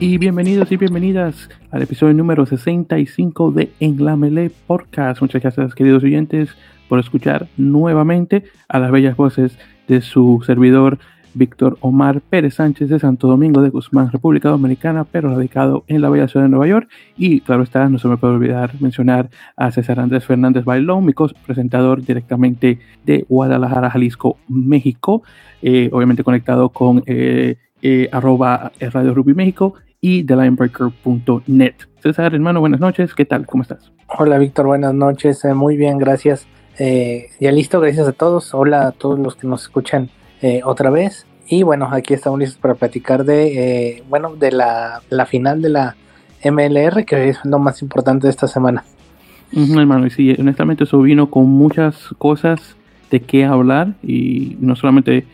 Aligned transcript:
y 0.00 0.18
bienvenidos 0.18 0.72
y 0.72 0.76
bienvenidas 0.76 1.48
al 1.70 1.82
episodio 1.82 2.14
número 2.14 2.46
65 2.46 3.52
de 3.52 3.70
En 3.78 4.04
la 4.04 4.16
Melee 4.16 4.50
Podcast. 4.66 5.20
Muchas 5.20 5.40
gracias, 5.40 5.74
queridos 5.74 6.02
oyentes, 6.02 6.50
por 6.88 6.98
escuchar 6.98 7.46
nuevamente 7.56 8.44
a 8.68 8.80
las 8.80 8.90
bellas 8.90 9.16
voces 9.16 9.56
de 9.86 10.00
su 10.00 10.42
servidor 10.44 10.98
Víctor 11.34 11.78
Omar 11.80 12.20
Pérez 12.20 12.54
Sánchez 12.54 12.88
de 12.88 12.98
Santo 12.98 13.28
Domingo 13.28 13.60
de 13.60 13.70
Guzmán, 13.70 14.10
República 14.10 14.48
Dominicana, 14.48 15.04
pero 15.04 15.30
radicado 15.30 15.84
en 15.88 16.00
la 16.00 16.10
bella 16.10 16.28
ciudad 16.28 16.46
de 16.46 16.50
Nueva 16.50 16.66
York. 16.66 16.88
Y 17.16 17.40
claro 17.40 17.62
está, 17.62 17.88
no 17.88 17.98
se 17.98 18.08
me 18.08 18.16
puede 18.16 18.34
olvidar 18.34 18.72
mencionar 18.80 19.30
a 19.56 19.70
César 19.70 20.00
Andrés 20.00 20.24
Fernández 20.24 20.64
Bailón, 20.64 21.04
mi 21.04 21.12
presentador 21.46 22.04
directamente 22.04 22.78
de 23.04 23.26
Guadalajara, 23.28 23.90
Jalisco, 23.90 24.38
México, 24.48 25.22
eh, 25.62 25.88
obviamente 25.92 26.24
conectado 26.24 26.68
con 26.70 27.02
eh, 27.06 27.56
eh, 27.84 28.08
arroba 28.10 28.72
Radio 28.80 29.14
Ruby 29.14 29.34
México 29.34 29.74
y 30.00 30.24
TheLineBreaker.net. 30.24 31.74
César, 32.02 32.34
hermano, 32.34 32.60
buenas 32.60 32.80
noches. 32.80 33.14
¿Qué 33.14 33.24
tal? 33.24 33.46
¿Cómo 33.46 33.62
estás? 33.62 33.92
Hola, 34.18 34.38
Víctor. 34.38 34.66
Buenas 34.66 34.94
noches. 34.94 35.44
Eh, 35.44 35.54
muy 35.54 35.76
bien, 35.76 35.98
gracias. 35.98 36.46
Eh, 36.78 37.28
ya 37.40 37.52
listo, 37.52 37.80
gracias 37.80 38.08
a 38.08 38.12
todos. 38.12 38.54
Hola 38.54 38.88
a 38.88 38.92
todos 38.92 39.18
los 39.18 39.36
que 39.36 39.46
nos 39.46 39.62
escuchan 39.62 40.10
eh, 40.42 40.60
otra 40.64 40.90
vez. 40.90 41.26
Y 41.46 41.62
bueno, 41.62 41.88
aquí 41.92 42.14
estamos 42.14 42.38
listos 42.38 42.58
para 42.58 42.74
platicar 42.74 43.24
de, 43.24 44.02
bueno, 44.08 44.34
de 44.34 44.52
la, 44.52 45.00
final 45.26 45.60
de 45.60 45.68
la 45.68 45.96
MLR, 46.42 47.04
que 47.04 47.28
es 47.28 47.38
lo 47.44 47.58
más 47.58 47.82
importante 47.82 48.26
de 48.26 48.30
esta 48.30 48.46
semana. 48.46 48.84
hermano, 49.52 50.06
y 50.06 50.10
sí, 50.10 50.34
honestamente 50.38 50.84
eso 50.84 51.00
vino 51.02 51.30
con 51.30 51.48
muchas 51.48 52.08
cosas 52.18 52.76
de 53.10 53.20
qué 53.20 53.44
hablar 53.44 53.94
y 54.02 54.56
no 54.60 54.74
solamente 54.74 55.26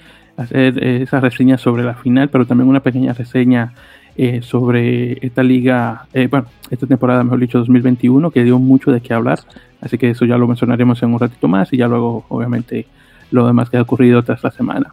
hacer 0.42 0.82
esa 0.82 1.20
reseña 1.20 1.58
sobre 1.58 1.82
la 1.82 1.94
final, 1.94 2.28
pero 2.28 2.46
también 2.46 2.68
una 2.68 2.80
pequeña 2.80 3.12
reseña 3.12 3.72
eh, 4.16 4.42
sobre 4.42 5.24
esta 5.24 5.42
liga, 5.42 6.06
eh, 6.12 6.26
bueno, 6.26 6.46
esta 6.70 6.86
temporada, 6.86 7.22
mejor 7.24 7.38
dicho, 7.38 7.58
2021, 7.58 8.30
que 8.30 8.44
dio 8.44 8.58
mucho 8.58 8.90
de 8.90 9.00
qué 9.00 9.14
hablar. 9.14 9.38
Así 9.80 9.98
que 9.98 10.10
eso 10.10 10.24
ya 10.24 10.36
lo 10.36 10.46
mencionaremos 10.46 11.02
en 11.02 11.14
un 11.14 11.20
ratito 11.20 11.48
más 11.48 11.72
y 11.72 11.78
ya 11.78 11.88
luego, 11.88 12.24
obviamente, 12.28 12.86
lo 13.30 13.46
demás 13.46 13.70
que 13.70 13.76
ha 13.76 13.82
ocurrido 13.82 14.22
tras 14.22 14.42
la 14.42 14.50
semana. 14.50 14.92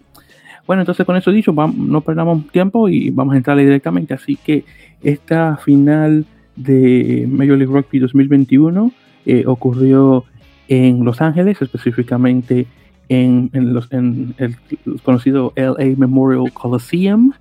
Bueno, 0.65 0.81
entonces 0.81 1.05
con 1.05 1.15
eso 1.15 1.31
dicho, 1.31 1.53
no 1.53 2.01
perdamos 2.01 2.47
tiempo 2.51 2.89
y 2.89 3.09
vamos 3.09 3.33
a 3.33 3.37
entrar 3.37 3.57
directamente. 3.57 4.13
Así 4.13 4.35
que 4.35 4.65
esta 5.01 5.57
final 5.57 6.25
de 6.55 7.27
Major 7.29 7.57
League 7.57 7.73
Rugby 7.73 7.99
2021 7.99 8.91
eh, 9.25 9.43
ocurrió 9.45 10.25
en 10.67 11.05
Los 11.05 11.21
Ángeles, 11.21 11.61
específicamente 11.61 12.67
en, 13.09 13.49
los, 13.73 13.91
en 13.91 14.35
el 14.37 14.55
conocido 15.03 15.53
LA 15.55 15.95
Memorial 15.97 16.51
Coliseum. 16.53 17.33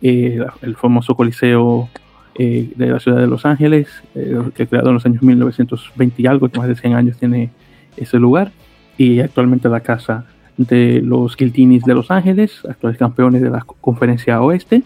Eh, 0.00 0.44
el 0.62 0.76
famoso 0.76 1.16
Coliseo 1.16 1.88
eh, 2.36 2.70
de 2.76 2.86
la 2.86 3.00
ciudad 3.00 3.18
de 3.18 3.26
Los 3.26 3.44
Ángeles, 3.44 3.88
eh, 4.14 4.38
que 4.54 4.68
creado 4.68 4.90
en 4.90 4.94
los 4.94 5.04
años 5.04 5.22
1920 5.22 6.22
y 6.22 6.26
algo, 6.26 6.48
más 6.56 6.68
de 6.68 6.76
100 6.76 6.94
años 6.94 7.16
tiene 7.18 7.50
ese 7.96 8.16
lugar, 8.18 8.52
y 8.96 9.18
actualmente 9.18 9.68
la 9.68 9.80
casa 9.80 10.24
de 10.56 11.00
los 11.02 11.36
Guiltinis 11.36 11.82
de 11.82 11.94
Los 11.94 12.12
Ángeles, 12.12 12.62
actuales 12.68 12.96
campeones 12.96 13.42
de 13.42 13.50
la 13.50 13.64
conferencia 13.80 14.40
oeste, 14.40 14.82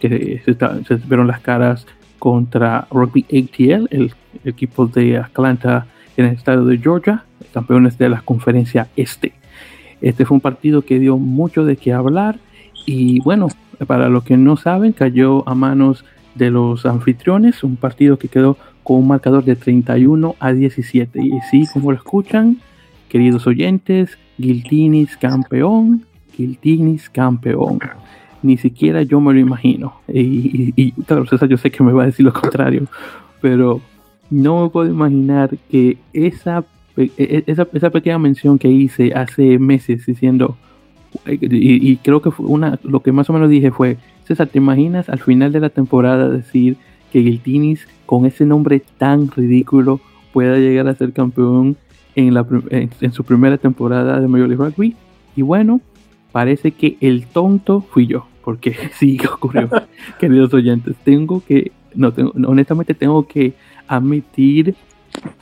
que 0.00 0.40
se, 0.46 0.96
vieron 1.06 1.26
las 1.26 1.40
caras 1.40 1.86
contra 2.18 2.86
Rugby 2.90 3.24
ATL, 3.24 3.86
el, 3.90 4.14
equipo 4.46 4.86
de 4.86 5.18
Atlanta 5.18 5.86
en 6.16 6.24
el 6.24 6.32
estado 6.32 6.64
de 6.64 6.78
Georgia, 6.78 7.24
campeones 7.52 7.98
de 7.98 8.08
la 8.08 8.22
conferencia 8.22 8.88
este. 8.96 9.34
Este 10.04 10.24
fue 10.26 10.36
un 10.36 10.40
partido 10.40 10.82
que 10.82 10.98
dio 10.98 11.16
mucho 11.16 11.64
de 11.64 11.76
qué 11.76 11.92
hablar 11.92 12.38
y 12.86 13.20
bueno, 13.20 13.48
para 13.86 14.08
los 14.08 14.24
que 14.24 14.36
no 14.36 14.56
saben, 14.56 14.92
cayó 14.92 15.48
a 15.48 15.54
manos 15.54 16.04
de 16.34 16.50
los 16.50 16.84
anfitriones, 16.86 17.64
un 17.64 17.76
partido 17.76 18.18
que 18.18 18.28
quedó 18.28 18.56
con 18.82 18.98
un 18.98 19.08
marcador 19.08 19.44
de 19.44 19.56
31 19.56 20.36
a 20.38 20.52
17. 20.52 21.20
Y 21.22 21.32
sí, 21.50 21.64
como 21.72 21.90
lo 21.90 21.96
escuchan, 21.96 22.58
queridos 23.08 23.46
oyentes, 23.46 24.18
Giltinis 24.36 25.16
campeón, 25.16 26.04
Giltinis 26.32 27.08
campeón. 27.08 27.78
Ni 28.42 28.58
siquiera 28.58 29.02
yo 29.02 29.20
me 29.20 29.32
lo 29.32 29.40
imagino. 29.40 29.94
Y, 30.06 30.92
claro, 31.06 31.26
César, 31.26 31.48
yo 31.48 31.56
sé 31.56 31.70
que 31.70 31.82
me 31.82 31.92
va 31.92 32.02
a 32.02 32.06
decir 32.06 32.26
lo 32.26 32.32
contrario, 32.32 32.86
pero 33.40 33.80
no 34.30 34.64
me 34.64 34.68
puedo 34.68 34.90
imaginar 34.90 35.56
que 35.70 35.96
esa, 36.12 36.62
esa, 36.96 37.66
esa 37.72 37.90
pequeña 37.90 38.18
mención 38.18 38.58
que 38.58 38.68
hice 38.68 39.12
hace 39.14 39.58
meses 39.58 40.06
diciendo 40.06 40.56
y, 41.26 41.96
creo 41.98 42.20
que 42.20 42.30
fue 42.30 42.46
una, 42.46 42.78
lo 42.82 43.00
que 43.00 43.12
más 43.12 43.30
o 43.30 43.32
menos 43.32 43.48
dije 43.48 43.70
fue, 43.70 43.98
César, 44.24 44.48
¿te 44.48 44.58
imaginas 44.58 45.08
al 45.08 45.20
final 45.20 45.52
de 45.52 45.60
la 45.60 45.70
temporada 45.70 46.28
decir 46.28 46.76
que 47.12 47.22
Giltinis 47.22 47.86
con 48.06 48.26
ese 48.26 48.44
nombre 48.44 48.82
tan 48.98 49.30
ridículo 49.30 50.00
pueda 50.32 50.58
llegar 50.58 50.88
a 50.88 50.94
ser 50.94 51.12
campeón 51.12 51.76
en, 52.16 52.34
la, 52.34 52.46
en, 52.70 53.12
su 53.12 53.24
primera 53.24 53.58
temporada 53.58 54.20
de 54.20 54.28
Major 54.28 54.48
League 54.48 54.64
Rugby? 54.64 54.96
Y 55.36 55.42
bueno, 55.42 55.80
parece 56.32 56.72
que 56.72 56.96
el 57.00 57.26
tonto 57.26 57.80
fui 57.80 58.06
yo, 58.06 58.26
porque 58.42 58.74
sí 58.98 59.18
ocurrió, 59.32 59.70
queridos 60.18 60.52
oyentes. 60.52 60.96
Tengo 61.04 61.42
que, 61.46 61.72
no, 61.94 62.12
tengo, 62.12 62.32
honestamente 62.46 62.94
tengo 62.94 63.26
que 63.26 63.54
admitir 63.86 64.74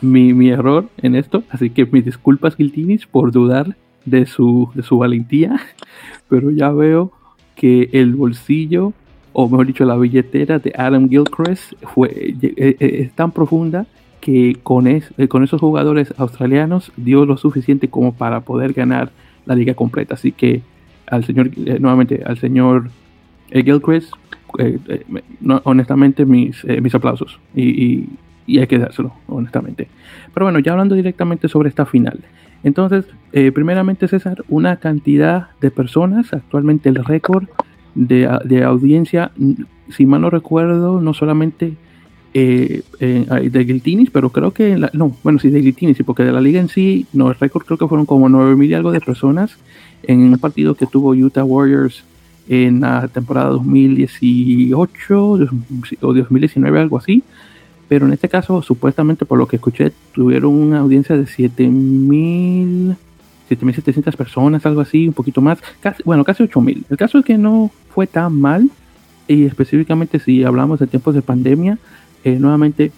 mi, 0.00 0.34
mi, 0.34 0.50
error 0.50 0.88
en 0.98 1.14
esto, 1.16 1.44
así 1.50 1.70
que 1.70 1.86
mis 1.86 2.04
disculpas 2.04 2.56
Giltinis 2.56 3.06
por 3.06 3.32
dudar 3.32 3.76
de 4.04 4.26
su, 4.26 4.70
de 4.74 4.82
su 4.82 4.98
valentía, 4.98 5.60
pero 6.28 6.50
ya 6.50 6.70
veo 6.70 7.12
que 7.54 7.90
el 7.92 8.14
bolsillo, 8.14 8.92
o 9.32 9.48
mejor 9.48 9.66
dicho, 9.66 9.84
la 9.84 9.96
billetera 9.96 10.58
de 10.58 10.72
Adam 10.76 11.08
Gilchrist 11.08 11.74
fue, 11.94 12.34
eh, 12.42 12.54
eh, 12.56 12.76
es 12.80 13.12
tan 13.12 13.30
profunda 13.30 13.86
que 14.20 14.56
con, 14.62 14.86
es, 14.86 15.12
eh, 15.18 15.28
con 15.28 15.42
esos 15.42 15.60
jugadores 15.60 16.14
australianos 16.16 16.92
dio 16.96 17.24
lo 17.26 17.36
suficiente 17.36 17.88
como 17.88 18.14
para 18.14 18.40
poder 18.40 18.72
ganar 18.72 19.10
la 19.46 19.54
liga 19.54 19.74
completa. 19.74 20.14
Así 20.14 20.32
que 20.32 20.62
al 21.06 21.24
señor, 21.24 21.50
nuevamente, 21.56 22.22
al 22.24 22.38
señor 22.38 22.90
Gilchrist, 23.50 24.12
honestamente, 25.64 26.24
mis, 26.24 26.64
mis 26.64 26.94
aplausos. 26.94 27.38
Y, 27.54 28.06
hay 28.46 28.66
que 28.66 28.78
dárselo, 28.78 29.12
honestamente. 29.28 29.88
Pero 30.34 30.46
bueno, 30.46 30.58
ya 30.58 30.72
hablando 30.72 30.94
directamente 30.94 31.48
sobre 31.48 31.68
esta 31.68 31.86
final. 31.86 32.20
Entonces, 32.64 33.04
eh, 33.32 33.50
primeramente 33.52 34.08
César, 34.08 34.44
una 34.48 34.76
cantidad 34.76 35.48
de 35.60 35.70
personas, 35.70 36.32
actualmente 36.32 36.88
el 36.88 37.04
récord 37.04 37.44
de, 37.94 38.64
audiencia, 38.64 39.32
si 39.90 40.06
mal 40.06 40.20
no 40.20 40.30
recuerdo, 40.30 41.00
no 41.00 41.12
solamente 41.12 41.74
eh, 42.34 42.82
de 42.98 43.64
Guiltinis, 43.64 44.10
pero 44.10 44.30
creo 44.30 44.52
que, 44.52 44.78
no, 44.92 45.16
bueno, 45.22 45.38
sí, 45.38 45.50
de 45.50 45.60
Guiltinis, 45.60 45.96
sí, 45.96 46.02
porque 46.02 46.22
de 46.22 46.32
la 46.32 46.40
liga 46.40 46.60
en 46.60 46.68
sí, 46.68 47.06
no, 47.12 47.28
el 47.30 47.34
récord 47.34 47.64
creo 47.64 47.78
que 47.78 47.88
fueron 47.88 48.06
como 48.06 48.28
9.000 48.28 48.66
y 48.66 48.74
algo 48.74 48.92
de 48.92 49.00
personas 49.00 49.56
en 50.04 50.20
un 50.20 50.38
partido 50.38 50.74
que 50.74 50.86
tuvo 50.86 51.10
Utah 51.10 51.44
Warriors 51.44 52.04
en 52.48 52.80
la 52.80 53.08
temporada 53.08 53.50
2018 53.50 55.30
o 55.30 55.38
2019, 56.14 56.80
algo 56.80 56.98
así 56.98 57.22
pero 57.92 58.06
en 58.06 58.14
este 58.14 58.30
caso, 58.30 58.62
supuestamente 58.62 59.26
por 59.26 59.36
lo 59.36 59.46
que 59.46 59.56
escuché, 59.56 59.92
tuvieron 60.14 60.54
una 60.54 60.78
audiencia 60.78 61.14
de 61.14 61.26
7000, 61.26 62.96
7700 63.50 64.16
personas, 64.16 64.64
algo 64.64 64.80
así, 64.80 65.08
un 65.08 65.12
poquito 65.12 65.42
más, 65.42 65.58
casi, 65.82 66.02
bueno, 66.02 66.24
casi 66.24 66.42
8000. 66.42 66.86
El 66.88 66.96
caso 66.96 67.18
es 67.18 67.24
que 67.26 67.36
no 67.36 67.70
fue 67.94 68.06
tan 68.06 68.40
mal, 68.40 68.70
y 69.28 69.44
específicamente 69.44 70.20
si 70.20 70.42
hablamos 70.42 70.80
de 70.80 70.86
tiempos 70.86 71.14
de 71.14 71.20
pandemia, 71.20 71.76
eh, 72.24 72.38
nuevamente 72.40 72.92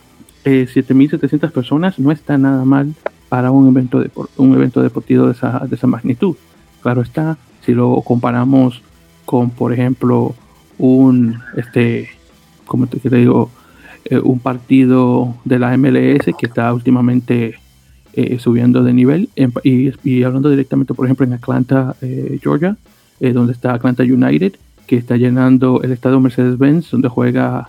eh, 0.44 0.68
7700 0.72 1.50
personas 1.50 1.98
no 1.98 2.12
está 2.12 2.38
nada 2.38 2.64
mal 2.64 2.94
para 3.28 3.50
un 3.50 3.66
evento, 3.66 3.98
de, 3.98 4.12
un 4.36 4.54
evento 4.54 4.80
deportivo 4.80 5.26
de 5.26 5.32
esa, 5.32 5.58
de 5.68 5.74
esa 5.74 5.88
magnitud. 5.88 6.36
Claro 6.82 7.02
está, 7.02 7.36
si 7.66 7.74
lo 7.74 8.00
comparamos 8.02 8.80
con, 9.24 9.50
por 9.50 9.72
ejemplo, 9.72 10.36
un, 10.78 11.40
este, 11.56 12.10
como 12.64 12.86
te 12.86 13.10
digo, 13.10 13.50
eh, 14.06 14.18
un 14.18 14.38
partido 14.38 15.34
de 15.44 15.58
la 15.58 15.76
MLS 15.76 16.26
que 16.38 16.46
está 16.46 16.72
últimamente 16.74 17.54
eh, 18.12 18.38
subiendo 18.38 18.84
de 18.84 18.92
nivel. 18.92 19.28
y, 19.62 20.22
hablando 20.22 20.50
directamente, 20.50 20.94
por 20.94 21.06
ejemplo, 21.06 21.26
en 21.26 21.32
Atlanta, 21.32 21.96
eh, 22.02 22.38
Georgia, 22.42 22.76
donde 23.20 23.52
está 23.52 23.72
Atlanta 23.72 24.02
United, 24.02 24.54
que 24.86 24.96
está 24.96 25.16
llenando 25.16 25.80
el 25.82 25.92
estadio 25.92 26.20
Mercedes-Benz, 26.20 26.90
donde 26.90 27.08
juega 27.08 27.68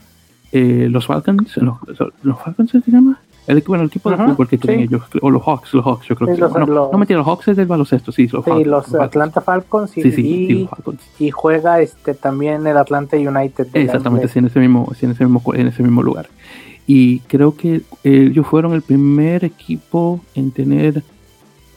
los 0.52 1.06
Falcons. 1.06 1.56
Los, 1.58 1.78
¿Los 2.24 2.42
Falcons 2.42 2.72
se 2.72 2.92
llama? 2.92 3.20
El, 3.48 3.62
bueno, 3.62 3.84
el 3.84 3.90
equipo 3.90 4.10
de 4.10 4.18
fútbol 4.18 4.48
que 4.48 4.58
tienen 4.58 4.82
ellos, 4.82 5.04
o 5.22 5.30
los 5.30 5.44
Hawks, 5.44 5.74
los 5.74 5.86
Hawks, 5.86 6.08
yo 6.08 6.16
creo 6.16 6.34
que 6.34 6.42
los, 6.42 6.52
no, 6.52 6.90
no 6.92 6.98
mentira, 6.98 7.20
los 7.20 7.28
Hawks 7.28 7.50
es 7.50 7.58
del 7.58 7.68
baloncesto, 7.68 8.12
sí, 8.12 8.28
los, 8.28 8.44
sí, 8.44 8.64
los, 8.64 8.94
Atlanta 8.96 9.40
Falcons, 9.42 9.96
y, 9.98 10.02
sí, 10.02 10.12
sí, 10.12 10.68
Falcons. 10.70 11.02
y, 11.20 11.30
juega 11.30 11.80
este 11.80 12.16
también 12.16 12.66
el 12.66 12.78
Atlanta 12.78 13.18
United. 13.18 13.68
Exactamente, 13.74 14.28
sí, 14.30 14.40
en 14.40 14.46
ese 14.46 14.60
mismo, 14.60 14.92
sí, 14.98 15.06
en 15.06 15.12
ese 15.12 15.26
mismo, 15.26 15.54
en 15.54 15.68
ese 15.68 15.84
mismo 15.84 16.02
lugar. 16.02 16.28
Y 16.88 17.20
creo 17.22 17.56
que 17.56 17.76
eh, 18.04 18.30
ellos 18.32 18.48
fueron 18.48 18.74
el 18.74 18.82
primer 18.82 19.44
equipo 19.44 20.22
en 20.34 20.52
tener 20.52 21.04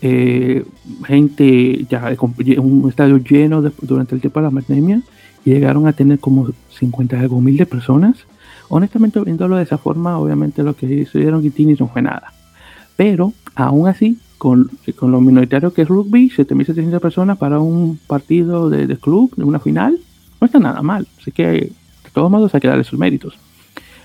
eh, 0.00 0.64
gente, 1.06 1.86
ya 1.88 2.14
un 2.20 2.86
estadio 2.88 3.18
lleno 3.18 3.62
durante 3.82 4.14
el 4.14 4.20
tiempo 4.20 4.40
de 4.40 4.44
la 4.46 4.50
pandemia, 4.50 5.02
y 5.44 5.50
llegaron 5.50 5.86
a 5.86 5.92
tener 5.92 6.18
como 6.18 6.48
50 6.70 7.20
algo 7.20 7.40
mil 7.40 7.56
de 7.58 7.66
personas 7.66 8.26
honestamente 8.68 9.20
viéndolo 9.20 9.56
de 9.56 9.64
esa 9.64 9.78
forma, 9.78 10.18
obviamente 10.18 10.62
lo 10.62 10.74
que 10.74 10.86
hicieron 10.86 11.42
Guitinis 11.42 11.80
no 11.80 11.88
fue 11.88 12.02
nada. 12.02 12.32
Pero 12.96 13.32
aún 13.54 13.88
así, 13.88 14.18
con, 14.38 14.70
con 14.96 15.12
lo 15.12 15.20
minoritario 15.20 15.72
que 15.72 15.82
es 15.82 15.88
rugby, 15.88 16.30
7.700 16.30 17.00
personas 17.00 17.38
para 17.38 17.60
un 17.60 17.98
partido 18.06 18.70
de, 18.70 18.86
de, 18.86 18.96
club, 18.96 19.34
de 19.36 19.44
una 19.44 19.58
final, 19.58 19.98
no 20.40 20.46
está 20.46 20.58
nada 20.58 20.82
mal. 20.82 21.06
Así 21.20 21.32
que 21.32 21.44
de 21.44 22.10
todos 22.12 22.30
modos 22.30 22.54
hay 22.54 22.60
que 22.60 22.68
darle 22.68 22.84
sus 22.84 22.98
méritos. 22.98 23.38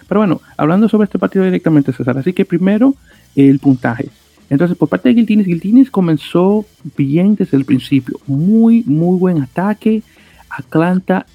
Pero 0.07 0.19
bueno, 0.19 0.42
hablando 0.57 0.89
sobre 0.89 1.06
este 1.06 1.19
partido 1.19 1.45
directamente, 1.45 1.94
César, 1.94 2.18
así 2.18 2.33
que 2.33 2.45
primero 2.45 2.94
el 3.36 3.59
puntaje. 3.59 4.09
Entonces, 4.50 4.77
por 4.77 4.89
parte 4.89 5.09
de 5.09 5.16
Guiltines, 5.16 5.48
Guiltines 5.48 5.89
comenzó 5.89 6.66
bien 6.95 7.36
desde 7.36 7.57
el 7.57 7.66
principio. 7.66 8.19
Muy, 8.27 8.83
muy 8.86 9.18
buen 9.18 9.42
ataque. 9.42 10.04
Atlanta 10.50 11.25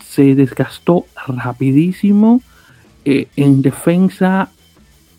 se 0.00 0.34
desgastó 0.34 1.06
rapidísimo. 1.28 2.42
Eh, 3.04 3.28
en 3.36 3.62
defensa 3.62 4.50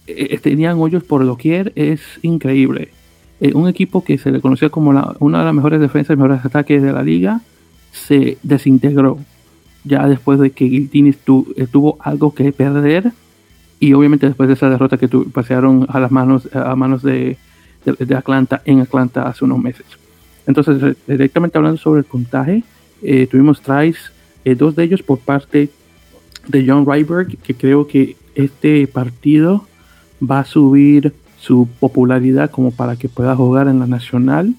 eh, 0.07 0.37
tenían 0.39 0.79
hoyos 0.79 1.03
por 1.03 1.25
doquier. 1.25 1.71
Es 1.75 2.01
increíble. 2.21 2.89
Eh, 3.41 3.51
un 3.53 3.67
equipo 3.67 4.03
que 4.03 4.17
se 4.17 4.31
le 4.31 4.41
conocía 4.41 4.69
como 4.69 4.91
una 5.19 5.39
de 5.39 5.45
las 5.45 5.53
mejores 5.53 5.79
defensas 5.79 6.15
y 6.15 6.17
mejores 6.17 6.45
ataques 6.45 6.81
de 6.81 6.93
la 6.93 7.03
liga 7.03 7.41
se 7.91 8.37
desintegró. 8.43 9.17
Ya 9.83 10.07
después 10.07 10.39
de 10.39 10.51
que 10.51 10.65
Guiltines 10.65 11.17
tuvo 11.19 11.97
algo 11.99 12.33
que 12.33 12.51
perder 12.51 13.11
y 13.79 13.93
obviamente 13.93 14.25
después 14.25 14.47
de 14.47 14.53
esa 14.55 14.69
derrota 14.69 14.97
que 14.97 15.07
pasearon 15.07 15.85
a 15.89 15.99
las 15.99 16.11
manos 16.11 16.49
a 16.53 16.75
manos 16.75 17.03
de, 17.03 17.37
Atlanta 18.15 18.63
en 18.65 18.79
Atlanta 18.79 19.27
hace 19.27 19.45
unos 19.45 19.59
meses. 19.59 19.85
Entonces, 20.47 20.97
directamente 21.05 21.57
hablando 21.57 21.77
sobre 21.77 21.99
el 21.99 22.05
puntaje, 22.05 22.63
eh, 23.03 23.27
tuvimos 23.27 23.61
tries, 23.61 24.11
dos 24.57 24.75
de 24.75 24.83
ellos 24.85 25.03
por 25.03 25.19
parte 25.19 25.69
de 26.47 26.65
John 26.67 26.85
Ryberg, 26.85 27.37
que 27.37 27.53
creo 27.53 27.87
que 27.87 28.15
este 28.35 28.85
partido 28.87 29.65
va 30.21 30.39
a 30.39 30.45
subir 30.45 31.13
su 31.39 31.67
popularidad 31.79 32.49
como 32.49 32.71
para 32.71 32.95
que 32.95 33.09
pueda 33.09 33.35
jugar 33.35 33.67
en 33.67 33.79
la 33.79 33.87
nacional 33.87 34.55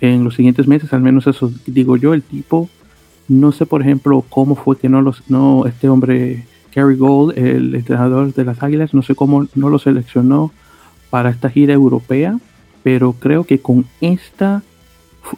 en 0.00 0.24
los 0.24 0.34
siguientes 0.34 0.66
meses, 0.68 0.92
al 0.92 1.00
menos 1.00 1.26
eso 1.26 1.52
digo 1.66 1.96
yo, 1.96 2.14
el 2.14 2.22
tipo, 2.22 2.68
no 3.26 3.52
sé 3.52 3.66
por 3.66 3.82
ejemplo 3.82 4.24
cómo 4.28 4.54
fue 4.54 4.78
que 4.78 4.88
no 4.88 5.02
los, 5.02 5.28
no, 5.28 5.66
este 5.66 5.88
hombre 5.88 6.44
Gary 6.74 6.96
Gold, 6.96 7.36
el 7.36 7.74
entrenador 7.74 8.32
de 8.32 8.44
las 8.44 8.62
Águilas, 8.62 8.94
no 8.94 9.02
sé 9.02 9.14
cómo 9.14 9.46
no 9.54 9.68
lo 9.68 9.78
seleccionó 9.78 10.52
para 11.10 11.30
esta 11.30 11.50
gira 11.50 11.74
europea, 11.74 12.38
pero 12.82 13.12
creo 13.12 13.44
que 13.44 13.58
con 13.58 13.86
esta, 14.00 14.62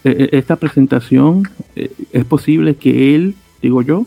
eh, 0.04 0.16
eh, 0.18 0.28
esta 0.32 0.56
presentación 0.56 1.48
eh, 1.76 1.90
es 2.12 2.24
posible 2.24 2.74
que 2.76 3.14
él, 3.14 3.34
digo 3.62 3.82
yo, 3.82 4.06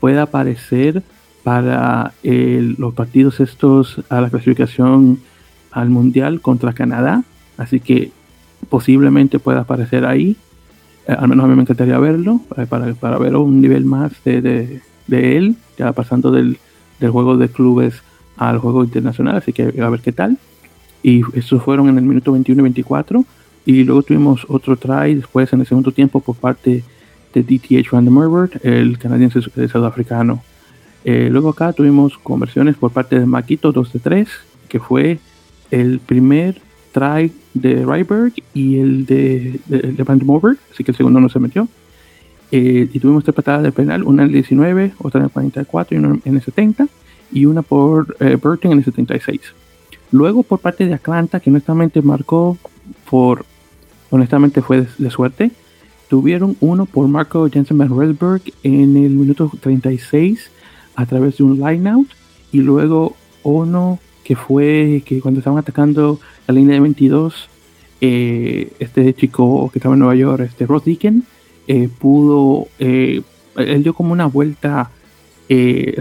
pueda 0.00 0.22
aparecer 0.22 1.02
para 1.42 2.12
los 2.22 2.94
partidos 2.94 3.40
estos 3.40 4.00
a 4.08 4.20
la 4.20 4.30
clasificación 4.30 5.18
al 5.70 5.90
mundial 5.90 6.40
contra 6.40 6.72
Canadá, 6.72 7.24
así 7.56 7.80
que 7.80 8.12
posiblemente 8.68 9.38
pueda 9.38 9.60
aparecer 9.60 10.04
ahí, 10.04 10.36
al 11.08 11.28
menos 11.28 11.44
a 11.44 11.48
mí 11.48 11.56
me 11.56 11.62
encantaría 11.62 11.98
verlo, 11.98 12.40
para, 12.68 12.94
para 12.94 13.18
ver 13.18 13.34
un 13.36 13.60
nivel 13.60 13.84
más 13.84 14.12
de, 14.24 14.80
de 15.06 15.36
él, 15.36 15.56
ya 15.76 15.92
pasando 15.92 16.30
del 16.30 16.58
del 17.02 17.10
juego 17.10 17.36
de 17.36 17.48
clubes 17.48 18.02
al 18.36 18.58
juego 18.58 18.84
internacional, 18.84 19.36
así 19.36 19.52
que 19.52 19.64
a 19.82 19.90
ver 19.90 20.00
qué 20.00 20.12
tal. 20.12 20.38
Y 21.02 21.22
eso 21.36 21.60
fueron 21.60 21.88
en 21.88 21.98
el 21.98 22.04
minuto 22.04 22.32
21 22.32 22.60
y 22.60 22.62
24. 22.62 23.24
Y 23.66 23.84
luego 23.84 24.02
tuvimos 24.02 24.46
otro 24.48 24.76
try 24.76 25.14
después 25.14 25.52
en 25.52 25.60
el 25.60 25.66
segundo 25.66 25.92
tiempo 25.92 26.20
por 26.20 26.36
parte 26.36 26.84
de 27.34 27.42
DTH 27.42 27.90
Van 27.90 28.04
der 28.04 28.60
el 28.62 28.98
canadiense 28.98 29.40
sudafricano. 29.42 30.42
Eh, 31.04 31.28
luego 31.30 31.50
acá 31.50 31.72
tuvimos 31.72 32.16
conversiones 32.18 32.76
por 32.76 32.92
parte 32.92 33.18
de 33.18 33.26
Maquito 33.26 33.72
2 33.72 33.92
de 33.92 33.98
3, 33.98 34.28
que 34.68 34.78
fue 34.78 35.18
el 35.70 35.98
primer 36.00 36.60
try 36.92 37.32
de 37.54 37.84
Ryberg 37.84 38.34
y 38.54 38.78
el 38.78 39.06
de, 39.06 39.60
de, 39.66 40.02
Van 40.04 40.18
der 40.18 40.56
así 40.72 40.84
que 40.84 40.92
el 40.92 40.96
segundo 40.96 41.20
no 41.20 41.28
se 41.28 41.38
metió. 41.38 41.68
Eh, 42.50 42.86
y 42.92 42.98
tuvimos 42.98 43.24
tres 43.24 43.34
patadas 43.34 43.62
de 43.62 43.72
penal, 43.72 44.02
una 44.04 44.22
en 44.22 44.28
el 44.28 44.34
19, 44.34 44.92
otra 44.98 45.20
en 45.20 45.24
el 45.24 45.30
44 45.30 45.96
y 45.96 45.98
una 45.98 46.18
en 46.22 46.34
el 46.36 46.42
70, 46.42 46.86
y 47.32 47.46
una 47.46 47.62
por 47.62 48.14
eh, 48.20 48.36
Burton 48.36 48.72
en 48.72 48.78
el 48.78 48.84
76. 48.84 49.40
Luego 50.10 50.42
por 50.42 50.58
parte 50.58 50.86
de 50.86 50.92
Atlanta, 50.92 51.40
que 51.40 51.48
honestamente 51.48 52.02
marcó 52.02 52.58
por, 53.08 53.46
honestamente 54.10 54.60
fue 54.60 54.86
de, 54.98 55.10
suerte, 55.10 55.50
tuvieron 56.08 56.54
uno 56.60 56.84
por 56.84 57.08
Marco 57.08 57.48
Jensen 57.48 57.78
Van 57.78 57.88
Redberg 57.88 58.42
en 58.62 58.98
el 58.98 59.12
minuto 59.12 59.50
36 59.58 60.50
a 60.94 61.06
través 61.06 61.38
de 61.38 61.44
un 61.44 61.58
line 61.60 61.88
out, 61.88 62.08
y 62.52 62.60
luego 62.60 63.16
uno 63.42 63.98
que 64.24 64.36
fue 64.36 65.02
que 65.04 65.20
cuando 65.20 65.40
estaban 65.40 65.58
atacando 65.58 66.20
la 66.46 66.54
línea 66.54 66.74
de 66.74 66.80
22, 66.80 67.48
eh, 68.00 68.72
este 68.78 69.14
chico 69.14 69.70
que 69.72 69.78
estaba 69.78 69.94
en 69.94 70.00
Nueva 70.00 70.14
York, 70.14 70.42
este 70.42 70.66
Ross 70.66 70.84
Deacon, 70.84 71.24
eh, 71.68 71.88
pudo, 71.88 72.66
eh, 72.78 73.22
él 73.56 73.82
dio 73.82 73.94
como 73.94 74.12
una 74.12 74.26
vuelta, 74.26 74.90
eh, 75.48 76.00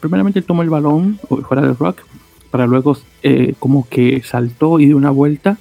primeramente 0.00 0.40
él 0.40 0.44
tomó 0.44 0.62
el 0.62 0.70
balón 0.70 1.18
fuera 1.48 1.62
del 1.62 1.76
rock, 1.76 2.00
para 2.50 2.66
luego 2.66 2.96
como 3.58 3.88
que 3.88 4.22
saltó 4.22 4.78
y 4.78 4.86
dio 4.86 4.96
una 4.96 5.10
vuelta 5.10 5.58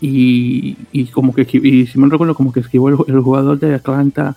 y, 0.00 0.76
como 1.12 1.34
que, 1.34 1.42
y 1.50 1.86
si 1.86 1.98
me 1.98 2.08
recuerdo, 2.08 2.34
como 2.34 2.52
que 2.52 2.60
esquivó 2.60 2.88
el, 2.88 3.20
jugador 3.20 3.58
de 3.58 3.74
Atlanta 3.74 4.36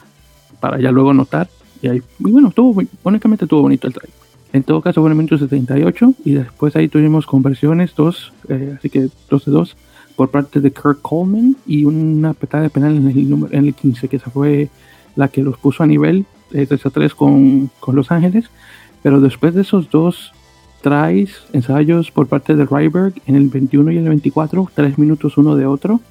para 0.59 0.79
ya 0.79 0.91
luego 0.91 1.11
anotar. 1.11 1.49
Y, 1.81 2.01
bueno, 2.19 2.49
estuvo, 2.49 2.81
honestamente 3.03 3.45
estuvo 3.45 3.61
bonito 3.61 3.87
el 3.87 3.93
try. 3.93 4.09
En 4.53 4.63
todo 4.63 4.81
caso 4.81 5.01
fue 5.01 5.09
en 5.09 5.13
el 5.13 5.17
minuto 5.17 5.37
78 5.37 6.13
y 6.25 6.33
después 6.33 6.75
ahí 6.75 6.89
tuvimos 6.89 7.25
conversiones, 7.25 7.95
dos, 7.95 8.33
así 8.77 8.89
que 8.89 9.07
dos 9.29 9.45
de 9.45 9.51
dos 9.51 9.77
por 10.15 10.29
parte 10.29 10.59
de 10.59 10.71
Kirk 10.71 11.01
Coleman 11.01 11.55
y 11.65 11.85
una 11.85 12.33
petada 12.33 12.63
de 12.63 12.69
penal 12.69 12.95
en 12.95 13.07
el, 13.07 13.29
número, 13.29 13.53
en 13.53 13.65
el 13.65 13.73
15, 13.73 14.09
que 14.09 14.17
esa 14.17 14.29
fue 14.29 14.69
la 15.15 15.29
que 15.29 15.41
los 15.41 15.57
puso 15.57 15.83
a 15.83 15.87
nivel 15.87 16.25
de 16.51 16.67
3 16.67 16.85
a 16.85 16.89
3 16.89 17.15
con, 17.15 17.71
con 17.79 17.95
Los 17.95 18.11
Ángeles. 18.11 18.49
Pero 19.01 19.19
después 19.19 19.55
de 19.55 19.61
esos 19.61 19.89
dos 19.89 20.33
tries, 20.81 21.43
ensayos 21.53 22.11
por 22.11 22.27
parte 22.27 22.55
de 22.55 22.65
Ryberg 22.65 23.13
en 23.25 23.35
el 23.35 23.49
21 23.49 23.91
y 23.91 23.97
el 23.97 24.09
24, 24.09 24.69
tres 24.73 24.97
minutos 24.97 25.37
uno 25.37 25.55
de 25.55 25.65
otro, 25.65 26.01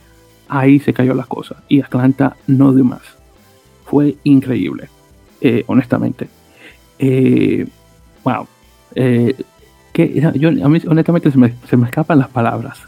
ahí 0.48 0.80
se 0.80 0.92
cayó 0.92 1.14
la 1.14 1.24
cosa. 1.24 1.62
Y 1.68 1.80
Atlanta 1.80 2.36
no 2.46 2.72
dio 2.72 2.84
más. 2.84 3.02
Fue 3.84 4.16
increíble, 4.24 4.88
eh, 5.40 5.64
honestamente. 5.66 6.28
Eh, 6.98 7.66
wow. 8.24 8.46
Eh, 8.94 9.34
que, 9.92 10.20
yo, 10.34 10.48
a 10.48 10.68
mí 10.68 10.78
honestamente 10.86 11.30
se 11.30 11.38
me, 11.38 11.54
se 11.68 11.76
me 11.76 11.86
escapan 11.86 12.18
las 12.18 12.28
palabras. 12.28 12.78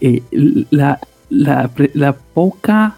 Eh, 0.00 0.22
la, 0.70 0.98
la, 1.30 1.70
la, 1.94 2.12
poca 2.12 2.96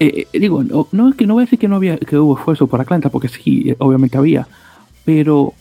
eh, 0.00 0.26
eh, 0.32 0.38
digo, 0.38 0.62
no, 0.62 0.86
no, 0.92 1.12
que 1.12 1.26
no 1.26 1.34
voy 1.34 1.42
a 1.42 1.46
decir 1.46 1.58
que 1.58 1.66
no 1.66 1.76
había 1.76 1.96
que 1.98 2.16
hubo 2.18 2.38
esfuerzo 2.38 2.66
por 2.66 2.80
Atlanta, 2.80 3.08
porque 3.08 3.28
sí, 3.28 3.74
obviamente 3.78 4.16
había, 4.16 4.46
pero 5.04 5.54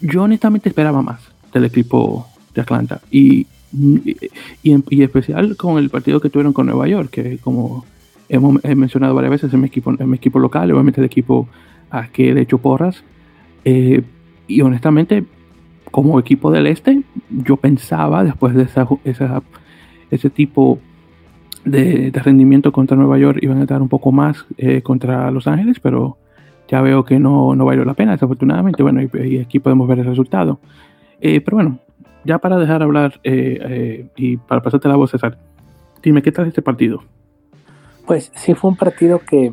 yo 0.00 0.22
honestamente 0.22 0.68
esperaba 0.68 1.02
más 1.02 1.20
del 1.52 1.64
equipo 1.64 2.28
de 2.54 2.60
Atlanta 2.60 3.00
y, 3.10 3.46
y, 3.72 4.16
y, 4.62 5.02
especial 5.02 5.56
con 5.56 5.78
el 5.78 5.90
partido 5.90 6.20
que 6.20 6.30
tuvieron 6.30 6.52
con 6.52 6.66
Nueva 6.66 6.86
York, 6.86 7.10
que 7.10 7.38
como 7.38 7.84
hemos 8.28 8.62
mencionado 8.62 9.14
varias 9.14 9.32
veces, 9.32 9.52
es 9.52 9.58
mi 9.58 9.66
equipo, 9.66 9.92
es 9.92 10.06
mi 10.06 10.16
equipo 10.16 10.38
local, 10.38 10.70
obviamente 10.70 11.00
el 11.00 11.06
equipo 11.06 11.48
a 11.98 12.08
que 12.08 12.34
de 12.34 12.42
hecho 12.42 12.58
porras, 12.58 13.04
y 13.64 14.60
honestamente 14.60 15.24
como 15.94 16.18
equipo 16.18 16.50
del 16.50 16.66
este, 16.66 17.02
yo 17.30 17.56
pensaba 17.56 18.24
después 18.24 18.52
de 18.54 18.64
esa, 18.64 18.86
ese 20.10 20.28
tipo 20.28 20.80
de, 21.64 22.10
rendimiento 22.12 22.72
contra 22.72 22.96
Nueva 22.96 23.16
York 23.16 23.38
iban 23.42 23.62
a 23.62 23.64
dar 23.64 23.80
un 23.80 23.88
poco 23.88 24.10
más 24.10 24.44
eh, 24.58 24.82
contra 24.82 25.30
Los 25.30 25.46
Ángeles, 25.46 25.78
pero 25.78 26.16
ya 26.66 26.80
veo 26.80 27.04
que 27.04 27.20
no, 27.20 27.54
no 27.54 27.64
valió 27.64 27.84
la 27.84 27.94
pena, 27.94 28.10
desafortunadamente. 28.10 28.82
Bueno, 28.82 29.02
y, 29.02 29.38
aquí 29.38 29.60
podemos 29.60 29.86
ver 29.86 30.00
el 30.00 30.06
resultado. 30.06 30.58
Eh, 31.20 31.40
pero 31.40 31.58
bueno, 31.58 31.78
ya 32.24 32.38
para 32.38 32.58
dejar 32.58 32.82
hablar 32.82 33.20
eh, 33.22 34.08
y 34.16 34.36
para 34.36 34.62
pasarte 34.62 34.88
la 34.88 34.96
voz, 34.96 35.12
César, 35.12 35.38
dime, 36.02 36.22
¿qué 36.22 36.32
tal 36.32 36.48
este 36.48 36.60
partido? 36.60 37.04
Pues 38.04 38.32
sí, 38.34 38.54
fue 38.54 38.70
un 38.70 38.76
partido 38.76 39.20
que 39.20 39.52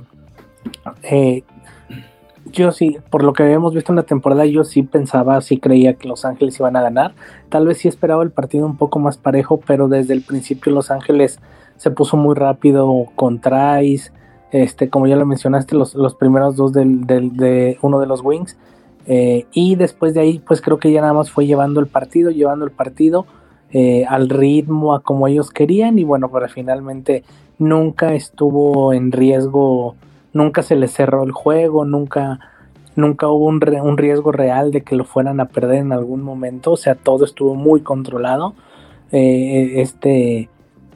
yo 2.52 2.72
sí, 2.72 2.98
por 3.10 3.24
lo 3.24 3.34
que 3.34 3.44
habíamos 3.44 3.74
visto 3.74 3.92
en 3.92 3.98
la 3.98 4.04
temporada, 4.04 4.46
yo 4.46 4.64
sí 4.64 4.84
pensaba, 4.84 5.42
sí 5.42 5.58
creía 5.58 5.96
que 5.96 6.08
Los 6.08 6.26
Ángeles 6.26 6.60
iban 6.60 6.76
a 6.76 6.82
ganar. 6.82 7.14
Tal 7.50 7.68
vez 7.68 7.80
sí 7.80 7.88
esperaba 7.88 8.24
el 8.24 8.32
partido 8.32 8.66
un 8.66 8.78
poco 8.78 9.00
más 9.00 9.18
parejo, 9.18 9.60
pero 9.66 9.88
desde 9.88 10.14
el 10.14 10.22
principio 10.22 10.72
Los 10.72 10.92
Ángeles 10.92 11.40
se 11.78 11.92
puso 11.92 12.18
muy 12.18 12.36
rápido 12.36 13.08
con 13.16 13.42
tries. 13.42 14.14
Este, 14.52 14.90
como 14.90 15.08
ya 15.08 15.16
lo 15.16 15.26
mencionaste, 15.26 15.76
los, 15.76 15.96
los 15.96 16.16
primeros 16.16 16.56
dos 16.56 16.74
del, 16.74 17.06
de 17.06 17.78
uno 17.82 18.00
de 18.00 18.08
los 18.08 18.22
wings. 18.24 18.58
Eh, 19.08 19.46
y 19.52 19.76
después 19.76 20.14
de 20.14 20.20
ahí, 20.20 20.40
pues 20.40 20.62
creo 20.62 20.78
que 20.78 20.92
ya 20.92 21.02
nada 21.02 21.14
más 21.14 21.32
fue 21.32 21.48
llevando 21.48 21.80
el 21.80 21.88
partido, 21.88 22.32
llevando 22.32 22.66
el 22.66 22.72
partido 22.72 23.26
eh, 23.72 24.06
al 24.08 24.30
ritmo, 24.30 24.94
a 24.94 25.02
como 25.02 25.28
ellos 25.28 25.50
querían. 25.50 25.98
Y 25.98 26.04
bueno, 26.04 26.30
pero 26.32 26.48
finalmente 26.50 27.24
nunca 27.58 28.14
estuvo 28.14 28.94
en 28.94 29.12
riesgo 29.12 29.96
nunca 30.34 30.62
se 30.62 30.76
les 30.76 30.92
cerró 30.92 31.24
el 31.24 31.32
juego, 31.32 31.86
nunca 31.86 32.40
nunca 32.96 33.28
hubo 33.28 33.46
un, 33.46 33.62
un, 33.84 33.98
riesgo 33.98 34.32
real 34.32 34.72
de 34.72 34.82
que 34.82 34.96
lo 34.96 35.06
fueran 35.06 35.40
a 35.40 35.46
perder 35.46 35.78
en 35.80 35.94
algún 35.94 36.22
momento, 36.22 36.72
o 36.72 36.78
sea, 36.78 36.96
todo 36.96 37.26
estuvo 37.26 37.56
muy 37.56 37.82
controlado. 37.82 38.54
Eh, 39.12 39.82
este 39.82 40.50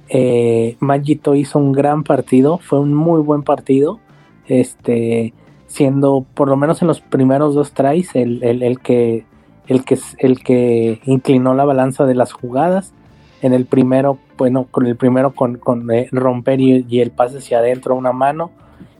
eh, 0.09 0.77
Magito 0.79 1.35
hizo 1.35 1.59
un 1.59 1.71
gran 1.71 2.03
partido, 2.03 2.57
fue 2.57 2.79
un 2.79 2.93
muy 2.93 3.21
buen 3.21 3.43
partido, 3.43 3.99
este, 4.47 5.33
siendo 5.67 6.25
por 6.33 6.47
lo 6.47 6.57
menos 6.57 6.81
en 6.81 6.87
los 6.87 7.01
primeros 7.01 7.55
dos 7.55 7.73
tries 7.73 8.15
el, 8.15 8.43
el, 8.43 8.79
que, 8.79 9.25
el, 9.67 9.83
que, 9.83 9.97
el 10.19 10.39
que 10.43 11.01
inclinó 11.05 11.53
la 11.53 11.65
balanza 11.65 12.05
de 12.05 12.15
las 12.15 12.33
jugadas. 12.33 12.93
En 13.41 13.53
el 13.53 13.65
primero, 13.65 14.17
bueno, 14.37 14.67
con 14.71 14.87
el 14.87 14.95
primero 14.95 15.33
con, 15.33 15.59
eh, 15.91 16.07
romper 16.11 16.61
y, 16.61 16.85
y, 16.89 17.01
el 17.01 17.11
pase 17.11 17.39
hacia 17.39 17.59
adentro 17.59 17.93
una 17.95 18.11
mano 18.11 18.49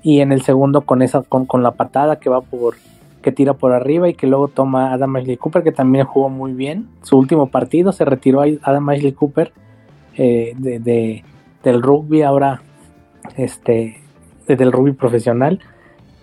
y 0.06 0.22
en 0.22 0.32
el 0.32 0.44
segundo 0.44 0.82
con 0.82 1.02
esa 1.02 1.24
con, 1.24 1.46
con, 1.46 1.64
la 1.64 1.72
patada 1.72 2.20
que 2.20 2.30
va 2.30 2.42
por 2.42 2.76
que 3.22 3.32
tira 3.32 3.56
por 3.56 3.74
arriba 3.74 4.08
y 4.08 4.14
que 4.14 4.28
luego 4.28 4.48
toma 4.48 4.94
Adam 4.94 5.16
Ashley 5.16 5.36
Cooper 5.36 5.64
que 5.64 5.72
también 5.72 6.06
jugó 6.06 6.30
muy 6.30 6.54
bien 6.54 6.88
su 7.02 7.18
último 7.18 7.48
partido 7.48 7.92
se 7.92 8.06
retiró 8.06 8.44
Adam 8.62 8.90
Ashley 8.90 9.14
Cooper 9.14 9.52
eh, 10.18 10.54
de, 10.58 11.24
del 11.64 11.82
rugby 11.82 12.22
ahora 12.22 12.62
este 13.36 14.00
del 14.48 14.72
rugby 14.72 14.94
profesional. 14.94 15.60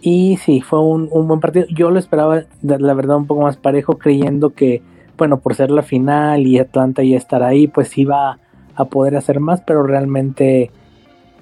Y 0.00 0.38
sí 0.38 0.60
fue 0.60 0.80
un, 0.80 1.08
un, 1.12 1.28
buen 1.28 1.40
partido. 1.40 1.66
Yo 1.68 1.90
lo 1.90 1.98
esperaba 1.98 2.44
la 2.62 2.94
verdad 2.94 3.16
un 3.16 3.26
poco 3.26 3.42
más 3.42 3.56
parejo 3.56 3.98
creyendo 3.98 4.50
que 4.50 4.82
bueno 5.18 5.40
por 5.40 5.54
ser 5.54 5.70
la 5.70 5.82
final 5.82 6.46
y 6.46 6.58
Atlanta 6.58 7.02
y 7.02 7.14
estar 7.14 7.42
ahí 7.42 7.66
pues 7.66 7.96
iba 7.98 8.38
a 8.74 8.84
poder 8.86 9.16
hacer 9.16 9.40
más 9.40 9.60
pero 9.60 9.82
realmente 9.82 10.70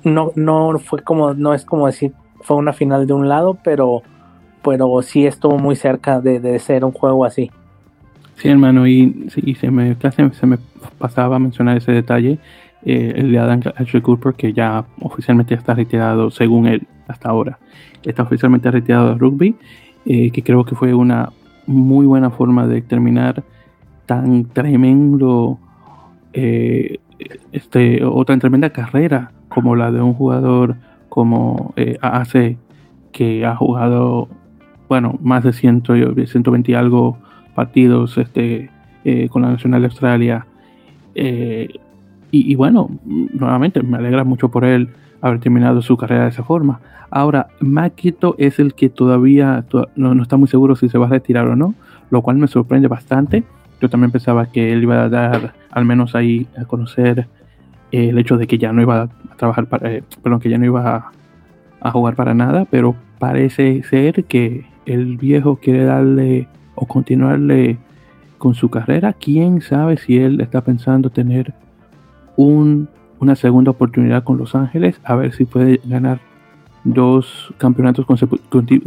no 0.03 0.33
no 0.35 0.79
fue 0.81 1.03
como 1.03 1.35
no 1.35 1.55
es 1.55 1.65
como 1.65 1.87
decir 1.87 2.13
fue 2.43 2.57
una 2.57 2.73
final 2.73 3.07
de 3.07 3.13
un 3.13 3.29
lado, 3.29 3.59
pero, 3.63 4.03
pero 4.63 5.03
sí 5.03 5.27
estuvo 5.27 5.59
muy 5.59 5.77
cerca 5.77 6.21
de, 6.21 6.59
ser 6.59 6.85
un 6.85 6.93
juego 6.93 7.25
así. 7.25 7.51
Sí, 8.37 8.49
hermano, 8.49 8.87
y, 8.87 9.29
se, 9.31 9.71
me, 9.71 9.97
se 10.33 10.47
me 10.47 10.59
pasaba 10.99 11.37
a 11.37 11.39
mencionar 11.39 11.77
ese 11.77 11.93
detalle, 11.93 12.39
eh, 12.85 13.13
el 13.17 13.33
de 13.33 13.39
Adam 13.39 13.61
Ashley 13.77 14.03
Cooper, 14.03 14.35
que 14.35 14.53
ya 14.53 14.85
oficialmente 15.01 15.55
está 15.55 15.75
retirado, 15.75 16.31
según 16.31 16.67
él, 16.67 16.87
hasta 17.09 17.29
ahora. 17.29 17.59
Está 18.03 18.23
oficialmente 18.23 18.71
retirado 18.71 19.11
de 19.11 19.15
rugby, 19.19 19.57
eh, 20.07 20.31
que 20.31 20.43
creo 20.43 20.65
que 20.65 20.75
fue 20.75 20.95
una 20.95 21.31
muy 21.67 22.07
buena 22.07 22.31
forma 22.31 22.67
de 22.67 22.81
terminar 22.81 23.43
tan 24.07 24.47
tremendo, 24.47 25.59
eh, 26.33 26.99
este, 27.53 28.03
o 28.05 28.25
tan 28.25 28.41
tremenda 28.41 28.71
carrera 28.71 29.33
como 29.49 29.77
la 29.77 29.93
de 29.93 30.01
un 30.01 30.15
jugador 30.15 30.77
como 31.11 31.75
eh, 31.77 31.99
que 33.13 33.45
ha 33.45 33.57
jugado, 33.57 34.29
bueno, 34.89 35.19
más 35.21 35.45
de 35.45 35.53
100, 35.53 35.83
120 36.27 36.71
y 36.71 36.75
algo 36.75 37.19
partidos 37.55 38.17
este, 38.17 38.71
eh, 39.05 39.29
con 39.29 39.43
la 39.43 39.51
Nacional 39.51 39.83
de 39.83 39.89
Australia. 39.89 40.47
Eh, 41.15 41.69
y, 42.33 42.55
bueno, 42.55 42.89
nuevamente 43.05 43.83
me 43.83 43.99
alegra 43.99 44.23
mucho 44.23 44.51
por 44.51 44.65
él 44.65 44.91
haber 45.21 45.41
terminado 45.41 45.83
su 45.83 45.97
carrera 45.97 46.23
de 46.23 46.29
esa 46.29 46.45
forma. 46.45 46.81
Ahora, 47.11 47.49
Maquito 47.59 48.37
es 48.39 48.61
el 48.61 48.75
que 48.75 48.89
todavía 48.89 49.65
no, 49.97 50.15
no, 50.15 50.23
está 50.23 50.37
muy 50.37 50.47
seguro 50.47 50.77
si 50.77 50.89
se 50.89 50.97
va 50.97 51.07
a 51.07 51.11
retirar 51.11 51.49
o 51.49 51.57
no, 51.57 51.75
lo 52.09 52.23
cual 52.23 52.37
me 52.37 52.47
sorprende 52.47 52.87
bastante. 52.87 53.43
Yo 53.81 53.91
también 53.91 54.13
pensaba 54.13 54.47
que 54.47 54.73
él 54.73 54.85
iba 54.85 55.03
a 55.03 55.09
dar, 55.09 55.55
al 55.73 55.85
menos 55.85 56.15
ahí, 56.15 56.47
a 56.57 56.67
conocer 56.67 57.27
el 57.93 58.19
hecho 58.19 58.37
de 58.37 58.47
que 58.47 58.59
ya 58.59 58.73
no 58.73 58.83
iba 58.83 59.03
a 59.03 59.37
trabajar 59.37 59.67
para, 59.67 59.93
eh, 59.93 60.03
perdón, 60.23 60.41
que 60.41 60.51
ya 60.51 60.59
no 60.59 60.65
iba 60.65 61.11
a, 61.81 61.91
jugar 61.91 62.15
para 62.15 62.35
nada, 62.35 62.67
pero 62.71 62.95
parece 63.19 63.83
ser 63.85 64.25
que 64.25 64.67
el 64.85 65.17
viejo 65.17 65.57
quiere 65.57 65.85
darle 65.85 66.47
o 66.75 66.87
continuarle 66.87 67.79
con 68.39 68.55
su 68.55 68.69
carrera. 68.69 69.15
Quién 69.15 69.63
sabe 69.63 69.97
si 69.97 70.19
él 70.19 70.41
está 70.41 70.63
pensando 70.63 71.11
tener 71.11 71.55
un, 72.37 72.89
una 73.19 73.35
segunda 73.35 73.71
oportunidad 73.71 74.25
con 74.25 74.37
Los 74.37 74.55
Ángeles, 74.55 75.01
a 75.05 75.15
ver 75.15 75.33
si 75.33 75.47
puede 75.47 75.81
ganar 75.85 76.21
dos 76.85 77.53
campeonatos 77.59 78.07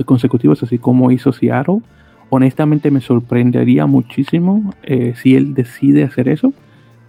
consecutivos, 0.06 0.64
así 0.64 0.78
como 0.78 1.12
hizo 1.12 1.32
Seattle. 1.32 1.82
Honestamente 2.30 2.90
me 2.90 3.02
sorprendería 3.02 3.86
muchísimo 3.86 4.74
eh, 4.84 5.14
si 5.16 5.36
él 5.36 5.54
decide 5.54 6.04
hacer 6.04 6.30
eso. 6.30 6.54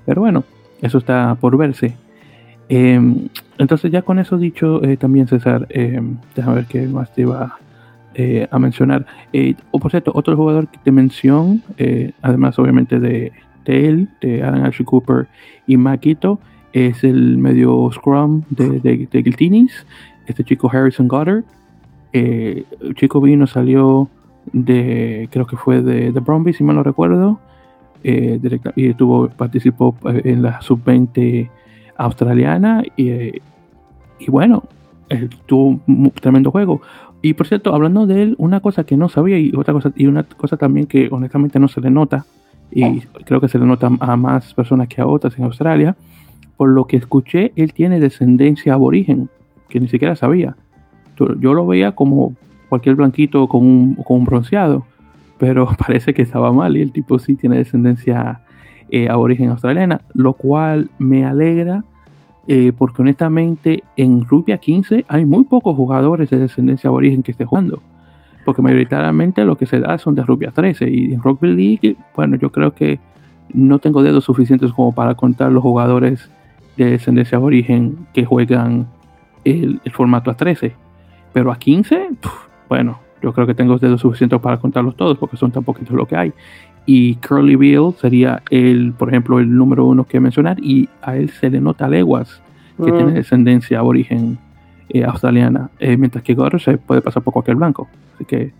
Pero 0.05 0.21
bueno, 0.21 0.45
eso 0.85 0.99
está 0.99 1.35
por 1.37 1.57
verse. 1.57 1.95
Em, 2.69 3.29
entonces 3.59 3.91
ya 3.91 4.03
con 4.03 4.19
eso 4.19 4.37
dicho, 4.37 4.85
eh, 4.85 4.97
también 4.97 5.27
César, 5.27 5.67
eh, 5.71 6.01
déjame 6.35 6.57
ver 6.57 6.67
qué 6.67 6.87
más 6.87 7.13
te 7.15 7.23
iba 7.23 7.57
eh, 8.15 8.47
a 8.51 8.59
mencionar. 8.59 9.07
Eh, 9.33 9.55
o 9.71 9.79
por 9.79 9.91
cierto, 9.91 10.13
otro 10.15 10.37
jugador 10.37 10.69
de 10.85 10.93
mención, 10.93 11.63
además 12.21 12.59
obviamente 12.59 13.01
de, 13.01 13.33
él, 13.65 14.09
de 14.21 14.43
Alan 14.43 14.67
Ashley 14.67 14.85
Cooper 14.85 15.27
y 15.67 15.79
Maquito, 15.79 16.39
es 16.75 17.03
el 17.03 17.39
medio 17.39 17.91
scrum 17.93 18.43
de, 18.51 18.81
de, 18.81 19.23
Giltinis, 19.23 19.87
este 20.27 20.45
chico 20.45 20.71
Harrison 20.71 21.09
Goddard. 21.09 21.45
el 22.13 22.95
chico 22.97 23.23
vino, 23.23 23.47
salió 23.47 24.11
de, 24.53 25.29
creo 25.31 25.47
que 25.47 25.57
fue 25.57 25.81
de, 25.81 26.13
de 26.13 26.21
Bromby, 26.21 26.53
si 26.53 26.63
mal 26.63 26.77
no 26.77 26.83
recuerdo. 26.83 27.41
Eh, 28.07 28.39
y 28.77 28.93
tuvo, 28.95 29.29
participó 29.29 29.97
eh, 30.11 30.21
en 30.25 30.43
la 30.43 30.61
sub-20 30.61 31.49
australiana 31.97 32.83
y, 32.97 33.09
eh, 33.09 33.43
y 34.19 34.31
bueno, 34.31 34.65
tuvo 35.47 35.81
un 35.87 36.11
tremendo 36.11 36.51
juego. 36.51 36.83
Y 37.23 37.33
por 37.33 37.47
cierto, 37.47 37.75
hablando 37.75 38.07
de 38.07 38.23
él, 38.23 38.35
una 38.37 38.61
cosa 38.61 38.85
que 38.85 38.99
no 38.99 39.09
sabía 39.09 39.39
y 39.39 39.53
otra 39.57 39.73
cosa 39.73 39.91
y 39.97 40.07
una 40.07 40.25
cosa 40.25 40.59
también 40.59 40.87
que 40.87 41.09
honestamente 41.11 41.59
no 41.59 41.69
se 41.69 41.81
le 41.81 41.91
nota 41.91 42.27
y 42.71 43.01
creo 43.25 43.41
que 43.41 43.49
se 43.49 43.59
le 43.59 43.67
nota 43.67 43.91
a 44.01 44.17
más 44.17 44.53
personas 44.53 44.89
que 44.89 45.01
a 45.01 45.07
otras 45.07 45.39
en 45.39 45.45
Australia, 45.45 45.97
por 46.57 46.69
lo 46.69 46.87
que 46.87 46.97
escuché, 46.97 47.53
él 47.57 47.73
tiene 47.73 48.01
descendencia 48.01 48.75
aborigen, 48.75 49.29
que 49.69 49.81
ni 49.81 49.89
siquiera 49.89 50.17
sabía. 50.17 50.57
Yo 51.17 51.55
lo 51.55 51.67
veía 51.67 51.93
como 51.93 52.35
cualquier 52.69 52.97
blanquito 52.97 53.47
con 53.47 53.65
un, 53.65 53.95
con 53.95 54.19
un 54.19 54.25
bronceado, 54.25 54.85
pero 55.39 55.69
parece 55.79 56.15
que 56.15 56.23
estaba 56.23 56.53
mal 56.53 56.77
y 56.77 56.83
el 56.83 56.93
tipo 56.93 57.19
sí 57.19 57.37
tiene 57.37 57.57
descendencia 57.57 58.41
eh, 58.91 59.09
aborigen 59.09 59.51
australiana, 59.51 60.01
lo 60.13 60.35
cual 60.35 60.91
me 60.99 61.25
alegra 61.25 61.85
eh, 62.47 62.73
porque 62.77 63.01
honestamente 63.01 63.83
en 63.97 64.27
Rugby 64.27 64.57
15 64.59 65.07
hay 65.09 65.25
muy 65.25 65.45
pocos 65.45 65.75
jugadores 65.75 66.29
de 66.29 66.39
descendencia 66.39 66.89
aborigen 66.89 67.23
que 67.23 67.33
estén 67.33 67.47
jugando, 67.47 67.83
porque 68.45 68.61
mayoritariamente 68.61 69.45
lo 69.45 69.57
que 69.57 69.65
se 69.65 69.81
da 69.81 69.97
son 69.97 70.15
de 70.15 70.23
Rugby 70.23 70.49
13 70.49 70.91
y 70.91 71.15
en 71.15 71.23
Rugby 71.23 71.55
League, 71.55 71.97
bueno, 72.15 72.37
yo 72.37 72.53
creo 72.53 72.75
que 72.75 73.01
no 73.53 73.79
tengo 73.79 74.03
dedos 74.03 74.25
suficientes 74.25 74.73
como 74.73 74.95
para 74.95 75.15
contar 75.15 75.53
los 75.53 75.63
jugadores 75.63 76.31
de 76.77 76.91
descendencia 76.91 77.39
aborigen 77.39 78.07
que 78.13 78.27
juegan 78.27 78.89
el, 79.45 79.81
formato 79.93 80.31
a 80.31 80.37
13, 80.37 80.75
pero 81.33 81.51
a 81.51 81.59
15, 81.59 82.11
bueno, 82.69 82.99
yo 83.25 83.33
creo 83.33 83.47
que 83.47 83.55
tengo 83.55 83.79
dedos 83.79 84.03
suficientes 84.03 84.39
para 84.39 84.59
contarlos 84.59 84.97
todos 84.97 85.17
porque 85.17 85.39
son 85.39 85.51
tan 85.51 85.65
poquitos 85.65 85.97
lo 85.97 86.07
que 86.07 86.15
hay. 86.15 86.33
Y 86.85 87.15
Curly 87.17 87.57
Bill 87.57 87.95
sería 87.99 88.43
el, 88.51 88.93
por 88.93 89.09
ejemplo, 89.09 89.41
el 89.41 89.57
número 89.57 89.87
uno 89.87 90.05
que 90.05 90.21
mencionar 90.21 90.59
y 90.63 90.91
a 91.01 91.17
él 91.17 91.31
se 91.31 91.49
le 91.49 91.59
nota 91.59 91.89
leguas 91.89 92.43
que 92.77 92.93
tiene 92.93 93.13
mm. 93.13 93.15
descendencia 93.15 93.79
aborigen 93.79 94.37
eh, 94.91 95.05
australiana, 95.05 95.71
eh, 95.79 95.97
mientras 95.97 96.23
que 96.23 96.35
Gore 96.35 96.59
se 96.59 96.77
puede 96.77 97.01
pasar 97.01 97.23
por 97.23 97.33
cualquier 97.33 97.57
blanco. 97.57 97.89
Así 98.15 98.27
que 98.27 98.53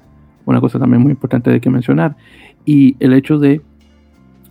una 0.47 0.61
cosa 0.63 0.79
también 0.79 1.03
muy 1.03 1.11
importante 1.11 1.51
de 1.51 1.61
que 1.61 1.69
mencionar. 1.69 2.17
Y 2.65 2.97
el 3.01 3.13
hecho 3.13 3.39
de 3.39 3.61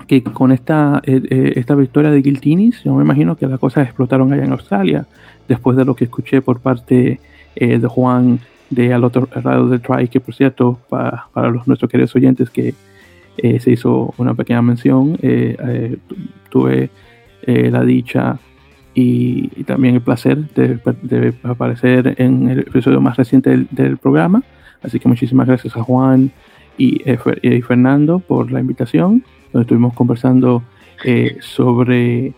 que 0.05 0.21
con 0.21 0.51
esta, 0.51 1.01
eh, 1.05 1.53
esta 1.55 1.73
victoria 1.73 2.11
de 2.11 2.21
Giltinis, 2.21 2.83
yo 2.83 2.93
me 2.93 3.03
imagino 3.03 3.35
que 3.35 3.47
las 3.47 3.59
cosas 3.59 3.85
explotaron 3.87 4.31
allá 4.31 4.43
en 4.43 4.51
Australia, 4.51 5.07
después 5.47 5.75
de 5.75 5.85
lo 5.85 5.95
que 5.95 6.03
escuché 6.03 6.43
por 6.43 6.59
parte 6.59 7.19
de 7.55 7.87
Juan 7.87 8.39
de 8.73 8.93
al 8.93 9.03
otro 9.03 9.27
lado 9.43 9.69
del 9.69 9.81
try, 9.81 10.07
que 10.07 10.19
por 10.19 10.33
cierto, 10.33 10.79
para, 10.89 11.27
para 11.33 11.49
los 11.49 11.67
nuestros 11.67 11.89
queridos 11.89 12.15
oyentes 12.15 12.49
que 12.49 12.73
eh, 13.37 13.59
se 13.59 13.71
hizo 13.71 14.13
una 14.17 14.35
pequeña 14.35 14.61
mención, 14.61 15.17
eh, 15.21 15.57
eh, 15.59 15.97
tuve 16.49 16.89
la 17.45 17.83
dicha 17.83 18.39
y, 18.93 19.49
también 19.65 19.95
el 19.95 20.01
placer 20.01 20.47
de, 20.53 21.33
aparecer 21.43 22.15
en 22.17 22.47
el 22.47 22.59
episodio 22.59 23.01
más 23.01 23.17
reciente 23.17 23.65
del, 23.69 23.97
programa. 23.97 24.43
Así 24.81 24.97
que 24.97 25.09
muchísimas 25.09 25.47
gracias 25.47 25.75
a 25.75 25.83
Juan 25.83 26.31
y, 26.77 27.01
y 27.41 27.61
Fernando 27.63 28.19
por 28.19 28.49
la 28.49 28.61
invitación, 28.61 29.25
donde 29.51 29.63
estuvimos 29.63 29.93
conversando 29.93 30.63
sobre 31.41 32.33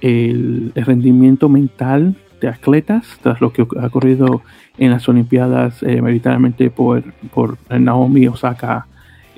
el, 0.00 0.72
el 0.74 0.84
rendimiento 0.86 1.50
mental 1.50 2.16
de 2.40 2.48
atletas, 2.48 3.18
tras 3.22 3.40
lo 3.40 3.52
que 3.52 3.62
ha 3.62 3.86
ocurrido 3.86 4.42
en 4.78 4.90
las 4.90 5.08
Olimpiadas, 5.08 5.82
eh, 5.82 6.00
mayoritariamente 6.00 6.70
por, 6.70 7.02
por 7.34 7.58
Naomi 7.70 8.26
Osaka, 8.28 8.86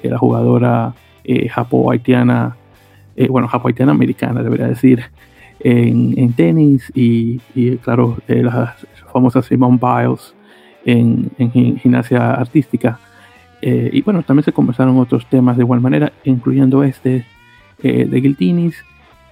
eh, 0.02 0.09
la 0.09 0.19
jugadora 0.19 0.95
eh, 1.25 1.49
japo-haitiana, 1.49 2.57
eh, 3.16 3.28
bueno, 3.28 3.49
japo-haitiana 3.49 3.92
americana, 3.92 4.42
debería 4.42 4.69
decir, 4.69 5.04
en, 5.61 6.19
en 6.19 6.33
tenis 6.33 6.90
y, 6.95 7.40
y 7.54 7.76
claro, 7.76 8.16
la 8.26 8.76
famosa 9.12 9.42
Simone 9.42 9.78
Biles 9.80 10.35
en, 10.85 11.30
en, 11.38 11.78
gimnasia 11.78 12.33
artística. 12.33 12.99
Eh, 13.62 13.90
y 13.92 14.02
bueno, 14.02 14.23
también 14.23 14.45
se 14.45 14.52
conversaron 14.52 14.99
otros 14.99 15.26
temas 15.26 15.57
de 15.57 15.62
igual 15.62 15.80
manera, 15.80 16.12
incluyendo 16.25 16.83
este 16.83 17.26
eh, 17.83 18.07
de 18.07 18.21
Guiltinis. 18.21 18.76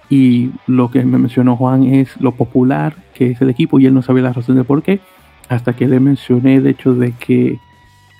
Y 0.09 0.51
lo 0.65 0.89
que 0.89 1.03
me 1.03 1.17
mencionó 1.17 1.55
Juan 1.55 1.83
es 1.83 2.19
lo 2.19 2.31
popular 2.31 2.95
que 3.19 3.31
es 3.31 3.41
el 3.41 3.49
equipo 3.49 3.79
y 3.79 3.85
él 3.85 3.93
no 3.93 4.01
sabía 4.01 4.23
la 4.23 4.31
razón 4.31 4.55
de 4.55 4.63
por 4.63 4.81
qué. 4.81 5.01
Hasta 5.49 5.73
que 5.73 5.89
le 5.89 5.99
mencioné 5.99 6.61
de 6.61 6.69
hecho 6.69 6.95
de 6.95 7.11
que 7.11 7.59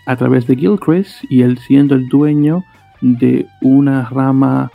a 0.06 0.18
través 0.18 0.46
de 0.46 0.58
Gilchrist 0.58 1.24
y 1.30 1.42
él 1.42 1.58
siendo 1.58 1.96
el 1.96 2.10
dueño 2.10 2.66
de 3.00 3.48
una 3.62 4.10
rama, 4.10 4.72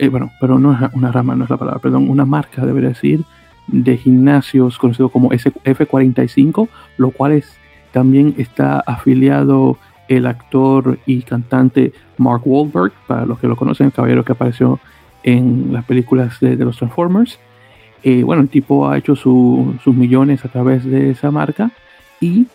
eh, 0.00 0.08
bueno, 0.08 0.32
pero 0.40 0.58
no 0.58 0.72
es 0.72 0.92
una 0.94 1.12
rama, 1.12 1.36
no 1.36 1.44
es 1.44 1.50
la 1.50 1.58
palabra, 1.58 1.80
perdón, 1.80 2.10
una 2.10 2.24
marca, 2.24 2.66
debería 2.66 2.88
decir, 2.88 3.22
de 3.68 3.96
gimnasios 3.96 4.78
conocido 4.78 5.10
como 5.10 5.30
F45, 5.30 6.68
lo 6.96 7.10
cual 7.12 7.44
también 7.92 8.34
está 8.36 8.80
afiliado 8.80 9.78
el 10.08 10.26
actor 10.26 10.98
y 11.06 11.22
cantante 11.22 11.92
Mark 12.16 12.42
Wahlberg, 12.44 12.92
para 13.06 13.26
los 13.26 13.38
que 13.38 13.46
lo 13.46 13.54
conocen, 13.54 13.86
el 13.86 13.92
caballero 13.92 14.24
que 14.24 14.32
apareció 14.32 14.80
en 15.22 15.72
las 15.72 15.84
películas 15.84 16.40
de, 16.40 16.56
los 16.56 16.78
Transformers. 16.78 17.38
Eh, 18.02 18.22
bueno, 18.22 18.42
el 18.42 18.48
tipo 18.48 18.88
ha 18.88 18.96
hecho 18.96 19.16
sus 19.16 19.86
millones 19.86 20.44
a 20.44 20.48
través 20.48 20.84
de 20.84 21.10
esa 21.10 21.30
marca 21.30 21.72
y, 22.20 22.46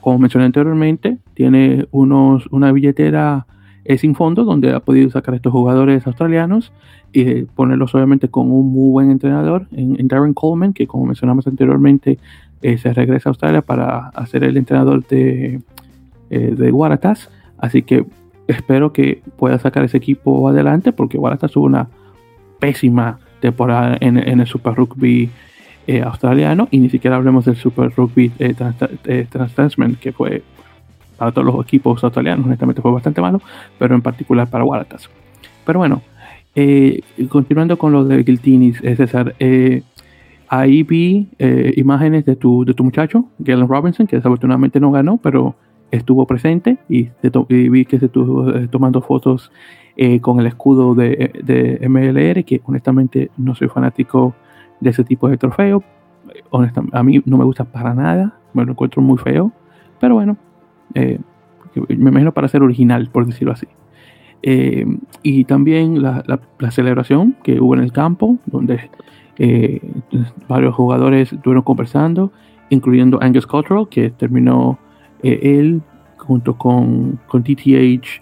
como 0.00 0.18
mencioné 0.18 0.46
anteriormente, 0.46 1.18
tiene 1.34 1.86
unos, 1.90 2.46
una 2.50 2.72
billetera 2.72 3.46
eh, 3.84 3.98
sin 3.98 4.14
fondo 4.14 4.44
donde 4.44 4.72
ha 4.72 4.80
podido 4.80 5.10
sacar 5.10 5.34
a 5.34 5.36
estos 5.36 5.52
jugadores 5.52 6.06
australianos 6.06 6.72
y 7.12 7.42
ponerlos 7.42 7.92
obviamente 7.94 8.28
con 8.28 8.50
un 8.50 8.72
muy 8.72 8.92
buen 8.92 9.10
entrenador 9.10 9.66
en, 9.72 10.06
Darren 10.06 10.34
Coleman, 10.34 10.72
que 10.72 10.86
como 10.86 11.04
mencionamos 11.06 11.46
anteriormente, 11.48 12.18
eh, 12.62 12.78
se 12.78 12.94
regresa 12.94 13.28
a 13.28 13.32
Australia 13.32 13.60
para 13.60 14.08
hacer 14.10 14.44
el 14.44 14.56
entrenador 14.56 15.04
de, 15.08 15.60
eh, 16.30 16.54
de 16.56 16.72
Waratahs. 16.72 17.28
Así 17.58 17.82
que 17.82 18.06
espero 18.46 18.92
que 18.92 19.20
pueda 19.36 19.58
sacar 19.58 19.84
ese 19.84 19.96
equipo 19.96 20.48
adelante 20.48 20.92
porque 20.92 21.18
Waratahs 21.18 21.52
tuvo 21.52 21.66
una 21.66 21.88
pésima 22.60 23.18
temporada 23.42 23.98
en, 24.00 24.16
el 24.16 24.46
Super 24.46 24.74
Rugby 24.74 25.28
eh, 25.86 26.00
australiano 26.00 26.68
y 26.70 26.78
ni 26.78 26.88
siquiera 26.88 27.16
hablemos 27.16 27.44
del 27.44 27.56
Super 27.56 27.92
Rugby 27.94 28.32
eh, 28.38 28.54
que 30.00 30.12
fue 30.12 30.42
para 31.18 31.32
todos 31.32 31.46
los 31.46 31.64
equipos 31.64 32.02
australianos, 32.02 32.46
honestamente 32.46 32.80
fue 32.80 32.90
bastante 32.90 33.20
malo, 33.20 33.40
pero 33.78 33.94
en 33.94 34.00
particular 34.00 34.48
para 34.48 34.64
Waratahs. 34.64 35.10
Pero 35.66 35.78
bueno, 35.78 36.02
eh, 36.54 37.00
continuando 37.28 37.76
con 37.76 37.92
lo 37.92 38.04
de 38.04 38.24
Giltinis, 38.24 38.78
César, 38.78 39.34
ahí 40.48 40.82
vi 40.82 41.28
imágenes 41.76 42.24
de 42.24 42.36
tu, 42.36 42.64
de 42.64 42.74
tu 42.74 42.82
muchacho, 42.82 43.26
Galen 43.38 43.68
Robinson, 43.68 44.06
que 44.06 44.16
desafortunadamente 44.16 44.80
no 44.80 44.90
ganó, 44.90 45.18
pero 45.18 45.54
estuvo 45.92 46.26
presente 46.26 46.78
y, 46.88 47.10
vi 47.48 47.84
que 47.84 48.00
se 48.00 48.06
estuvo 48.06 48.50
eh, 48.50 48.66
tomando 48.68 49.02
fotos 49.02 49.52
eh, 49.96 50.20
con 50.20 50.40
el 50.40 50.46
escudo 50.46 50.94
de, 50.94 51.78
MLR, 51.88 52.44
que 52.44 52.60
honestamente 52.64 53.30
no 53.36 53.54
soy 53.54 53.68
fanático 53.68 54.34
de 54.80 54.90
ese 54.90 55.04
tipo 55.04 55.28
de 55.28 55.36
trofeo. 55.36 55.82
Honestamente, 56.50 56.96
a 56.96 57.02
mí 57.02 57.22
no 57.24 57.38
me 57.38 57.44
gusta 57.44 57.64
para 57.64 57.94
nada, 57.94 58.38
me 58.52 58.64
lo 58.64 58.72
encuentro 58.72 59.02
muy 59.02 59.18
feo, 59.18 59.52
pero 60.00 60.14
bueno, 60.14 60.36
eh, 60.94 61.18
me 61.88 62.10
imagino 62.10 62.32
para 62.32 62.48
ser 62.48 62.62
original, 62.62 63.08
por 63.10 63.26
decirlo 63.26 63.52
así. 63.52 63.66
y 65.22 65.44
también 65.44 66.02
la, 66.02 66.24
celebración 66.70 67.36
que 67.42 67.60
hubo 67.60 67.74
en 67.74 67.82
el 67.82 67.92
campo, 67.92 68.38
donde 68.46 68.90
varios 70.48 70.74
jugadores 70.74 71.32
estuvieron 71.32 71.62
conversando, 71.62 72.32
incluyendo 72.72 73.22
Angus 73.22 73.46
Cottrell, 73.46 73.86
que 73.88 74.10
terminó 74.10 74.78
eh, 75.22 75.40
él 75.42 75.82
junto 76.16 76.56
con, 76.56 77.20
con 77.26 77.42
DTH 77.42 78.21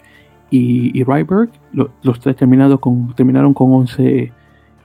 y, 0.51 0.97
y 0.97 1.03
Ryberg, 1.03 1.49
los 1.73 2.19
tres 2.19 2.35
con, 2.79 3.15
terminaron 3.15 3.53
con 3.53 3.73
11, 3.73 4.31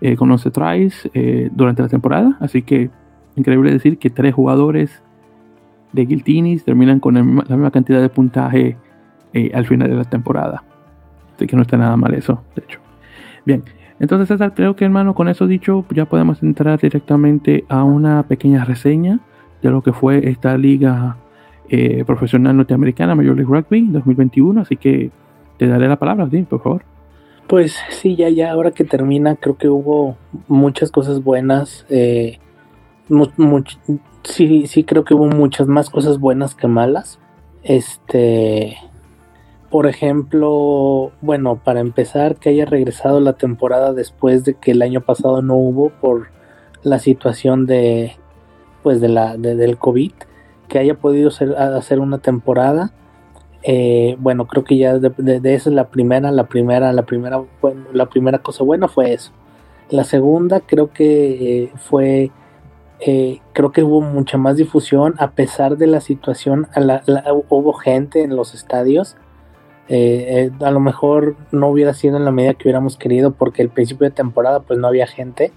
eh, 0.01 0.17
con 0.17 0.31
11 0.31 0.51
tries 0.51 1.11
eh, 1.13 1.51
durante 1.53 1.83
la 1.83 1.89
temporada. 1.89 2.39
Así 2.41 2.63
que 2.63 2.89
increíble 3.37 3.73
decir 3.73 3.99
que 3.99 4.09
tres 4.09 4.35
jugadores 4.35 5.03
de 5.93 6.07
Guiltinis 6.07 6.65
terminan 6.65 7.01
con 7.01 7.15
la 7.15 7.23
misma, 7.23 7.71
cantidad 7.71 8.01
de 8.01 8.09
puntaje 8.09 8.77
al 9.53 9.67
final 9.67 9.91
de 9.91 9.97
la 9.97 10.05
temporada. 10.05 10.63
Así 11.35 11.47
que 11.47 11.57
no 11.57 11.63
está 11.63 11.77
nada 11.77 11.95
mal 11.99 12.15
eso, 12.15 12.43
de 12.55 12.63
hecho. 12.63 12.81
Bien, 13.45 13.63
entonces 13.99 14.29
César, 14.29 14.55
creo 14.55 14.77
que 14.77 14.85
hermano, 14.85 15.15
con 15.15 15.29
eso 15.29 15.47
dicho, 15.47 15.85
ya 15.91 16.05
podemos 16.07 16.43
entrar 16.43 16.81
directamente 16.81 17.65
a 17.69 17.85
una 17.85 18.23
pequeña 18.25 18.65
reseña 18.65 19.21
de 19.63 19.71
lo 19.71 19.83
que 19.83 19.93
fue 19.93 20.29
esta 20.29 20.57
liga 20.59 21.17
eh, 21.69 22.05
profesional 22.05 22.57
norteamericana, 22.57 23.15
Major 23.15 23.37
League 23.37 23.51
Rugby 23.51 23.87
2021. 23.89 24.61
Así 24.61 24.77
que 24.77 25.11
te 25.59 25.67
daré 25.67 25.89
la 25.89 25.99
palabra, 25.99 26.29
¿sí? 26.31 26.43
por 26.43 26.63
favor. 26.63 26.83
Pues 27.47 27.77
sí, 27.91 28.17
ya, 28.17 28.29
ya, 28.29 28.51
ahora 28.51 28.73
que 28.73 28.85
termina, 28.85 29.37
creo 29.37 29.57
que 29.57 29.69
hubo 29.69 30.17
muchas 30.49 30.91
cosas 30.91 31.23
buenas. 31.23 31.87
Eh, 31.89 32.39
sí, 34.25 34.67
sí, 34.67 34.85
creo 34.85 35.05
que 35.05 35.15
hubo 35.15 35.27
muchas 35.27 35.69
más 35.69 35.89
cosas 35.89 36.19
buenas 36.19 36.57
que 36.57 36.67
malas. 36.67 37.21
Este, 37.63 38.77
por 39.71 39.87
ejemplo, 39.87 41.13
bueno, 41.21 41.61
para 41.63 41.81
empezar, 41.81 42.37
que 42.37 42.49
haya 42.49 42.65
regresado 42.65 43.21
la 43.21 43.35
temporada 43.35 43.93
después 43.93 44.45
de 44.45 44.55
que 44.55 44.73
el 44.73 44.83
año 44.83 45.01
pasado 45.01 45.41
no 45.41 45.55
hubo 45.55 45.91
por 45.91 46.29
la 46.83 46.99
situación 46.99 47.67
de, 47.67 48.17
pues, 48.83 49.01
de 49.01 49.09
la, 49.09 49.37
del 49.37 49.79
COVID 49.79 50.13
que 50.69 50.79
haya 50.81 50.95
podido 50.95 51.31
hacer 51.31 52.01
una 52.01 52.19
temporada. 52.19 52.93
Eh, 53.63 54.17
bueno, 54.19 54.47
creo 54.47 54.65
que 54.65 54.77
ya 54.77 54.99
de, 54.99 55.55
esa 55.55 55.71
es 55.71 55.75
la 55.75 55.89
primera, 55.89 56.31
la 56.31 56.45
primera, 56.45 56.93
la 56.93 57.03
primera, 57.03 57.43
la 57.93 58.07
primera 58.07 58.39
cosa 58.39 58.65
buena 58.65 58.89
fue 58.89 59.13
eso. 59.13 59.33
La 59.91 60.05
segunda 60.05 60.61
creo 60.61 60.93
que 60.93 61.65
eh, 61.65 61.73
fue, 61.77 62.31
eh, 63.01 63.41
creo 63.53 63.73
que 63.73 63.83
hubo 63.83 64.01
mucha 64.01 64.39
más 64.39 64.57
difusión 64.57 65.15
a 65.19 65.33
pesar 65.33 65.77
de 65.77 65.87
la 65.87 66.01
situación. 66.01 66.69
hubo 67.49 67.73
gente 67.73 68.23
en 68.23 68.37
los 68.37 68.55
estadios. 68.55 69.17
a 69.89 70.71
lo 70.71 70.81
mejor 70.81 71.37
no 71.53 71.69
hubiera 71.69 71.95
sido 71.95 72.17
en 72.17 72.25
la 72.25 72.33
medida 72.33 72.55
que 72.55 72.65
hubiéramos 72.65 72.97
querido 72.97 73.33
porque 73.33 73.63
el 73.63 73.69
principio 73.69 74.07
de 74.07 74.13
temporada 74.13 74.61
pues 74.61 74.79
no 74.79 74.89
había 74.89 75.07
gente. 75.07 75.53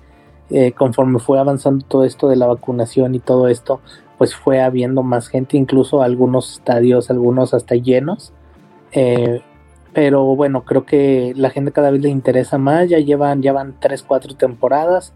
conforme 0.76 1.20
fue 1.20 1.40
avanzando 1.40 1.86
todo 1.88 2.06
esto 2.06 2.28
de 2.28 2.36
la 2.38 2.48
vacunación 2.48 3.14
y 3.14 3.20
todo 3.20 3.48
esto, 3.48 3.82
pues 4.20 4.36
fue 4.36 4.62
habiendo 4.62 5.02
más 5.02 5.30
gente, 5.30 5.56
incluso 5.56 6.04
algunos 6.04 6.56
estadios, 6.56 7.10
algunos 7.10 7.54
hasta 7.54 7.76
llenos. 7.76 8.34
Eh, 8.92 9.42
pero 9.94 10.36
bueno, 10.36 10.66
creo 10.66 10.86
que 10.86 11.32
la 11.38 11.50
gente 11.50 11.72
cada 11.72 11.90
vez 11.90 12.02
le 12.02 12.10
interesa 12.10 12.58
más, 12.58 12.90
ya 12.90 13.00
llevan, 13.00 13.42
ya 13.42 13.54
van 13.54 13.76
3, 13.80 14.04
4 14.04 14.36
temporadas, 14.36 15.14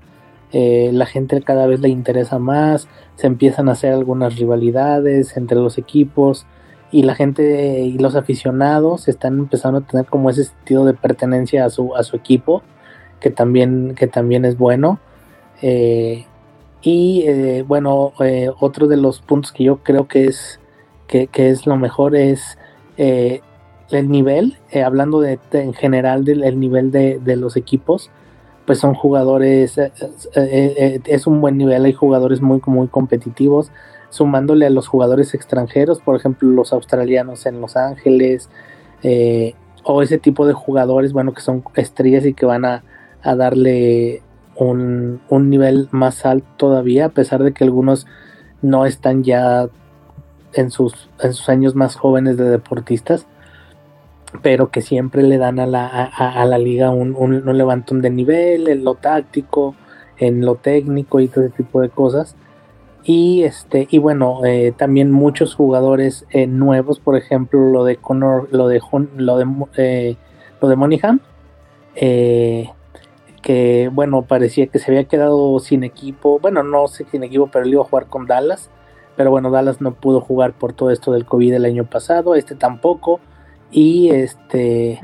eh, 0.54 0.92
la 0.94 1.06
gente 1.06 1.42
cada 1.42 1.68
vez 1.68 1.82
le 1.82 1.90
interesa 1.90 2.40
más, 2.40 2.88
se 3.16 3.28
empiezan 3.28 3.68
a 3.68 3.74
hacer 3.74 3.92
algunas 3.92 4.38
rivalidades 4.38 5.36
entre 5.36 5.58
los 5.58 5.78
equipos 5.78 6.46
y 6.90 7.04
la 7.04 7.14
gente 7.14 7.82
y 7.82 7.98
los 7.98 8.16
aficionados 8.16 9.10
están 9.10 9.38
empezando 9.38 9.80
a 9.80 9.82
tener 9.82 10.06
como 10.06 10.30
ese 10.30 10.46
sentido 10.46 10.86
de 10.86 10.94
pertenencia 10.94 11.66
a 11.66 11.70
su, 11.70 11.94
a 11.94 12.04
su 12.04 12.16
equipo, 12.16 12.64
que 13.20 13.32
también, 13.32 13.96
que 13.96 14.08
también 14.08 14.46
es 14.46 14.58
bueno. 14.58 15.00
Eh, 15.62 16.26
y 16.84 17.24
eh, 17.26 17.64
bueno, 17.66 18.12
eh, 18.20 18.50
otro 18.60 18.88
de 18.88 18.98
los 18.98 19.22
puntos 19.22 19.54
que 19.54 19.64
yo 19.64 19.78
creo 19.78 20.08
que 20.08 20.26
es, 20.26 20.60
que, 21.08 21.30
es 21.34 21.66
lo 21.66 21.78
mejor 21.78 22.16
es 22.16 22.58
eh, 22.98 23.40
el 23.90 24.10
nivel, 24.10 24.58
hablando 24.84 25.22
de, 25.22 25.40
en 25.54 25.74
general 25.74 26.26
del 26.26 26.60
nivel 26.60 26.92
de, 26.92 27.36
los 27.38 27.56
equipos, 27.56 28.10
pues 28.66 28.80
son 28.80 28.96
jugadores, 28.96 29.78
es 30.36 31.28
un 31.28 31.42
buen 31.42 31.58
nivel, 31.58 31.86
hay 31.86 31.94
jugadores 31.94 32.42
muy, 32.42 32.62
muy 32.66 32.88
competitivos, 32.88 33.72
sumándole 34.10 34.66
a 34.66 34.70
los 34.70 34.88
jugadores 34.88 35.34
extranjeros, 35.34 36.02
por 36.02 36.16
ejemplo 36.16 36.50
los 36.50 36.74
australianos 36.74 37.46
en 37.46 37.62
Los 37.62 37.78
Ángeles, 37.78 38.50
o 39.84 40.02
ese 40.02 40.18
tipo 40.18 40.48
de 40.48 40.54
jugadores, 40.54 41.14
bueno, 41.14 41.34
que 41.34 41.42
son 41.42 41.64
estrellas 41.76 42.26
y 42.26 42.34
que 42.34 42.46
van 42.46 42.66
a, 42.66 42.84
a 43.22 43.36
darle 43.36 44.23
un, 44.56 45.22
nivel 45.30 45.88
más 45.92 46.26
alto 46.26 46.48
todavía, 46.58 47.06
a 47.06 47.10
pesar 47.10 47.44
de 47.44 47.54
que 47.54 47.64
algunos 47.64 48.08
no 48.62 48.86
están 48.86 49.24
ya 49.24 49.68
en 50.54 50.72
sus, 50.72 51.10
en 51.22 51.34
sus 51.34 51.50
años 51.50 51.76
más 51.76 51.96
jóvenes 51.96 52.38
de 52.38 52.50
deportistas, 52.50 53.28
pero 54.42 54.70
que 54.72 54.82
siempre 54.82 55.24
le 55.24 55.38
dan 55.38 55.60
a 55.60 55.68
la, 55.68 55.88
a, 55.88 56.46
la 56.46 56.58
liga 56.58 56.90
un, 56.90 57.16
un, 57.16 57.58
levantón 57.58 58.02
de 58.02 58.10
nivel 58.10 58.68
en 58.68 58.84
lo 58.84 58.96
táctico, 58.96 59.76
en 60.18 60.46
lo 60.46 60.56
técnico 60.56 61.20
y 61.20 61.28
todo 61.28 61.46
ese 61.46 61.56
tipo 61.56 61.82
de 61.82 61.90
cosas. 61.90 62.36
Y 63.04 63.44
este, 63.44 63.88
y 63.92 63.98
bueno, 63.98 64.46
eh, 64.46 64.74
también 64.76 65.12
muchos 65.12 65.56
jugadores 65.56 66.26
eh, 66.30 66.48
nuevos, 66.48 67.00
por 67.00 67.18
ejemplo, 67.18 67.60
lo 67.60 67.84
de 67.84 67.98
Conor, 67.98 68.48
lo 68.52 68.68
de 68.70 68.82
lo 69.18 69.38
de 69.38 69.46
eh, 69.78 70.16
lo 70.62 70.70
de 70.70 70.76
Monaghan, 70.78 71.22
eh, 71.96 72.70
que 73.44 73.92
bueno, 73.94 74.24
parecía 74.24 74.66
que 74.68 74.80
se 74.80 74.90
había 74.90 75.04
quedado 75.04 75.60
sin 75.60 75.84
equipo, 75.84 76.40
bueno, 76.40 76.64
no 76.64 76.88
sé 76.88 77.06
sin 77.12 77.24
equipo, 77.24 77.50
pero 77.52 77.66
él 77.66 77.74
iba 77.74 77.84
a 77.84 77.86
jugar 77.86 78.08
con 78.08 78.26
Dallas, 78.26 78.72
pero 79.16 79.30
bueno, 79.30 79.52
Dallas 79.52 79.82
no 79.82 79.94
pudo 79.94 80.22
jugar 80.22 80.54
por 80.54 80.74
todo 80.74 80.90
esto 80.90 81.12
del 81.12 81.26
COVID 81.26 81.54
el 81.54 81.66
año 81.66 81.86
pasado, 81.86 82.34
este 82.34 82.56
tampoco, 82.56 83.20
y 83.70 84.10
este 84.10 85.00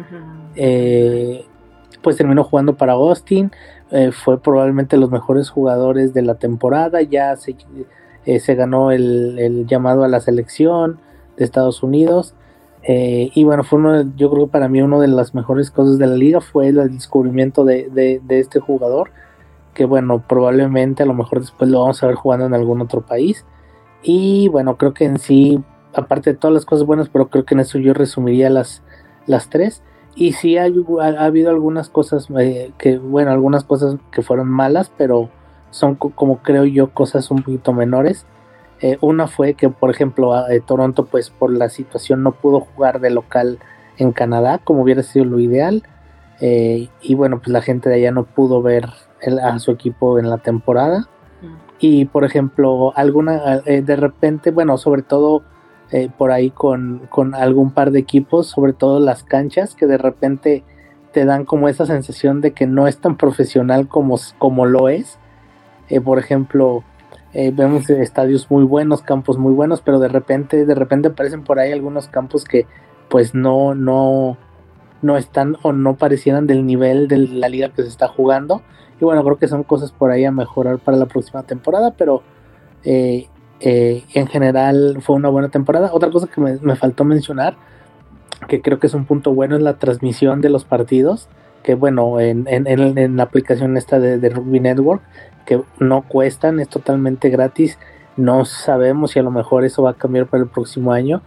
eh, 0.55 1.45
pues 2.01 2.17
terminó 2.17 2.43
jugando 2.43 2.75
para 2.75 2.93
Austin, 2.93 3.51
eh, 3.91 4.11
fue 4.11 4.41
probablemente 4.41 4.97
los 4.97 5.11
mejores 5.11 5.49
jugadores 5.49 6.13
de 6.13 6.21
la 6.21 6.35
temporada, 6.35 7.01
ya 7.01 7.35
se, 7.35 7.55
eh, 8.25 8.39
se 8.39 8.55
ganó 8.55 8.91
el, 8.91 9.65
llamado 9.67 10.03
a 10.03 10.07
la 10.07 10.19
selección 10.19 10.99
de 11.37 11.45
Estados 11.45 11.83
Unidos. 11.83 12.35
Y 12.91 13.43
bueno, 13.43 13.63
fue 13.63 13.77
uno, 13.77 14.15
yo 14.15 14.31
creo 14.31 14.45
que 14.47 14.51
para 14.51 14.67
mí 14.67 14.81
una 14.81 14.99
de 14.99 15.07
las 15.07 15.35
mejores 15.35 15.69
cosas 15.69 15.99
de 15.99 16.07
la 16.07 16.15
liga 16.15 16.41
fue 16.41 16.69
el 16.69 16.91
descubrimiento 16.91 17.63
de, 17.63 17.89
de, 17.89 18.39
este 18.39 18.59
jugador, 18.59 19.11
que 19.73 19.85
bueno, 19.85 20.23
probablemente 20.27 21.03
a 21.03 21.05
lo 21.05 21.13
mejor 21.13 21.41
después 21.41 21.69
lo 21.69 21.81
vamos 21.81 22.01
a 22.01 22.07
ver 22.07 22.15
jugando 22.15 22.45
en 22.47 22.53
algún 22.53 22.81
otro 22.81 23.01
país. 23.01 23.45
Y 24.01 24.47
bueno, 24.47 24.77
creo 24.77 24.93
que 24.93 25.05
en 25.05 25.19
sí 25.19 25.63
aparte 25.93 26.31
de 26.31 26.37
todas 26.37 26.53
las 26.53 26.65
cosas 26.65 26.85
buenas, 26.85 27.09
pero 27.09 27.29
creo 27.29 27.45
que 27.45 27.53
en 27.53 27.61
eso 27.61 27.77
yo 27.79 27.93
resumiría 27.93 28.49
las, 28.49 28.81
las 29.25 29.49
tres. 29.49 29.83
Y 30.15 30.33
sí 30.33 30.57
ha, 30.57 30.63
ha, 30.63 31.25
habido 31.25 31.49
algunas 31.49 31.89
cosas 31.89 32.27
eh, 32.37 32.71
que, 32.77 32.97
bueno, 32.97 33.31
algunas 33.31 33.63
cosas 33.63 33.95
que 34.11 34.21
fueron 34.21 34.49
malas, 34.49 34.91
pero 34.97 35.29
son 35.71 35.95
como 35.95 36.39
creo 36.39 36.65
yo 36.65 36.93
cosas 36.93 37.29
un 37.31 37.43
poquito 37.43 37.73
menores. 37.73 38.25
Eh, 38.81 38.97
una 39.01 39.27
fue 39.27 39.55
que, 39.55 39.69
por 39.69 39.89
ejemplo, 39.89 40.47
eh, 40.47 40.61
Toronto, 40.65 41.05
pues 41.05 41.29
por 41.29 41.51
la 41.51 41.69
situación 41.69 42.23
no 42.23 42.31
pudo 42.31 42.61
jugar 42.61 42.99
de 42.99 43.09
local 43.09 43.59
en 43.97 44.11
Canadá, 44.11 44.59
como 44.63 44.83
hubiera 44.83 45.03
sido 45.03 45.25
lo 45.25 45.39
ideal. 45.39 45.83
y 46.41 47.15
bueno, 47.15 47.39
pues 47.39 47.49
la 47.49 47.61
gente 47.61 47.89
de 47.89 47.95
allá 47.95 48.11
no 48.11 48.23
pudo 48.23 48.61
ver 48.61 48.85
a 49.43 49.59
su 49.59 49.71
equipo 49.71 50.19
en 50.19 50.29
la 50.29 50.37
temporada. 50.37 51.09
Mm. 51.41 51.55
Y 51.79 52.05
por 52.05 52.23
ejemplo, 52.23 52.93
alguna, 52.95 53.59
de 53.59 53.95
repente, 53.97 54.51
bueno, 54.51 54.77
sobre 54.77 55.01
todo 55.01 55.43
eh, 55.91 56.09
por 56.15 56.31
ahí 56.31 56.51
con, 56.51 57.09
algún 57.33 57.71
par 57.71 57.89
de 57.89 57.99
equipos, 57.99 58.47
sobre 58.47 58.73
todo 58.73 58.99
las 58.99 59.23
canchas, 59.23 59.73
que 59.73 59.87
de 59.87 59.97
repente 59.97 60.63
te 61.13 61.25
dan 61.25 61.45
como 61.45 61.67
esa 61.67 61.87
sensación 61.87 62.41
de 62.41 62.51
que 62.51 62.67
no 62.67 62.87
es 62.87 62.99
tan 62.99 63.17
profesional 63.17 63.87
como, 63.87 64.19
como 64.37 64.67
lo 64.67 64.87
es. 64.87 65.17
Eh, 65.89 65.99
por 65.99 66.19
ejemplo, 66.19 66.83
eh, 67.33 67.51
vemos 67.53 67.89
estadios 67.89 68.49
muy 68.49 68.63
buenos, 68.63 69.01
campos 69.01 69.37
muy 69.37 69.53
buenos, 69.53 69.81
pero 69.81 69.99
de 69.99 70.07
repente, 70.07 70.65
de 70.65 70.75
repente 70.75 71.09
aparecen 71.09 71.43
por 71.43 71.59
ahí 71.59 71.71
algunos 71.71 72.07
campos 72.07 72.43
que 72.43 72.65
pues 73.07 73.35
no, 73.35 73.75
no, 73.75 74.37
no 75.01 75.17
están 75.17 75.57
o 75.61 75.71
no 75.71 75.95
parecieran 75.95 76.47
del 76.47 76.65
nivel 76.65 77.07
de 77.07 77.17
la 77.17 77.49
liga 77.49 77.69
que 77.69 77.83
se 77.83 77.87
está 77.87 78.07
jugando. 78.07 78.61
Y 78.99 79.05
bueno, 79.05 79.23
creo 79.23 79.37
que 79.37 79.47
son 79.47 79.63
cosas 79.63 79.91
por 79.91 80.11
ahí 80.11 80.25
a 80.25 80.31
mejorar 80.31 80.79
para 80.79 80.97
la 80.97 81.05
próxima 81.05 81.43
temporada, 81.43 81.93
pero 81.97 82.23
eh, 82.83 83.27
en 83.59 84.27
general 84.27 84.97
fue 85.01 85.15
una 85.15 85.29
buena 85.29 85.49
temporada. 85.49 85.91
Otra 85.93 86.09
cosa 86.09 86.27
que 86.27 86.41
me, 86.41 86.75
faltó 86.75 87.03
mencionar, 87.03 87.55
que 88.47 88.61
creo 88.61 88.79
que 88.79 88.87
es 88.87 88.93
un 88.93 89.05
punto 89.05 89.33
bueno, 89.33 89.55
es 89.55 89.61
la 89.61 89.77
transmisión 89.77 90.41
de 90.41 90.49
los 90.49 90.65
partidos. 90.65 91.29
Que 91.63 91.75
bueno, 91.75 92.19
en, 92.19 92.45
la 93.17 93.23
aplicación 93.23 93.77
esta 93.77 93.99
de, 93.99 94.29
Rugby 94.29 94.59
Network, 94.59 95.01
que 95.45 95.61
no 95.79 96.03
cuestan, 96.03 96.59
es 96.59 96.69
totalmente 96.69 97.29
gratis. 97.29 97.77
No 98.17 98.45
sabemos 98.45 99.11
si 99.11 99.19
a 99.19 99.23
lo 99.23 99.31
mejor 99.31 99.65
eso 99.65 99.83
va 99.83 99.91
a 99.91 99.95
cambiar 99.95 100.27
para 100.27 100.43
el 100.43 100.49
próximo 100.49 100.91
año. 100.91 101.21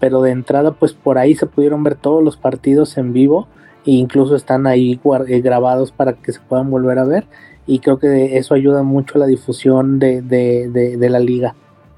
Pero 0.00 0.22
de 0.22 0.30
entrada, 0.30 0.72
pues 0.72 0.92
por 0.92 1.18
ahí 1.18 1.34
se 1.34 1.46
pudieron 1.46 1.82
ver 1.82 1.96
todos 1.96 2.22
los 2.22 2.36
partidos 2.36 2.96
en 2.98 3.12
vivo. 3.12 3.48
E 3.84 3.92
incluso 3.92 4.36
están 4.36 4.66
ahí 4.66 5.00
eh, 5.28 5.40
grabados 5.40 5.92
para 5.92 6.12
que 6.12 6.32
se 6.32 6.40
puedan 6.40 6.70
volver 6.70 6.98
a 6.98 7.04
ver. 7.04 7.26
Y 7.66 7.80
creo 7.80 7.98
que 7.98 8.38
eso 8.38 8.54
ayuda 8.54 8.82
mucho 8.82 9.16
a 9.16 9.18
la 9.18 9.26
difusión 9.26 9.98
de 9.98 11.08
la 11.10 11.18
liga. 11.18 11.54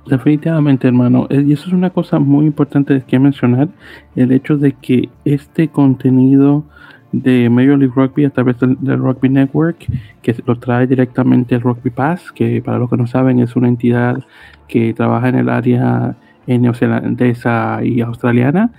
Definitivamente, 0.07 0.89
hermano. 0.89 1.27
Eh, 1.31 1.45
y 1.47 1.53
eso 1.53 1.69
es 1.69 1.73
una 1.73 1.91
cosa 1.91 2.19
muy 2.19 2.47
importante 2.47 3.03
que 3.07 3.19
mencionar, 3.19 3.69
el 4.17 4.33
hecho 4.33 4.57
de 4.57 4.73
que 4.73 5.09
este 5.25 5.69
contenido 5.69 6.65
de 7.13 7.51
Major 7.51 7.79
League 7.79 7.93
Rugby 7.95 8.25
a 8.25 8.31
través 8.31 8.57
del, 8.59 8.99
Rugby 8.99 9.29
Network, 9.29 9.87
que 10.23 10.37
lo 10.47 10.59
trae 10.59 10.87
directamente 10.87 11.55
el 11.55 11.61
Rugby 11.61 11.91
Pass, 11.91 12.31
que 12.33 12.63
para 12.63 12.79
los 12.79 12.89
que 12.89 12.97
no 12.97 13.07
saben 13.07 13.41
es 13.41 13.57
una 13.57 13.69
entidad 13.69 14.23
que 14.69 14.95
trabaja 14.95 15.29
en 15.29 15.37
el 15.37 15.49
área 15.49 16.17
neozelandesa 16.47 17.81
y 17.83 18.01
australiana. 18.01 18.71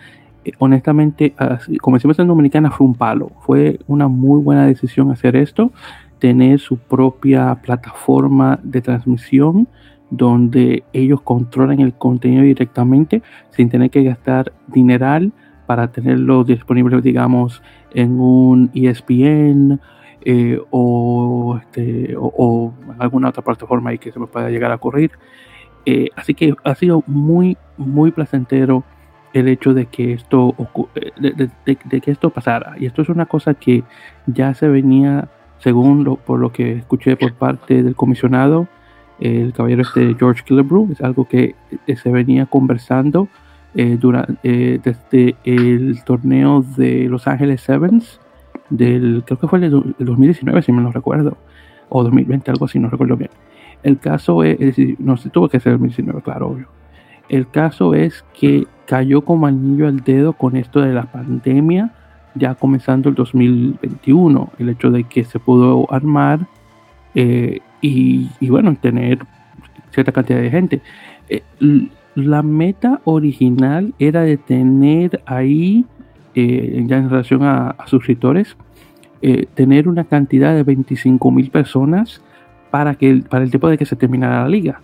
Eh, 0.43 0.51
honestamente, 0.59 1.33
como 1.81 1.97
decimos 1.97 2.17
en 2.19 2.27
Dominicana, 2.27 2.71
fue 2.71 2.87
un 2.87 2.95
palo. 2.95 3.31
Fue 3.41 3.79
una 3.87 4.07
muy 4.07 4.41
buena 4.41 4.65
decisión 4.65 5.11
hacer 5.11 5.35
esto, 5.35 5.71
tener 6.19 6.59
su 6.59 6.77
propia 6.77 7.55
plataforma 7.55 8.59
de 8.63 8.81
transmisión 8.81 9.67
donde 10.11 10.83
ellos 10.91 11.21
controlan 11.21 11.79
el 11.79 11.93
contenido 11.93 12.43
directamente 12.43 13.23
sin 13.49 13.69
tener 13.69 13.89
que 13.89 14.03
gastar 14.03 14.51
dineral 14.67 15.31
para 15.65 15.91
tenerlo 15.91 16.43
disponible, 16.43 17.01
digamos, 17.01 17.61
en 17.93 18.19
un 18.19 18.71
ESPN 18.73 19.79
eh, 20.23 20.59
o, 20.69 21.59
este, 21.61 22.15
o, 22.17 22.73
alguna 22.99 23.29
otra 23.29 23.43
plataforma 23.43 23.89
ahí 23.89 23.97
que 23.97 24.11
se 24.11 24.19
me 24.19 24.27
pueda 24.27 24.49
llegar 24.49 24.71
a 24.71 24.75
ocurrir. 24.75 25.11
Eh, 25.85 26.09
así 26.15 26.33
que 26.33 26.53
ha 26.63 26.75
sido 26.75 27.03
muy, 27.07 27.57
muy 27.77 28.11
placentero 28.11 28.83
el 29.33 29.47
hecho 29.47 29.73
de 29.73 29.85
que 29.85 30.13
esto 30.13 30.55
de, 31.19 31.49
de, 31.65 32.01
que 32.01 32.11
esto 32.11 32.29
pasara. 32.29 32.75
Y 32.77 32.85
esto 32.85 33.01
es 33.01 33.09
una 33.09 33.25
cosa 33.25 33.53
que 33.53 33.83
ya 34.27 34.53
se 34.53 34.67
venía, 34.67 35.29
según 35.57 36.03
lo, 36.03 36.17
por 36.17 36.39
lo 36.39 36.51
que 36.51 36.73
escuché 36.73 37.15
por 37.15 37.33
parte 37.33 37.81
del 37.81 37.95
comisionado, 37.95 38.67
el 39.19 39.53
caballero 39.53 39.83
este 39.83 40.15
George 40.17 40.43
Killebrew, 40.43 40.91
es 40.91 41.01
algo 41.01 41.25
que 41.25 41.55
eh, 41.87 41.95
se 41.95 42.09
venía 42.09 42.47
conversando 42.47 43.27
eh, 43.75 43.97
durante, 43.99 44.37
eh, 44.43 44.79
desde 44.83 45.35
el 45.43 46.03
torneo 46.03 46.63
de 46.75 47.07
Los 47.09 47.27
Ángeles 47.27 47.61
Sevens, 47.61 48.19
del, 48.69 49.23
creo 49.25 49.39
que 49.39 49.47
fue 49.47 49.59
el, 49.59 49.95
2019, 49.99 50.61
si 50.61 50.71
me 50.71 50.81
lo 50.81 50.91
recuerdo, 50.91 51.37
o 51.89 52.03
2020, 52.03 52.51
algo 52.51 52.65
así, 52.65 52.79
no 52.79 52.89
recuerdo 52.89 53.17
bien. 53.17 53.31
El 53.83 53.97
caso 53.99 54.43
es, 54.43 54.59
no 54.99 55.17
se 55.17 55.29
tuvo 55.29 55.49
que 55.49 55.59
ser 55.59 55.73
el 55.73 55.79
2019, 55.79 56.21
claro, 56.21 56.49
obvio. 56.49 56.67
El 57.29 57.49
caso 57.49 57.93
es 57.93 58.25
que 58.37 58.67
cayó 58.85 59.21
como 59.21 59.47
anillo 59.47 59.87
al 59.87 60.01
dedo 60.01 60.33
con 60.33 60.57
esto 60.57 60.81
de 60.81 60.93
la 60.93 61.03
pandemia, 61.03 61.93
ya 62.35 62.55
comenzando 62.55 63.09
el 63.09 63.15
2021, 63.15 64.49
el 64.59 64.69
hecho 64.69 64.91
de 64.91 65.05
que 65.05 65.23
se 65.23 65.39
pudo 65.39 65.87
armar 65.93 66.41
eh, 67.15 67.59
y, 67.81 68.29
bueno, 68.49 68.75
tener 68.75 69.19
cierta 69.91 70.11
cantidad 70.11 70.39
de 70.39 70.49
gente. 70.49 70.81
Eh, 71.29 71.43
la 72.15 72.43
meta 72.43 73.01
original 73.05 73.93
era 73.99 74.21
de 74.21 74.37
tener 74.37 75.21
ahí, 75.25 75.85
eh, 76.35 76.83
ya 76.87 76.97
en 76.97 77.09
relación 77.09 77.43
a, 77.43 77.75
suscriptores, 77.85 78.55
eh, 79.21 79.45
tener 79.53 79.87
una 79.87 80.03
cantidad 80.03 80.55
de 80.55 80.63
25 80.63 81.31
mil 81.31 81.49
personas 81.51 82.21
para, 82.69 82.95
que, 82.95 83.23
para 83.29 83.43
el 83.43 83.49
tiempo 83.49 83.69
de 83.69 83.77
que 83.77 83.85
se 83.85 83.95
terminara 83.95 84.43
la 84.43 84.49
liga. 84.49 84.81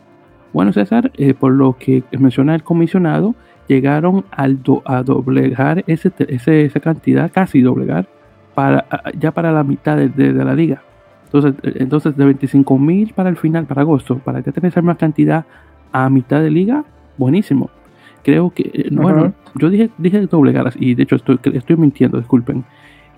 Bueno, 0.54 0.74
César, 0.74 1.12
por 1.40 1.52
lo 1.52 1.78
que 1.78 2.04
menciona 2.18 2.56
el 2.56 2.64
comisionado, 2.64 3.36
llegaron 3.68 4.26
al 4.32 4.60
a 4.86 5.04
doblegar 5.04 5.84
ese, 5.88 6.12
esa 6.20 6.80
cantidad, 6.80 7.32
casi 7.32 7.62
doblegar, 7.62 8.08
para, 8.56 8.86
ya 9.20 9.32
para 9.32 9.52
la 9.52 9.64
mitad 9.64 9.98
de 9.98 10.34
la 10.34 10.56
liga. 10.56 10.82
Entonces, 11.28 11.56
eh, 11.64 11.78
entonces 11.80 12.16
de 12.16 12.26
25 12.26 12.78
mil 12.78 13.14
para 13.14 13.30
el 13.30 13.38
final, 13.38 13.66
para 13.66 13.82
agosto, 13.82 14.18
para 14.20 14.42
que 14.42 14.52
tener 14.52 14.72
esa 14.72 14.82
misma 14.82 14.98
cantidad 14.98 15.46
a 15.92 16.10
mitad 16.10 16.42
de 16.42 16.50
liga, 16.50 16.86
buenísimo. 17.18 17.70
Creo 18.24 18.50
que, 18.50 18.70
eh, 18.74 18.90
bueno, 18.92 19.34
yo 19.56 19.70
dije, 19.70 19.90
dije 19.98 20.28
doblegar 20.28 20.74
y 20.80 20.96
de 20.96 21.04
hecho 21.04 21.16
estoy, 21.16 21.40
estoy 21.54 21.78
mintiendo, 21.78 22.18
disculpen. 22.18 22.66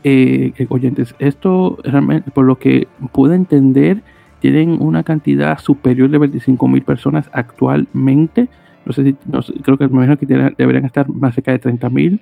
Eh, 0.03 0.53
oyentes, 0.69 1.13
esto 1.19 1.77
realmente, 1.83 2.31
por 2.31 2.45
lo 2.45 2.57
que 2.57 2.87
pude 3.11 3.35
entender, 3.35 4.01
tienen 4.39 4.77
una 4.81 5.03
cantidad 5.03 5.59
superior 5.59 6.09
de 6.09 6.17
25 6.17 6.67
mil 6.67 6.83
personas 6.83 7.29
actualmente. 7.33 8.47
No 8.85 8.93
sé 8.93 9.03
si, 9.03 9.13
creo 9.61 9.77
que 9.77 9.87
me 9.87 10.05
imagino 10.05 10.17
que 10.17 10.25
deberían 10.25 10.85
estar 10.85 11.09
más 11.09 11.35
cerca 11.35 11.51
de 11.51 11.59
30 11.59 11.89
mil. 11.89 12.21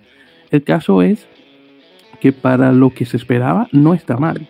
El 0.49 0.63
caso 0.63 1.01
es 1.01 1.27
que 2.19 2.31
para 2.31 2.71
lo 2.71 2.89
que 2.89 3.05
se 3.05 3.17
esperaba 3.17 3.67
no 3.71 3.93
está 3.93 4.17
mal. 4.17 4.47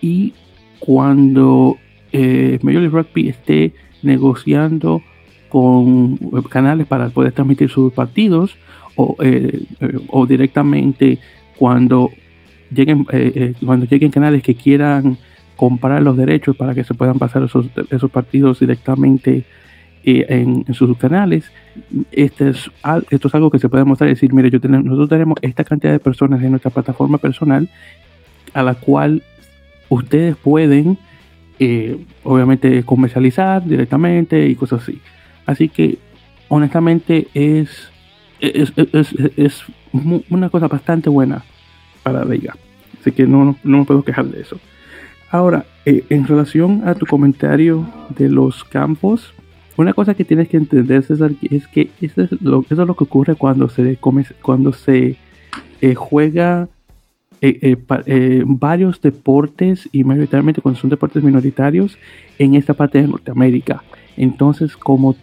Y 0.00 0.34
cuando 0.80 1.76
eh, 2.12 2.58
Major 2.62 2.82
League 2.82 2.96
Rugby 2.96 3.28
esté 3.28 3.72
negociando 4.02 5.02
con 5.54 6.16
canales 6.50 6.84
para 6.84 7.10
poder 7.10 7.30
transmitir 7.30 7.70
sus 7.70 7.92
partidos 7.92 8.56
o, 8.96 9.14
eh, 9.20 9.62
eh, 9.78 9.98
o 10.08 10.26
directamente 10.26 11.20
cuando 11.56 12.10
lleguen 12.74 13.06
eh, 13.12 13.54
cuando 13.64 13.86
lleguen 13.86 14.10
canales 14.10 14.42
que 14.42 14.56
quieran 14.56 15.16
comprar 15.54 16.02
los 16.02 16.16
derechos 16.16 16.56
para 16.56 16.74
que 16.74 16.82
se 16.82 16.94
puedan 16.94 17.20
pasar 17.20 17.44
esos, 17.44 17.66
esos 17.88 18.10
partidos 18.10 18.58
directamente 18.58 19.44
en, 20.02 20.64
sus 20.74 20.98
canales 20.98 21.52
este 22.10 22.48
es, 22.48 22.68
esto 23.10 23.28
es 23.28 23.34
algo 23.36 23.48
que 23.48 23.60
se 23.60 23.68
puede 23.68 23.84
mostrar 23.84 24.10
y 24.10 24.14
decir 24.14 24.32
mire 24.32 24.50
yo 24.50 24.60
tenemos, 24.60 24.86
nosotros 24.86 25.08
tenemos 25.08 25.38
esta 25.40 25.62
cantidad 25.62 25.92
de 25.92 26.00
personas 26.00 26.42
en 26.42 26.50
nuestra 26.50 26.72
plataforma 26.72 27.18
personal 27.18 27.68
a 28.54 28.64
la 28.64 28.74
cual 28.74 29.22
ustedes 29.88 30.34
pueden 30.34 30.98
obviamente 32.24 32.82
comercializar 32.82 33.64
directamente 33.64 34.48
y 34.48 34.56
cosas 34.56 34.82
así. 34.82 35.00
Así 35.46 35.68
que 35.68 35.98
honestamente 36.48 37.28
es, 37.34 37.90
es, 38.40 39.64
una 40.30 40.48
cosa 40.50 40.68
bastante 40.68 41.08
buena 41.08 41.44
para 42.02 42.24
liga. 42.24 42.56
Así 43.00 43.12
que 43.12 43.26
no, 43.26 43.56
no 43.62 43.78
me 43.78 43.84
puedo 43.84 44.02
quejar 44.02 44.26
de 44.26 44.40
eso. 44.40 44.58
Ahora, 45.30 45.66
eh, 45.84 46.04
en 46.10 46.26
relación 46.26 46.82
a 46.86 46.94
tu 46.94 47.06
comentario 47.06 47.86
de 48.16 48.28
los 48.28 48.64
campos, 48.64 49.34
una 49.76 49.92
cosa 49.92 50.14
que 50.14 50.24
tienes 50.24 50.48
que 50.48 50.56
entender, 50.56 51.02
César, 51.02 51.32
es 51.42 51.66
que 51.66 51.90
eso 52.00 52.22
es 52.22 52.40
lo, 52.40 52.64
eso 52.70 52.82
es 52.82 52.88
lo 52.88 52.94
que 52.94 53.04
ocurre 53.04 53.34
cuando 53.34 53.68
se, 53.68 53.96
come, 53.96 54.24
cuando 54.40 54.72
se 54.72 55.16
eh, 55.80 55.94
juega 55.94 56.68
eh, 57.40 57.76
varios 58.46 59.00
deportes 59.02 59.88
y 59.92 60.04
mayoritariamente 60.04 60.62
cuando 60.62 60.80
son 60.80 60.88
deportes 60.88 61.22
minoritarios 61.22 61.98
en 62.38 62.54
esta 62.54 62.72
parte 62.72 63.02
de 63.02 63.08
Norteamérica. 63.08 63.82
Entonces, 64.16 64.76
como 64.76 65.16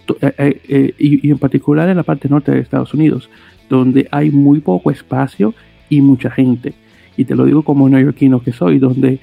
y, 0.98 1.28
y 1.28 1.32
en 1.32 1.38
particular 1.38 1.90
en 1.90 1.98
la 1.98 2.04
parte 2.04 2.30
norte 2.30 2.52
de 2.52 2.60
Estados 2.60 2.94
Unidos, 2.94 3.30
donde 3.70 4.08
hay 4.12 4.32
muy 4.32 4.60
poco 4.60 4.92
espacio 4.92 5.54
y 5.90 6.02
mucha 6.02 6.30
gente. 6.30 6.74
Y 7.18 7.26
te 7.26 7.36
lo 7.36 7.46
digo 7.46 7.64
como 7.64 7.88
neoyorquino 7.88 8.42
que 8.42 8.52
soy, 8.52 8.80
donde 8.80 9.20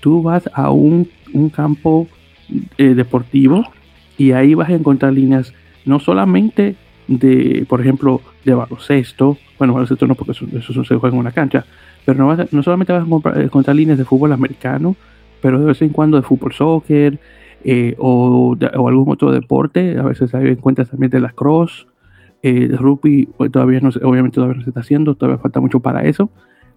tú 0.00 0.22
vas 0.22 0.50
a 0.52 0.70
un, 0.70 1.08
campo 1.54 2.08
eh, 2.76 2.94
deportivo 2.94 3.64
y 4.18 4.32
ahí 4.32 4.54
vas 4.54 4.68
a 4.68 4.74
encontrar 4.74 5.12
líneas 5.14 5.54
no 5.86 5.98
solamente 5.98 6.76
de, 7.08 7.64
por 7.68 7.80
ejemplo, 7.80 8.20
de 8.44 8.54
baloncesto, 8.54 9.38
bueno, 9.58 9.72
baloncesto 9.72 10.06
no 10.06 10.14
porque 10.14 10.32
eso, 10.32 10.84
se 10.84 10.96
juega 10.96 11.14
en 11.14 11.20
una 11.20 11.32
cancha, 11.32 11.64
pero 12.04 12.18
no, 12.18 12.26
vas 12.26 12.52
no 12.52 12.62
solamente 12.62 12.92
vas 12.92 13.04
a 13.04 13.40
encontrar 13.40 13.76
líneas 13.76 13.98
de 13.98 14.04
fútbol 14.04 14.32
americano, 14.32 14.96
pero 15.40 15.58
de 15.58 15.66
vez 15.66 15.80
en 15.80 15.90
cuando 15.90 16.16
de 16.16 16.22
fútbol 16.22 16.52
soccer 16.52 17.18
eh, 17.64 17.94
o, 17.98 18.56
o, 18.76 18.88
algún 18.88 19.10
otro 19.10 19.32
deporte, 19.32 19.98
a 19.98 20.02
veces 20.02 20.34
hay 20.34 20.48
encuentras 20.48 20.90
también 20.90 21.10
de 21.10 21.20
la 21.20 21.30
cross, 21.30 21.86
eh, 22.42 22.68
rugby 22.72 23.28
pues, 23.36 23.52
todavía 23.52 23.80
no, 23.80 23.90
obviamente 24.02 24.34
todavía 24.34 24.56
no 24.56 24.62
se 24.64 24.70
está 24.70 24.80
haciendo, 24.80 25.14
todavía 25.14 25.40
falta 25.40 25.60
mucho 25.60 25.80
para 25.80 26.02
eso, 26.02 26.30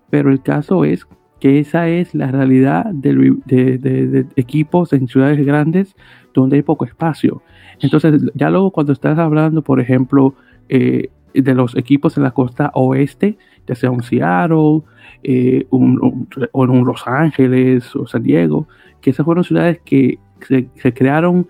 pero 0.09 0.29
el 0.29 0.41
caso 0.41 0.85
es 0.85 1.07
que 1.39 1.59
esa 1.59 1.87
es 1.89 2.13
la 2.13 2.31
realidad 2.31 2.85
de, 2.85 4.27
equipos 4.35 4.93
en 4.93 5.07
ciudades 5.07 5.43
grandes 5.45 5.95
donde 6.33 6.57
hay 6.57 6.61
poco 6.61 6.85
espacio. 6.85 7.41
Entonces, 7.81 8.21
ya 8.35 8.49
luego 8.49 8.71
cuando 8.71 8.93
estás 8.93 9.17
hablando, 9.17 9.61
por 9.61 9.79
ejemplo, 9.79 10.35
eh, 10.69 11.09
de 11.33 11.53
los 11.55 11.75
equipos 11.75 12.15
en 12.17 12.23
la 12.23 12.31
costa 12.31 12.71
oeste, 12.75 13.37
ya 13.67 13.75
sea 13.75 13.91
un 13.91 14.03
Seattle, 14.03 14.81
eh, 15.23 15.65
un, 15.71 16.27
o 16.51 16.61
un 16.61 16.85
Los 16.85 17.07
Ángeles 17.07 17.95
o 17.95 18.05
San 18.07 18.23
Diego, 18.23 18.67
que 19.01 19.09
esas 19.09 19.25
fueron 19.25 19.43
ciudades 19.43 19.79
que 19.83 20.19
se, 20.41 20.93
crearon 20.93 21.47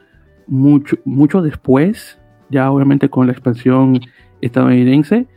mucho, 0.48 0.98
mucho 1.06 1.41
después 1.41 2.19
ya 2.50 2.71
obviamente 2.71 3.10
con 3.10 3.28
la 3.28 3.34
expansión 3.34 4.00
estadounidense, 4.41 5.28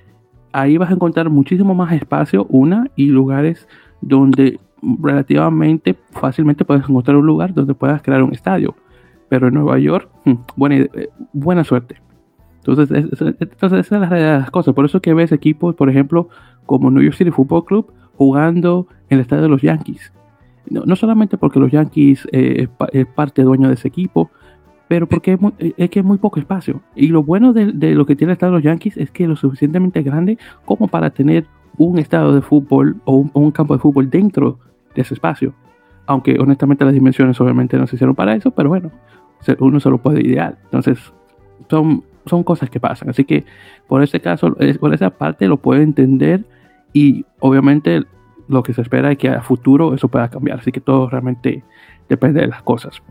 ahí 0.52 0.76
vas 0.76 0.90
a 0.90 0.94
encontrar 0.94 1.30
muchísimo 1.30 1.74
más 1.74 1.92
espacio, 1.92 2.46
una, 2.48 2.90
y 2.96 3.06
lugares 3.06 3.66
donde 4.00 4.60
relativamente 5.02 5.96
fácilmente 6.10 6.64
puedes 6.64 6.88
encontrar 6.88 7.16
un 7.16 7.26
lugar 7.26 7.52
donde 7.54 7.74
puedas 7.74 8.02
crear 8.02 8.22
un 8.22 8.32
estadio. 8.32 8.74
Pero 9.28 9.48
en 9.48 9.54
Nueva 9.54 9.78
York, 9.78 10.08
hmm, 10.24 10.34
buena, 10.56 10.76
eh, 10.76 11.10
buena 11.32 11.64
suerte. 11.64 12.00
Entonces, 12.58 12.90
entonces, 12.90 13.78
esa 13.78 13.78
es 13.78 13.90
la 13.90 14.08
realidad 14.08 14.32
de 14.34 14.40
las 14.40 14.50
cosas. 14.50 14.74
Por 14.74 14.84
eso 14.84 15.00
que 15.00 15.14
ves 15.14 15.32
equipos, 15.32 15.74
por 15.74 15.88
ejemplo, 15.88 16.28
como 16.66 16.90
New 16.90 17.02
York 17.02 17.16
City 17.16 17.30
Football 17.30 17.64
Club, 17.64 17.92
jugando 18.16 18.88
en 19.08 19.18
el 19.18 19.22
estadio 19.22 19.42
de 19.42 19.48
los 19.48 19.62
Yankees. 19.62 20.12
No, 20.70 20.96
solamente 20.96 21.38
porque 21.38 21.60
los 21.60 21.70
Yankees 21.70 22.26
eh, 22.32 22.68
es 22.92 23.06
parte 23.06 23.42
dueño 23.42 23.68
de 23.68 23.74
ese 23.74 23.88
equipo, 23.88 24.30
pero 24.88 25.06
porque 25.06 25.38
eh, 25.58 25.74
es, 25.76 25.90
que 25.90 26.00
es 26.00 26.04
muy 26.04 26.18
poco 26.18 26.40
espacio. 26.40 26.80
Y 26.94 27.08
lo 27.08 27.22
bueno 27.22 27.52
de, 27.52 27.66
lo 27.94 28.06
que 28.06 28.16
tiene 28.16 28.32
el 28.32 28.34
estado 28.36 28.52
de 28.52 28.58
los 28.58 28.64
Yankees 28.64 28.96
es 28.96 29.10
que 29.10 29.24
es 29.24 29.28
lo 29.28 29.36
suficientemente 29.36 30.02
grande 30.02 30.38
como 30.64 30.88
para 30.88 31.10
tener 31.10 31.46
un 31.76 31.98
estado 31.98 32.34
de 32.34 32.42
fútbol 32.42 32.96
o 33.04 33.28
un, 33.32 33.50
campo 33.52 33.74
de 33.74 33.80
fútbol 33.80 34.10
dentro 34.10 34.58
de 34.94 35.02
ese 35.02 35.14
espacio. 35.14 35.54
Aunque 36.06 36.36
honestamente 36.40 36.84
las 36.84 36.94
dimensiones 36.94 37.40
obviamente 37.40 37.76
no 37.76 37.86
se 37.86 37.96
hicieron 37.96 38.16
para 38.16 38.34
eso, 38.34 38.50
pero 38.50 38.70
bueno, 38.70 38.90
uno 39.60 39.78
se 39.78 39.90
lo 39.90 39.98
puede 39.98 40.26
idear. 40.26 40.58
Entonces, 40.64 40.98
son, 41.68 42.02
son 42.26 42.42
cosas 42.42 42.70
que 42.70 42.80
pasan. 42.80 43.10
Así 43.10 43.24
que 43.24 43.44
por 43.86 44.02
ese 44.02 44.20
caso, 44.20 44.56
por 44.80 44.94
esa 44.94 45.10
parte 45.10 45.46
lo 45.46 45.58
puedo 45.58 45.80
entender 45.82 46.44
y 46.92 47.24
obviamente 47.40 48.04
lo 48.48 48.62
que 48.62 48.74
se 48.74 48.82
espera 48.82 49.12
es 49.12 49.18
que 49.18 49.28
a 49.28 49.42
futuro 49.42 49.94
eso 49.94 50.08
pueda 50.08 50.28
cambiar. 50.28 50.60
Así 50.60 50.72
que 50.72 50.80
todo 50.80 51.08
realmente 51.08 51.62
depende 52.08 52.40
de 52.40 52.48
las 52.48 52.62
cosas. 52.62 53.02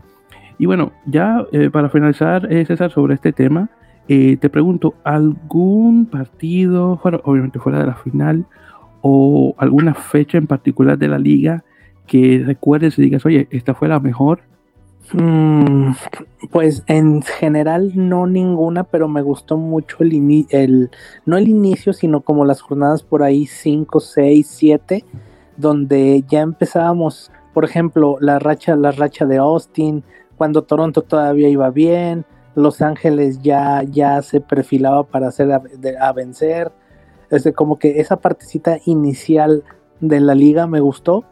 Y 0.58 0.66
bueno, 0.66 0.92
ya 1.06 1.46
eh, 1.52 1.70
para 1.70 1.88
finalizar, 1.88 2.52
eh, 2.52 2.64
César, 2.66 2.90
sobre 2.90 3.14
este 3.14 3.32
tema, 3.32 3.70
eh, 4.08 4.36
te 4.36 4.48
pregunto, 4.50 4.94
¿algún 5.04 6.06
partido, 6.06 7.00
obviamente 7.02 7.60
fuera 7.60 7.78
de 7.78 7.86
la 7.86 7.94
final, 7.94 8.46
o 9.00 9.54
alguna 9.58 9.94
fecha 9.94 10.38
en 10.38 10.46
particular 10.46 10.98
de 10.98 11.08
la 11.08 11.18
liga 11.18 11.62
que 12.06 12.42
recuerdes 12.44 12.98
y 12.98 13.02
digas, 13.02 13.24
oye, 13.24 13.46
esta 13.50 13.74
fue 13.74 13.86
la 13.86 14.00
mejor? 14.00 14.40
Mm, 15.12 15.92
pues 16.50 16.82
en 16.86 17.22
general 17.22 17.92
no 17.94 18.26
ninguna, 18.26 18.84
pero 18.84 19.08
me 19.08 19.22
gustó 19.22 19.56
mucho 19.56 19.98
el, 20.00 20.46
el, 20.50 20.90
no 21.24 21.36
el 21.36 21.48
inicio, 21.48 21.92
sino 21.92 22.20
como 22.20 22.44
las 22.44 22.60
jornadas 22.60 23.02
por 23.02 23.22
ahí 23.22 23.46
5, 23.46 24.00
6, 24.00 24.46
7, 24.46 25.04
donde 25.58 26.24
ya 26.28 26.40
empezábamos, 26.40 27.30
por 27.52 27.64
ejemplo, 27.64 28.16
la 28.20 28.38
racha, 28.38 28.76
la 28.76 28.92
racha 28.92 29.26
de 29.26 29.36
Austin, 29.36 30.04
cuando 30.36 30.62
Toronto 30.62 31.02
todavía 31.02 31.48
iba 31.48 31.68
bien, 31.70 32.24
Los 32.54 32.80
Ángeles 32.80 33.42
ya, 33.42 33.82
ya 33.82 34.22
se 34.22 34.40
perfilaba 34.40 35.02
para 35.02 35.28
hacer 35.28 35.50
a, 35.52 36.12
vencer. 36.12 36.72
Es 37.30 37.46
como 37.54 37.78
que 37.78 38.00
esa 38.00 38.16
partecita 38.16 38.78
inicial 38.86 39.64
de 40.00 40.20
la 40.20 40.34
liga 40.34 40.66
me 40.66 40.80
gustó, 40.80 41.24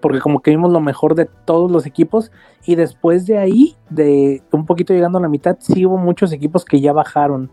porque 0.00 0.20
como 0.20 0.40
que 0.40 0.52
vimos 0.52 0.72
lo 0.72 0.80
mejor 0.80 1.16
de 1.16 1.26
todos 1.26 1.70
los 1.70 1.86
equipos 1.86 2.30
y 2.64 2.76
después 2.76 3.26
de 3.26 3.38
ahí, 3.38 3.76
de 3.90 4.42
un 4.52 4.64
poquito 4.64 4.94
llegando 4.94 5.18
a 5.18 5.22
la 5.22 5.28
mitad, 5.28 5.56
sí 5.58 5.84
hubo 5.84 5.98
muchos 5.98 6.32
equipos 6.32 6.64
que 6.64 6.80
ya 6.80 6.92
bajaron, 6.92 7.50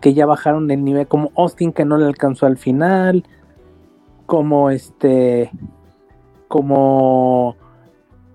que 0.00 0.14
ya 0.14 0.24
bajaron 0.24 0.70
el 0.70 0.82
nivel, 0.82 1.06
como 1.06 1.30
Austin 1.36 1.72
que 1.72 1.84
no 1.84 1.98
le 1.98 2.06
alcanzó 2.06 2.46
al 2.46 2.56
final, 2.56 3.24
como 4.26 4.70
este, 4.70 5.50
como 6.48 7.56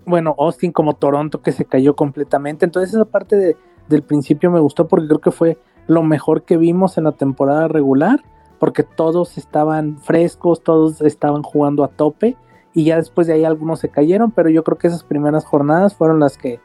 bueno, 0.06 0.36
Austin 0.40 0.72
como 0.72 0.96
Toronto 0.96 1.42
que 1.42 1.52
se 1.52 1.66
cayó 1.66 1.96
completamente. 1.96 2.66
Entonces 2.66 2.94
esa 2.94 3.06
parte 3.06 3.36
de, 3.36 3.58
del 3.88 4.02
principio 4.04 4.50
me 4.52 4.60
gustó 4.60 4.88
porque 4.88 5.08
creo 5.08 5.22
que 5.22 5.32
fue 5.32 5.58
lo 5.88 6.04
mejor 6.04 6.44
que 6.44 6.58
vimos 6.58 6.98
en 6.98 7.06
la 7.06 7.14
temporada 7.14 7.68
regular, 7.68 8.24
porque 8.60 8.84
todos 8.84 9.38
estaban 9.38 9.98
frescos, 10.00 10.64
todos 10.64 11.02
estaban 11.02 11.44
jugando 11.44 11.84
a 11.84 11.90
tope 11.90 12.38
y 12.74 12.86
ya 12.86 12.98
después 12.98 13.28
de 13.28 13.34
ahí 13.34 13.46
algunos 13.46 13.80
se 13.80 13.90
cayeron, 13.90 14.32
pero 14.32 14.50
yo 14.50 14.64
creo 14.64 14.78
que 14.78 14.88
esas 14.88 15.04
primeras 15.04 15.46
jornadas 15.46 15.96
fueron 15.96 16.20
las 16.20 16.38
que, 16.38 16.60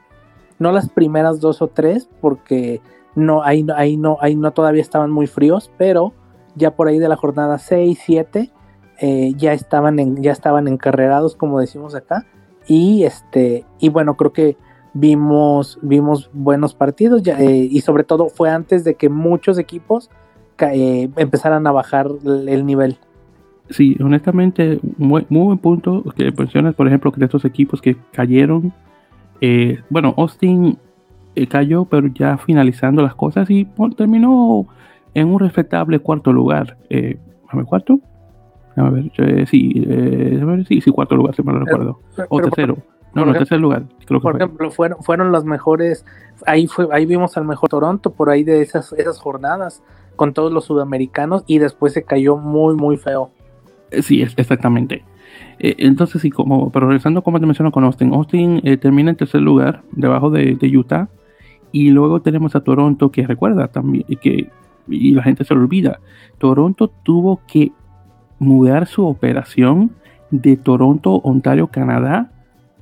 no 0.58 0.72
las 0.72 0.88
primeras 0.90 1.40
dos 1.40 1.62
o 1.62 1.68
tres, 1.68 2.08
porque 2.20 2.80
no, 3.14 3.42
ahí, 3.42 3.66
ahí, 3.76 3.96
no, 3.96 4.18
ahí 4.20 4.36
no 4.36 4.52
todavía 4.52 4.82
estaban 4.82 5.10
muy 5.10 5.26
fríos, 5.26 5.70
pero 5.78 6.12
ya 6.54 6.76
por 6.76 6.88
ahí 6.88 6.98
de 6.98 7.08
la 7.08 7.16
jornada 7.16 7.58
6, 7.58 7.98
7, 8.04 8.52
eh, 8.98 9.32
ya, 9.36 9.52
estaban 9.52 9.98
en, 9.98 10.22
ya 10.22 10.32
estaban 10.32 10.68
encarrerados, 10.68 11.36
como 11.36 11.60
decimos 11.60 11.94
acá, 11.94 12.26
y 12.66 13.04
este, 13.04 13.64
y 13.78 13.88
bueno, 13.88 14.16
creo 14.16 14.32
que 14.32 14.56
vimos, 14.94 15.78
vimos 15.82 16.30
buenos 16.32 16.74
partidos 16.74 17.26
eh, 17.26 17.68
y 17.70 17.80
sobre 17.80 18.04
todo 18.04 18.28
fue 18.28 18.50
antes 18.50 18.84
de 18.84 18.94
que 18.94 19.08
muchos 19.08 19.58
equipos 19.58 20.10
eh, 20.58 21.08
empezaran 21.16 21.66
a 21.66 21.72
bajar 21.72 22.08
el 22.24 22.64
nivel. 22.64 22.96
Sí, 23.70 23.96
honestamente, 24.02 24.78
muy, 24.98 25.26
buen 25.28 25.58
punto 25.58 26.04
que 26.16 26.30
mencionas, 26.36 26.74
por 26.74 26.86
ejemplo, 26.86 27.10
que 27.12 27.18
de 27.20 27.26
estos 27.26 27.44
equipos 27.44 27.80
que 27.80 27.96
cayeron. 28.12 28.72
Bueno, 29.90 30.14
Austin 30.16 30.78
cayó, 31.48 31.84
pero 31.84 32.08
ya 32.08 32.38
finalizando 32.38 33.02
las 33.02 33.14
cosas 33.14 33.50
y 33.50 33.66
terminó 33.96 34.66
en 35.14 35.28
un 35.28 35.40
respetable 35.40 35.98
cuarto 36.00 36.32
lugar. 36.32 36.76
Eh, 36.90 37.18
¿Cuarto? 37.66 38.00
A 38.76 38.90
ver, 38.90 39.10
eh, 39.18 39.46
sí, 39.46 39.72
eh, 39.86 40.64
sí, 40.66 40.80
sí, 40.80 40.90
cuarto 40.90 41.14
lugar, 41.14 41.34
si 41.34 41.42
me 41.42 41.52
lo 41.52 41.60
recuerdo. 41.60 42.00
o 42.28 42.40
tercero. 42.40 42.78
no, 43.14 43.24
no, 43.24 43.32
tercer 43.32 43.60
lugar. 43.60 43.84
Creo 44.04 44.20
que 44.20 44.22
por 44.22 44.36
ejemplo, 44.36 44.70
fueron, 44.70 45.02
fueron 45.02 45.32
los 45.32 45.44
mejores. 45.44 46.04
Ahí 46.46 46.66
fue, 46.66 46.88
ahí 46.90 47.06
vimos 47.06 47.36
al 47.36 47.44
mejor 47.44 47.68
Toronto 47.68 48.12
por 48.12 48.30
ahí 48.30 48.42
de 48.42 48.62
esas, 48.62 48.92
esas 48.94 49.20
jornadas 49.20 49.82
con 50.16 50.32
todos 50.32 50.52
los 50.52 50.64
sudamericanos 50.64 51.44
y 51.46 51.58
después 51.58 51.92
se 51.92 52.02
cayó 52.02 52.36
muy, 52.36 52.74
muy 52.74 52.96
feo. 52.96 53.30
Eh, 53.90 54.02
sí, 54.02 54.22
exactamente. 54.22 55.04
entonces, 55.58 56.20
sí, 56.22 56.30
como, 56.30 56.70
pero 56.70 56.86
regresando 56.86 57.22
como 57.22 57.38
te 57.38 57.46
menciono 57.46 57.70
con 57.70 57.84
Austin, 57.84 58.12
Austin 58.12 58.60
termina 58.80 59.10
en 59.10 59.16
tercer 59.16 59.40
lugar, 59.40 59.82
debajo 59.92 60.30
de, 60.30 60.56
de, 60.56 60.76
Utah, 60.76 61.08
y 61.70 61.90
luego 61.90 62.22
tenemos 62.22 62.56
a 62.56 62.60
Toronto, 62.62 63.12
que 63.12 63.26
recuerda 63.26 63.68
también, 63.68 64.04
que, 64.20 64.50
y 64.88 65.14
la 65.14 65.22
gente 65.22 65.44
se 65.44 65.54
lo 65.54 65.60
olvida, 65.60 66.00
Toronto 66.38 66.88
tuvo 66.88 67.40
que 67.46 67.72
mudar 68.38 68.86
su 68.86 69.06
operación 69.06 69.92
de 70.30 70.56
Toronto, 70.56 71.16
Ontario, 71.16 71.68
Canadá, 71.68 72.30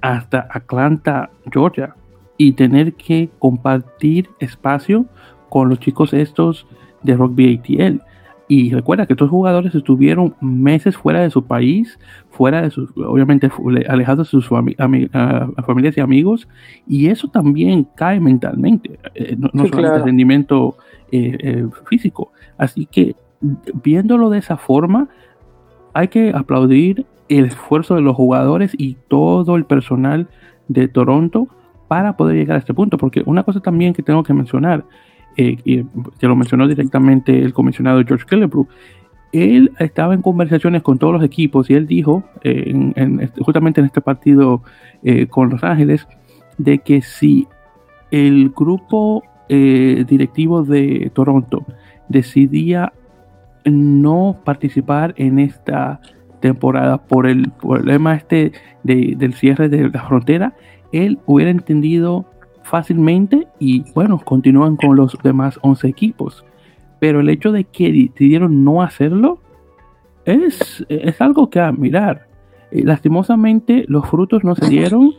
hasta 0.01 0.49
Atlanta, 0.51 1.31
Georgia, 1.51 1.95
y 2.37 2.53
tener 2.53 2.95
que 2.95 3.31
compartir 3.39 4.29
espacio 4.41 5.07
con 5.49 5.69
los 5.69 5.79
chicos 5.79 6.13
estos 6.15 6.67
de 7.03 7.15
Rugby 7.15 7.57
ATL. 7.57 8.01
Y 8.49 8.73
recuerda 8.73 9.07
que 9.07 9.13
estos 9.13 9.31
jugadores 9.31 9.75
estuvieron 9.75 10.35
meses 10.41 10.97
fuera 10.97 11.21
de 11.21 11.31
su 11.31 11.45
país, 11.45 11.99
fuera 12.31 12.63
de 12.63 12.71
sus, 12.71 12.91
obviamente 12.97 13.51
alejados 13.89 14.27
de 14.27 14.31
sus 14.31 14.49
familias 14.49 15.97
y 15.97 16.01
amigos, 16.01 16.49
y 16.87 17.07
eso 17.07 17.29
también 17.29 17.87
cae 17.95 18.21
mentalmente, 18.21 18.99
eh, 19.15 19.37
no, 19.39 19.67
solamente 19.67 19.97
el 19.99 20.05
rendimiento 20.05 20.77
eh, 21.13 21.39
eh, 21.41 21.67
físico. 21.89 22.33
Así 22.59 22.87
que 22.87 23.15
viéndolo 23.83 24.31
de 24.31 24.39
esa 24.39 24.57
forma, 24.57 25.09
hay 25.95 26.09
que 26.09 26.33
aplaudir 26.35 27.07
el 27.29 27.47
esfuerzo 27.47 27.95
de 27.95 28.03
los 28.03 28.17
jugadores 28.17 28.73
y 28.77 28.97
todo 29.09 29.57
el 29.57 29.65
personal 29.65 30.29
de 30.69 30.89
Toronto 30.89 31.49
para 31.89 32.17
poder 32.17 32.37
llegar 32.37 32.57
a 32.57 32.61
este 32.61 32.75
punto, 32.75 32.99
porque 32.99 33.23
una 33.27 33.43
cosa 33.43 33.61
también 33.61 33.93
que 33.93 34.03
tengo 34.03 34.23
que 34.23 34.33
mencionar, 34.33 34.85
eh, 35.37 35.57
y 35.65 35.85
que 36.19 36.27
lo 36.27 36.37
mencionó 36.37 36.69
directamente 36.69 37.39
el 37.39 37.53
comisionado 37.53 38.03
George 38.07 38.27
Kellebrew, 38.27 38.67
él 39.33 39.73
estaba 39.79 40.13
en 40.13 40.21
conversaciones 40.21 40.83
con 40.83 40.99
todos 40.99 41.15
los 41.15 41.25
equipos 41.25 41.71
y 41.71 41.75
él 41.75 41.87
dijo, 41.87 42.23
eh, 42.43 42.93
este, 43.21 43.43
justamente 43.43 43.81
en 43.81 43.87
este 43.87 44.03
partido 44.03 44.63
eh, 45.03 45.27
con 45.27 45.49
Los 45.49 45.65
Ángeles, 45.65 46.07
de 46.59 46.79
que 46.79 47.01
si 47.01 47.47
el 48.11 48.51
grupo 48.51 49.23
directivo 49.49 50.63
de 50.63 51.11
Toronto 51.13 51.67
decidía 52.09 52.95
no 53.65 54.39
participar 54.45 55.15
en 55.17 55.39
esta 55.39 56.01
temporada 56.41 56.99
por 56.99 57.27
el 57.27 57.51
problema 57.51 58.15
este 58.15 58.53
del 58.83 59.35
cierre 59.35 59.69
de 59.69 59.89
la 59.89 60.03
frontera, 60.03 60.55
él 60.93 61.19
hubiera 61.27 61.51
entendido 61.51 62.27
fácilmente 62.63 63.47
y 63.59 63.85
bueno, 63.95 64.21
continúan 64.25 64.77
con 64.77 64.97
los 64.97 65.17
demás 65.23 65.59
11 65.63 65.89
equipos. 65.89 66.45
Pero 67.01 67.21
el 67.21 67.29
hecho 67.29 67.53
de 67.53 67.65
que 67.65 67.93
decidieron 67.93 68.65
no 68.65 68.83
hacerlo 68.83 69.41
es, 70.25 70.85
es 70.89 71.21
algo 71.21 71.51
que 71.51 71.61
admirar. 71.61 72.29
Eh, 72.71 72.83
lastimosamente 72.85 73.85
los 73.89 74.09
frutos 74.09 74.45
no 74.45 74.55
se 74.55 74.69
dieron. 74.69 75.13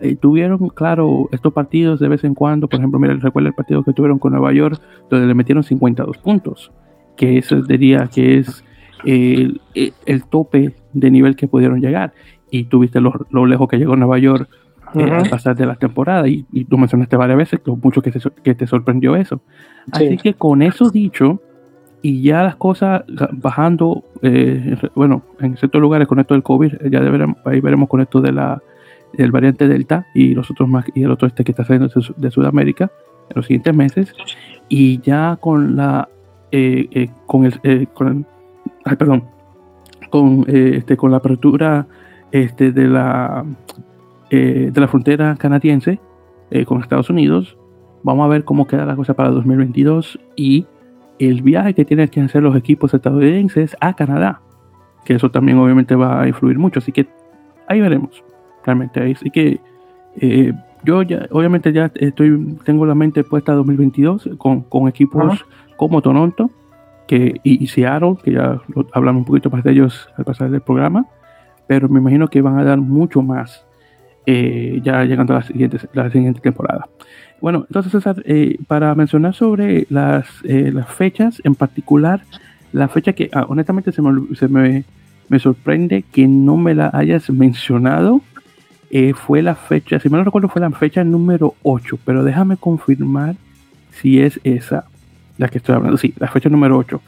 Eh, 0.00 0.14
tuvieron, 0.16 0.68
claro, 0.68 1.28
estos 1.32 1.52
partidos 1.52 2.00
de 2.00 2.08
vez 2.08 2.24
en 2.24 2.34
cuando. 2.34 2.68
Por 2.68 2.78
ejemplo, 2.78 2.98
mira, 2.98 3.14
recuerda 3.14 3.48
el 3.48 3.54
partido 3.54 3.82
que 3.82 3.92
tuvieron 3.92 4.18
con 4.18 4.32
Nueva 4.32 4.52
York, 4.52 4.80
donde 5.10 5.26
le 5.26 5.34
metieron 5.34 5.62
52 5.62 6.18
puntos. 6.18 6.72
Que 7.18 7.38
eso 7.38 7.60
diría 7.60 8.06
que 8.06 8.38
es 8.38 8.64
el, 9.04 9.60
el, 9.74 10.24
tope 10.24 10.74
de 10.94 11.10
nivel 11.10 11.36
que 11.36 11.48
pudieron 11.48 11.80
llegar. 11.80 12.14
Y 12.50 12.64
tuviste 12.64 13.00
lo, 13.00 13.26
lo 13.30 13.44
lejos 13.44 13.68
que 13.68 13.76
llegó 13.76 13.96
Nueva 13.96 14.18
York 14.18 14.48
al 14.94 15.28
pasar 15.28 15.56
de 15.56 15.66
la 15.66 15.74
temporada. 15.74 16.26
Y, 16.28 16.44
tú 16.64 16.78
mencionaste 16.78 17.16
varias 17.16 17.38
veces 17.38 17.60
lo 17.64 17.76
mucho 17.76 18.00
que, 18.00 18.12
que 18.42 18.54
te 18.54 18.66
sorprendió 18.66 19.16
eso. 19.16 19.40
Así 19.92 20.16
que 20.16 20.34
con 20.34 20.62
eso 20.62 20.90
dicho, 20.90 21.40
y 22.02 22.22
ya 22.22 22.42
las 22.42 22.56
cosas 22.56 23.04
bajando, 23.32 24.04
eh, 24.22 24.76
bueno, 24.94 25.22
en 25.40 25.56
ciertos 25.56 25.80
lugares 25.80 26.06
con 26.06 26.20
esto 26.20 26.34
del 26.34 26.42
COVID, 26.42 26.74
ya 26.90 27.00
deberemos, 27.00 27.36
ahí 27.44 27.60
veremos 27.60 27.88
con 27.88 28.00
esto 28.00 28.20
de 28.20 28.32
la, 28.32 28.62
del 29.12 29.32
variante 29.32 29.68
Delta 29.68 30.06
y 30.14 30.34
los 30.34 30.50
otros 30.50 30.68
más, 30.68 30.84
y 30.94 31.02
el 31.02 31.10
otro 31.10 31.26
este 31.26 31.44
que 31.44 31.52
está 31.52 31.64
saliendo 31.64 31.92
de, 32.16 32.30
Sudamérica 32.30 32.90
en 33.28 33.36
los 33.36 33.46
siguientes 33.46 33.74
meses. 33.74 34.14
Y 34.68 35.00
ya 35.00 35.36
con 35.40 35.76
la, 35.76 36.08
eh, 36.52 36.88
eh, 36.90 37.10
con 37.26 37.44
el, 37.44 37.88
con 37.88 38.26
ay, 38.84 38.96
perdón, 38.96 39.24
con, 40.10 40.44
este, 40.48 40.96
con 40.96 41.10
la 41.10 41.18
apertura 41.18 41.86
este, 42.30 42.72
de 42.72 42.86
la 42.86 43.44
eh, 44.30 44.70
de 44.70 44.80
la 44.80 44.88
frontera 44.88 45.36
canadiense 45.36 45.98
eh, 46.50 46.66
con 46.66 46.82
Estados 46.82 47.08
Unidos. 47.08 47.56
Vamos 48.02 48.26
a 48.26 48.28
ver 48.28 48.44
cómo 48.44 48.66
queda 48.66 48.84
la 48.84 48.94
cosa 48.94 49.14
para 49.14 49.30
2022 49.30 50.20
y 50.36 50.66
el 51.18 51.40
viaje 51.40 51.72
que 51.72 51.86
tienen 51.86 52.08
que 52.08 52.20
hacer 52.20 52.42
los 52.42 52.54
equipos 52.54 52.92
estadounidenses 52.92 53.74
a 53.80 53.94
Canadá, 53.94 54.42
que 55.06 55.14
eso 55.14 55.30
también 55.30 55.56
obviamente 55.56 55.94
va 55.94 56.20
a 56.20 56.28
influir 56.28 56.58
mucho, 56.58 56.78
así 56.78 56.92
que 56.92 57.08
ahí 57.68 57.80
veremos, 57.80 58.22
realmente. 58.66 59.00
Así 59.12 59.30
que 59.30 59.60
eh, 60.16 60.52
yo 60.84 61.00
ya, 61.00 61.26
obviamente 61.30 61.72
ya 61.72 61.90
estoy, 61.94 62.58
tengo 62.64 62.84
la 62.84 62.94
mente 62.94 63.24
puesta 63.24 63.52
a 63.52 63.54
2022 63.54 64.28
con, 64.36 64.60
con 64.60 64.88
equipos 64.88 65.46
como 65.78 66.02
Toronto 66.02 66.50
que, 67.06 67.40
y, 67.42 67.66
Seattle, 67.68 68.16
que 68.22 68.32
ya 68.32 68.60
hablamos 68.92 69.20
un 69.20 69.24
poquito 69.24 69.48
más 69.48 69.64
de 69.64 69.72
ellos 69.72 70.10
al 70.18 70.26
pasar 70.26 70.50
del 70.50 70.60
programa, 70.60 71.06
pero 71.66 71.88
me 71.88 72.00
imagino 72.00 72.28
que 72.28 72.42
van 72.42 72.58
a 72.58 72.64
dar 72.64 72.76
mucho 72.78 73.22
más 73.22 73.64
eh, 74.26 74.80
ya 74.84 75.04
llegando 75.04 75.34
a 75.34 75.38
la 75.38 76.10
siguiente, 76.10 76.40
temporada. 76.42 76.86
Bueno, 77.40 77.64
entonces 77.66 77.92
César, 77.92 78.22
eh, 78.26 78.58
para 78.66 78.94
mencionar 78.94 79.34
sobre 79.34 79.86
las, 79.88 80.26
eh, 80.44 80.70
las 80.70 80.92
fechas, 80.92 81.40
en 81.44 81.54
particular, 81.54 82.20
la 82.72 82.88
fecha 82.88 83.14
que 83.14 83.30
ah, 83.32 83.46
honestamente 83.48 83.90
se, 83.90 84.02
me, 84.02 84.36
se 84.36 84.48
me, 84.48 84.84
me, 85.30 85.38
sorprende 85.38 86.04
que 86.12 86.26
no 86.28 86.58
me 86.58 86.74
la 86.74 86.90
hayas 86.92 87.30
mencionado, 87.30 88.20
fue 89.14 89.42
la 89.42 89.54
fecha, 89.54 90.00
si 90.00 90.08
me 90.08 90.18
no 90.18 90.24
recuerdo, 90.24 90.48
fue 90.48 90.60
la 90.60 90.70
fecha 90.70 91.04
número 91.04 91.54
8, 91.62 91.98
pero 92.04 92.24
déjame 92.24 92.56
confirmar 92.56 93.36
si 93.90 94.20
es 94.20 94.40
esa 94.44 94.86
la 95.38 95.48
que 95.48 95.58
estoy 95.58 95.74
hablando. 95.74 95.96
Sí, 95.96 96.14
la 96.18 96.28
fecha 96.28 96.48
número 96.48 96.76
8. 96.76 97.00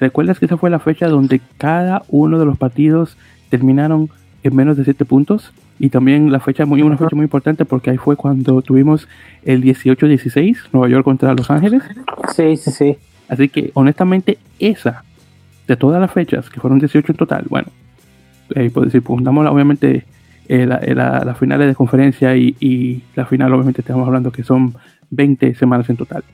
¿Recuerdas 0.00 0.38
que 0.38 0.46
esa 0.46 0.56
fue 0.56 0.70
la 0.70 0.78
fecha 0.78 1.08
donde 1.08 1.40
cada 1.56 2.02
uno 2.08 2.38
de 2.38 2.44
los 2.44 2.56
partidos 2.56 3.16
terminaron 3.50 4.08
en 4.44 4.54
menos 4.54 4.76
de 4.76 4.84
7 4.84 5.04
puntos? 5.04 5.52
Y 5.80 5.90
también 5.90 6.30
la 6.32 6.40
fecha 6.40 6.66
muy, 6.66 6.82
una 6.82 6.96
fecha 6.96 7.14
muy 7.14 7.24
importante 7.24 7.64
porque 7.64 7.90
ahí 7.90 7.96
fue 7.96 8.16
cuando 8.16 8.62
tuvimos 8.62 9.08
el 9.44 9.62
18-16, 9.62 10.56
Nueva 10.72 10.88
York 10.88 11.04
contra 11.04 11.34
Los 11.34 11.50
Ángeles. 11.50 11.82
Sí, 12.34 12.56
sí, 12.56 12.70
sí. 12.70 12.96
Así 13.28 13.48
que 13.48 13.70
honestamente 13.74 14.38
esa, 14.58 15.04
de 15.66 15.76
todas 15.76 16.00
las 16.00 16.10
fechas, 16.10 16.50
que 16.50 16.60
fueron 16.60 16.78
18 16.78 17.12
en 17.12 17.16
total, 17.16 17.44
bueno, 17.48 17.68
eh, 18.54 18.70
pues 18.72 18.92
si 18.92 19.00
puntamos 19.00 19.46
obviamente 19.46 20.04
eh, 20.48 20.66
las 20.66 21.26
la, 21.26 21.34
finales 21.34 21.68
de 21.68 21.74
conferencia 21.74 22.34
y, 22.36 23.02
la 23.14 23.26
final 23.26 23.52
obviamente 23.52 23.82
estamos 23.82 24.06
hablando 24.06 24.32
que 24.32 24.42
son 24.42 24.74
20 25.10 25.54
semanas 25.54 25.88
en 25.90 25.96
total. 25.96 26.24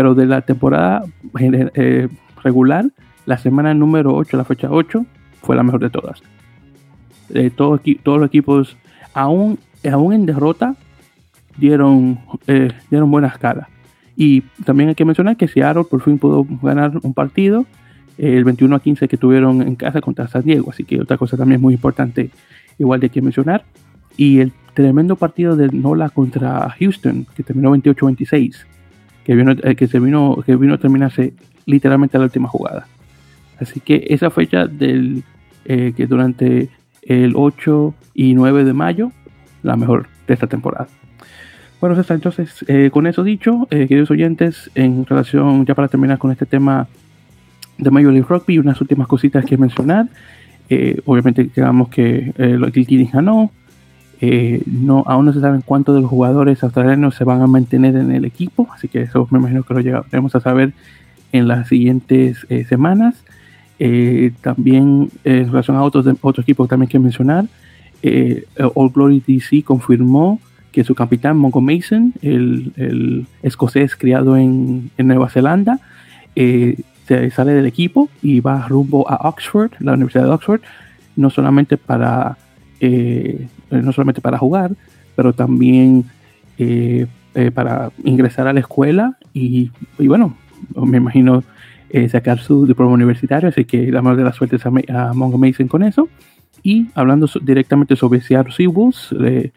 Pero 0.00 0.14
de 0.14 0.24
la 0.24 0.40
temporada 0.40 1.04
eh, 1.38 2.08
regular, 2.42 2.86
la 3.26 3.36
semana 3.36 3.74
número 3.74 4.14
8, 4.14 4.34
la 4.38 4.46
fecha 4.46 4.70
8, 4.70 5.04
fue 5.42 5.54
la 5.54 5.62
mejor 5.62 5.82
de 5.82 5.90
todas. 5.90 6.22
Eh, 7.34 7.50
todos, 7.50 7.82
todos 8.02 8.18
los 8.18 8.28
equipos, 8.28 8.78
aún, 9.12 9.58
en 9.82 10.24
derrota, 10.24 10.74
dieron, 11.58 12.18
eh, 12.46 12.72
dieron 12.88 13.10
buenas. 13.10 13.38
Y 14.16 14.40
también 14.64 14.88
hay 14.88 14.94
que 14.94 15.04
mencionar 15.04 15.36
que 15.36 15.48
Seattle 15.48 15.84
por 15.84 16.00
fin 16.00 16.18
pudo 16.18 16.46
ganar 16.62 16.92
un 17.02 17.12
partido, 17.12 17.66
eh, 18.16 18.38
el 18.38 18.44
21 18.44 18.76
a 18.76 18.80
15 18.80 19.06
que 19.06 19.18
tuvieron 19.18 19.60
en 19.60 19.76
casa 19.76 20.00
contra 20.00 20.28
San 20.28 20.44
Diego. 20.44 20.70
Así 20.70 20.84
que 20.84 20.98
otra 20.98 21.18
cosa 21.18 21.36
también 21.36 21.60
muy 21.60 21.74
importante, 21.74 22.30
igual 22.78 23.00
de 23.00 23.10
que 23.10 23.20
mencionar. 23.20 23.66
Y 24.16 24.40
el 24.40 24.54
tremendo 24.72 25.16
partido 25.16 25.56
de 25.56 25.68
Nola 25.68 26.08
contra 26.08 26.70
Houston, 26.70 27.26
que 27.36 27.42
terminó 27.42 27.76
28-26, 27.76 28.64
que, 29.30 29.36
vino, 29.36 29.54
que, 29.56 29.98
vino, 29.98 30.44
que 30.44 30.72
a 30.72 30.78
terminarse 30.78 31.34
literalmente 31.66 32.18
la 32.18 32.24
última 32.24 32.48
jugada. 32.48 32.86
Así 33.60 33.80
que 33.80 34.06
esa 34.08 34.30
fecha 34.30 34.66
del 34.66 35.22
que 35.64 36.06
durante 36.08 36.68
el 37.02 37.34
8 37.36 37.94
y 38.14 38.34
9 38.34 38.64
de 38.64 38.72
mayo, 38.72 39.12
la 39.62 39.76
mejor 39.76 40.08
de 40.26 40.34
esta 40.34 40.46
temporada. 40.46 40.88
Bueno, 41.80 41.96
César, 41.96 42.16
entonces, 42.16 42.64
eh, 42.68 42.90
con 42.92 43.06
eso 43.06 43.24
dicho, 43.24 43.66
eh, 43.70 43.86
queridos 43.88 44.10
oyentes, 44.10 44.70
en 44.74 45.06
relación, 45.06 45.64
ya 45.64 45.74
para 45.74 45.88
terminar 45.88 46.18
con 46.18 46.30
este 46.30 46.44
tema 46.44 46.88
de 47.78 47.90
Major 47.90 48.12
League 48.12 48.26
Rugby, 48.28 48.58
unas 48.58 48.80
últimas 48.80 49.08
cositas 49.08 49.44
que 49.46 49.56
mencionar. 49.56 50.06
Eh, 50.68 51.00
obviamente, 51.06 51.44
digamos 51.44 51.88
que 51.88 52.34
el 52.36 52.70
Team 52.72 53.08
ganó. 53.10 53.50
No, 54.20 55.02
aún 55.06 55.24
no 55.26 55.32
se 55.32 55.40
saben 55.40 55.62
cuántos 55.62 55.94
de 55.94 56.02
los 56.02 56.10
jugadores 56.10 56.62
australianos 56.62 57.14
se 57.14 57.24
van 57.24 57.40
a 57.40 57.46
mantener 57.46 57.96
en 57.96 58.12
el 58.12 58.24
equipo, 58.24 58.68
así 58.74 58.88
que 58.88 59.02
eso 59.02 59.26
me 59.30 59.38
imagino 59.38 59.62
que 59.62 59.74
lo 59.74 59.80
llegaremos 59.80 60.34
a 60.34 60.40
saber 60.40 60.72
en 61.32 61.48
las 61.48 61.68
siguientes 61.68 62.46
semanas. 62.68 63.24
Eh, 63.82 64.32
también 64.42 65.08
eh, 65.24 65.38
en 65.38 65.46
relación 65.46 65.78
a 65.78 65.82
otros, 65.82 66.04
otros 66.20 66.44
equipos 66.44 66.68
también 66.68 66.90
que 66.90 66.98
mencionar, 66.98 67.46
eh, 68.02 68.44
All 68.74 68.90
Glory 68.90 69.22
DC 69.26 69.62
confirmó 69.62 70.38
que 70.70 70.84
su 70.84 70.94
capitán 70.94 71.38
Mongo 71.38 71.62
Mason, 71.62 72.12
el, 72.20 73.26
escocés 73.42 73.96
criado 73.96 74.36
en, 74.36 74.90
Nueva 74.98 75.30
Zelanda, 75.30 75.80
se 76.34 77.30
sale 77.30 77.54
del 77.54 77.66
equipo 77.66 78.08
y 78.22 78.40
va 78.40 78.68
rumbo 78.68 79.10
a 79.10 79.28
Oxford, 79.28 79.72
la 79.80 79.94
Universidad 79.94 80.24
de 80.24 80.30
Oxford, 80.30 80.60
no 81.16 81.30
solamente 81.30 81.76
para, 81.78 82.36
no 83.70 83.92
solamente 83.92 84.20
para 84.20 84.38
jugar, 84.38 84.72
pero 85.16 85.32
también 85.32 86.04
para 87.54 87.90
ingresar 88.04 88.46
a 88.48 88.52
la 88.52 88.60
escuela 88.60 89.16
y, 89.32 89.70
y 89.98 90.08
bueno, 90.08 90.36
me 90.74 90.98
imagino 90.98 91.42
eh, 91.92 92.08
sacar 92.08 92.38
su 92.38 92.66
diploma 92.66 92.92
universitario, 92.92 93.48
así 93.48 93.64
que 93.64 93.90
la 93.90 94.00
mejor 94.00 94.16
de 94.16 94.22
las 94.22 94.36
suertes 94.36 94.62
a, 94.64 94.70
a 95.08 95.12
Mongo 95.12 95.38
Mason 95.38 95.66
con 95.66 95.82
eso. 95.82 96.08
Y 96.62 96.86
hablando 96.94 97.28
directamente 97.42 97.96
sobre 97.96 98.20
Seattle 98.20 98.52
Seawolves, 98.52 99.08
eh, 99.20 99.50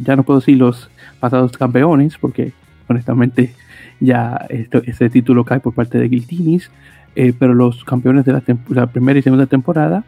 ya 0.00 0.14
no 0.14 0.22
puedo 0.22 0.38
decir 0.38 0.56
los 0.56 0.88
pasados 1.18 1.50
campeones, 1.56 2.16
porque 2.16 2.52
honestamente 2.86 3.54
ya 3.98 4.46
ese 4.48 5.10
título 5.10 5.44
cae 5.44 5.58
por 5.58 5.74
parte 5.74 5.98
de 5.98 6.08
Guiltinis. 6.08 6.70
eh, 7.16 7.32
pero 7.36 7.54
los 7.54 7.84
campeones 7.84 8.24
de 8.24 8.40
la, 8.68 8.86
primera 8.86 9.18
y 9.18 9.22
segunda 9.22 9.46
temporada 9.46 10.04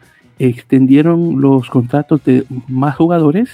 extendieron 0.47 1.41
los 1.41 1.69
contratos 1.69 2.23
de 2.23 2.45
más 2.67 2.95
jugadores. 2.95 3.49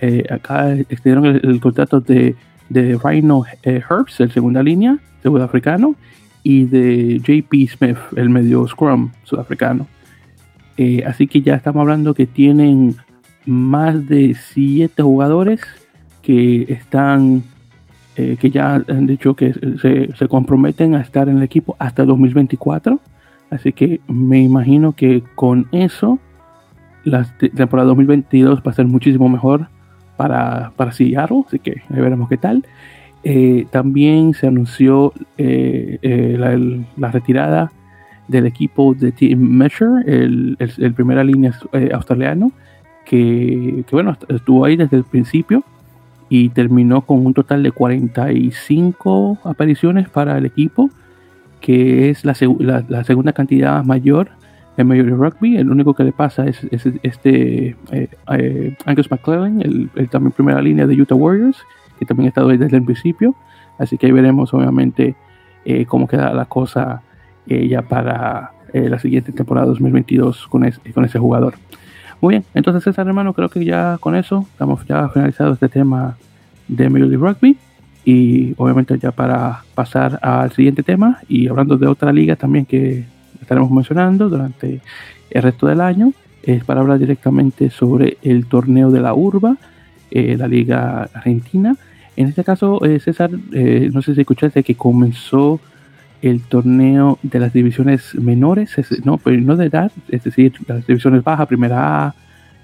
Eh, 0.00 0.24
acá 0.30 0.74
extendieron 0.74 1.26
el, 1.26 1.60
contrato 1.60 2.00
de, 2.00 2.34
de 2.68 2.98
Rhino 3.02 3.44
Herbs, 3.62 4.20
el 4.20 4.32
segunda 4.32 4.62
línea, 4.62 4.98
sudafricano, 5.22 5.94
y 6.42 6.64
de 6.64 7.18
JP 7.20 7.70
Smith, 7.70 7.98
el 8.16 8.28
medio 8.28 8.66
scrum 8.68 9.10
sudafricano. 9.22 9.86
así 11.06 11.26
que 11.26 11.40
ya 11.40 11.54
estamos 11.54 11.80
hablando 11.80 12.12
que 12.12 12.26
tienen 12.26 12.96
más 13.46 14.06
de 14.08 14.34
siete 14.34 15.02
jugadores 15.02 15.60
que 16.22 16.66
están 16.68 17.44
eh, 18.16 18.36
que 18.38 18.48
ya 18.48 18.74
han 18.74 19.06
dicho 19.08 19.34
que 19.34 19.52
se, 20.16 20.28
comprometen 20.28 20.94
a 20.94 21.00
estar 21.00 21.28
en 21.28 21.38
el 21.38 21.42
equipo 21.42 21.74
hasta 21.80 22.04
2024. 22.04 23.00
Así 23.54 23.72
que 23.72 24.00
me 24.08 24.42
imagino 24.42 24.92
que 24.92 25.22
con 25.34 25.68
eso 25.72 26.18
la 27.04 27.24
temporada 27.54 27.88
2022 27.88 28.60
va 28.60 28.70
a 28.70 28.74
ser 28.74 28.86
muchísimo 28.86 29.28
mejor 29.28 29.68
para, 30.16 30.72
para 30.76 30.92
Seattle. 30.92 31.44
Así 31.46 31.58
que 31.58 31.82
ahí 31.90 32.00
veremos 32.00 32.28
qué 32.28 32.36
tal. 32.36 32.64
Eh, 33.22 33.66
también 33.70 34.34
se 34.34 34.46
anunció 34.46 35.12
eh, 35.38 36.36
la, 36.96 37.10
retirada 37.10 37.72
del 38.28 38.46
equipo 38.46 38.94
de 38.94 39.12
Team 39.12 39.38
Measure, 39.38 40.02
el, 40.06 40.56
el, 40.58 40.94
primera 40.94 41.24
línea 41.24 41.52
australiano, 41.92 42.52
que, 43.06 43.84
que, 43.86 43.96
bueno, 43.96 44.16
estuvo 44.28 44.64
ahí 44.64 44.76
desde 44.76 44.96
el 44.96 45.04
principio 45.04 45.62
y 46.28 46.48
terminó 46.50 47.02
con 47.02 47.24
un 47.24 47.34
total 47.34 47.62
de 47.62 47.70
45 47.70 49.38
apariciones 49.44 50.08
para 50.08 50.36
el 50.38 50.46
equipo, 50.46 50.90
que 51.64 52.10
es 52.10 52.26
la, 52.26 52.34
la, 52.88 53.04
segunda 53.04 53.32
cantidad 53.32 53.82
mayor 53.82 54.28
en 54.76 54.86
Major 54.86 55.06
Rugby. 55.06 55.56
El 55.56 55.70
único 55.70 55.94
que 55.94 56.04
le 56.04 56.12
pasa 56.12 56.44
es, 56.44 56.58
este 57.02 57.74
eh, 57.90 58.08
eh, 58.32 58.76
Angus 58.84 59.10
McClellan, 59.10 59.62
el, 59.62 60.08
también 60.10 60.32
primera 60.32 60.60
línea 60.60 60.86
de 60.86 61.00
Utah 61.00 61.14
Warriors, 61.14 61.56
que 61.98 62.04
también 62.04 62.26
ha 62.26 62.28
estado 62.28 62.50
ahí 62.50 62.58
desde 62.58 62.76
el 62.76 62.84
principio. 62.84 63.34
Así 63.78 63.96
que 63.96 64.04
ahí 64.04 64.12
veremos 64.12 64.52
obviamente 64.52 65.14
eh, 65.64 65.86
cómo 65.86 66.06
queda 66.06 66.34
la 66.34 66.44
cosa 66.44 67.00
ya 67.46 67.80
para 67.80 68.52
la 68.72 68.98
siguiente 68.98 69.32
temporada 69.32 69.66
2022 69.68 70.46
con, 70.48 70.70
con 70.92 71.04
ese 71.06 71.18
jugador. 71.18 71.54
Muy 72.20 72.34
bien, 72.34 72.44
entonces 72.52 72.84
César 72.84 73.06
hermano, 73.06 73.32
creo 73.32 73.48
que 73.48 73.64
ya 73.64 73.96
con 74.00 74.16
eso 74.16 74.46
estamos 74.52 74.84
ya 74.86 75.08
finalizado 75.08 75.54
este 75.54 75.70
tema 75.70 76.16
de 76.68 76.90
Major 76.90 77.08
League 77.08 77.26
Rugby 77.26 77.56
y 78.04 78.54
obviamente 78.56 78.98
ya 78.98 79.12
para 79.12 79.64
pasar 79.74 80.18
al 80.22 80.52
siguiente 80.52 80.82
tema 80.82 81.20
y 81.28 81.48
hablando 81.48 81.76
de 81.76 81.86
otra 81.86 82.12
liga 82.12 82.36
también 82.36 82.66
que 82.66 83.04
estaremos 83.40 83.70
mencionando 83.70 84.28
durante 84.28 84.80
el 85.30 85.42
resto 85.42 85.66
del 85.66 85.80
año 85.80 86.12
es 86.42 86.64
para 86.64 86.80
hablar 86.80 86.98
directamente 86.98 87.70
sobre 87.70 88.18
el 88.22 88.46
torneo 88.46 88.90
de 88.90 89.00
la 89.00 89.14
urba 89.14 89.56
eh, 90.10 90.36
la 90.36 90.46
liga 90.46 91.08
argentina 91.14 91.76
en 92.16 92.28
este 92.28 92.44
caso 92.44 92.84
eh, 92.84 93.00
César 93.00 93.30
eh, 93.52 93.90
no 93.92 94.02
sé 94.02 94.14
si 94.14 94.20
escuchaste 94.20 94.62
que 94.62 94.74
comenzó 94.74 95.60
el 96.24 96.40
torneo 96.40 97.18
de 97.22 97.38
las 97.38 97.52
divisiones 97.52 98.14
menores, 98.14 98.74
no, 99.04 99.18
pero 99.18 99.38
no 99.42 99.56
de 99.56 99.66
edad, 99.66 99.92
es 100.08 100.24
decir, 100.24 100.54
las 100.66 100.86
divisiones 100.86 101.22
bajas, 101.22 101.46
primera 101.46 102.06
A, 102.06 102.14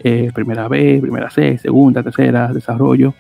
eh, 0.03 0.31
primera 0.35 0.67
B, 0.67 0.99
primera 1.03 1.29
C, 1.29 1.59
segunda, 1.59 2.03
tercera, 2.03 2.51
desarrollo. 2.55 3.13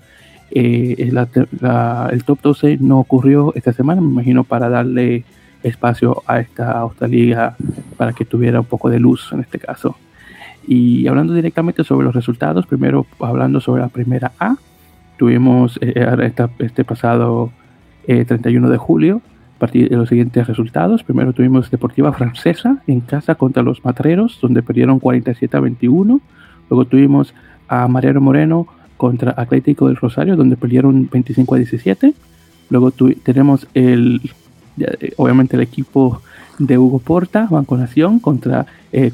Eh, 0.50 0.96
el 0.98 2.24
top 2.24 2.38
12 2.42 2.78
no 2.80 2.98
ocurrió 2.98 3.52
esta 3.54 3.72
semana, 3.72 4.00
me 4.00 4.08
imagino, 4.08 4.44
para 4.44 4.68
darle 4.68 5.24
espacio 5.62 6.22
a 6.26 6.40
esta 6.40 6.84
otra 6.84 7.06
liga 7.06 7.56
para 7.96 8.12
que 8.12 8.24
tuviera 8.24 8.60
un 8.60 8.66
poco 8.66 8.88
de 8.88 8.98
luz 8.98 9.30
en 9.32 9.40
este 9.40 9.58
caso. 9.58 9.96
Y 10.66 11.06
hablando 11.06 11.34
directamente 11.34 11.84
sobre 11.84 12.04
los 12.04 12.14
resultados, 12.14 12.66
primero 12.66 13.06
hablando 13.20 13.60
sobre 13.60 13.82
la 13.82 13.88
primera 13.88 14.32
A, 14.38 14.56
tuvimos 15.18 15.78
eh, 15.82 16.32
este 16.58 16.84
pasado 16.84 17.52
31 18.06 18.70
de 18.70 18.76
julio 18.76 19.22
partir 19.60 19.88
de 19.88 19.96
los 19.96 20.08
siguientes 20.08 20.48
resultados. 20.48 21.04
Primero 21.04 21.32
tuvimos 21.32 21.70
Deportiva 21.70 22.12
Francesa 22.12 22.78
en 22.88 23.00
casa 23.00 23.36
contra 23.36 23.62
los 23.62 23.84
Matreros, 23.84 24.40
donde 24.42 24.62
perdieron 24.64 24.98
47 24.98 25.56
a 25.56 25.60
21. 25.60 26.20
Luego 26.68 26.84
tuvimos 26.86 27.32
a 27.68 27.86
Mariano 27.86 28.20
Moreno 28.20 28.66
contra 29.00 29.32
Atlético 29.34 29.86
del 29.86 29.96
Rosario, 29.96 30.36
donde 30.36 30.58
perdieron 30.58 31.08
25 31.10 31.54
a 31.54 31.56
17. 31.58 32.12
Luego 32.68 32.92
tenemos 33.22 33.66
el, 33.72 34.20
obviamente 35.16 35.56
el 35.56 35.62
equipo 35.62 36.20
de 36.58 36.76
Hugo 36.76 36.98
Porta, 36.98 37.48
Banco 37.50 37.78
Nación, 37.78 38.18
contra 38.18 38.66
eh, 38.92 39.10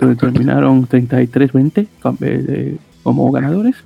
donde 0.00 0.16
terminaron 0.16 0.88
33-20 0.88 1.86
eh, 2.22 2.76
como 3.04 3.30
ganadores. 3.30 3.76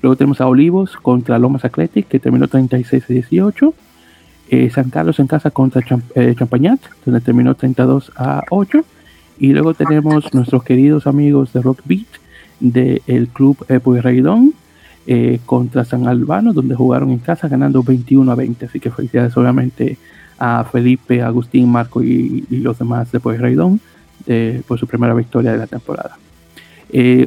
Luego 0.00 0.16
tenemos 0.16 0.40
a 0.40 0.46
Olivos 0.46 0.96
contra 0.96 1.38
Lomas 1.38 1.66
Athletic, 1.66 2.08
que 2.08 2.18
terminó 2.18 2.48
36 2.48 3.04
a 3.04 3.12
18. 3.12 3.74
Eh, 4.48 4.70
San 4.70 4.88
Carlos 4.88 5.18
en 5.18 5.26
casa 5.26 5.50
contra 5.50 5.82
eh, 6.14 6.34
Champañat, 6.34 6.80
donde 7.04 7.20
terminó 7.20 7.54
32 7.54 8.10
a 8.16 8.42
8. 8.48 8.82
Y 9.38 9.52
luego 9.52 9.74
tenemos 9.74 10.32
nuestros 10.32 10.64
queridos 10.64 11.06
amigos 11.06 11.52
de 11.52 11.60
Rock 11.60 11.80
Beat 11.84 12.08
del 12.58 13.28
club 13.28 13.66
Pueyrredón 13.82 14.54
eh, 15.06 15.40
contra 15.44 15.84
San 15.84 16.06
Albano, 16.06 16.52
donde 16.52 16.74
jugaron 16.74 17.10
en 17.10 17.18
casa 17.18 17.48
ganando 17.48 17.82
21 17.82 18.30
a 18.30 18.34
20. 18.34 18.66
Así 18.66 18.80
que 18.80 18.90
felicidades 18.90 19.36
obviamente 19.36 19.98
a 20.38 20.64
Felipe, 20.64 21.22
Agustín, 21.22 21.70
Marco 21.70 22.02
y, 22.02 22.46
los 22.50 22.78
demás 22.78 23.12
de 23.12 23.20
Pueyrredón 23.20 23.80
por 24.68 24.78
su 24.78 24.86
primera 24.86 25.14
victoria 25.14 25.52
de 25.52 25.58
la 25.58 25.66
temporada. 25.66 26.16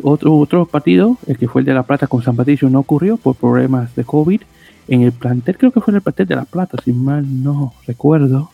otro, 0.03 0.37
otro 0.37 0.65
partido, 0.65 1.17
el 1.27 1.37
que 1.37 1.47
fue 1.47 1.61
el 1.61 1.65
de 1.65 1.73
La 1.73 1.83
Plata 1.83 2.07
con 2.07 2.23
San 2.23 2.35
Patricio, 2.35 2.69
no 2.69 2.79
ocurrió 2.79 3.17
por 3.17 3.35
problemas 3.35 3.93
de 3.95 4.05
COVID 4.05 4.41
en 4.87 5.01
el 5.01 5.11
plantel, 5.11 5.57
creo 5.57 5.71
que 5.71 5.81
fue 5.81 5.91
en 5.91 5.95
el 5.95 6.01
plantel 6.01 6.27
de 6.27 6.35
La 6.35 6.45
Plata, 6.45 6.77
si 6.83 6.93
mal 6.93 7.43
no 7.43 7.73
recuerdo. 7.87 8.51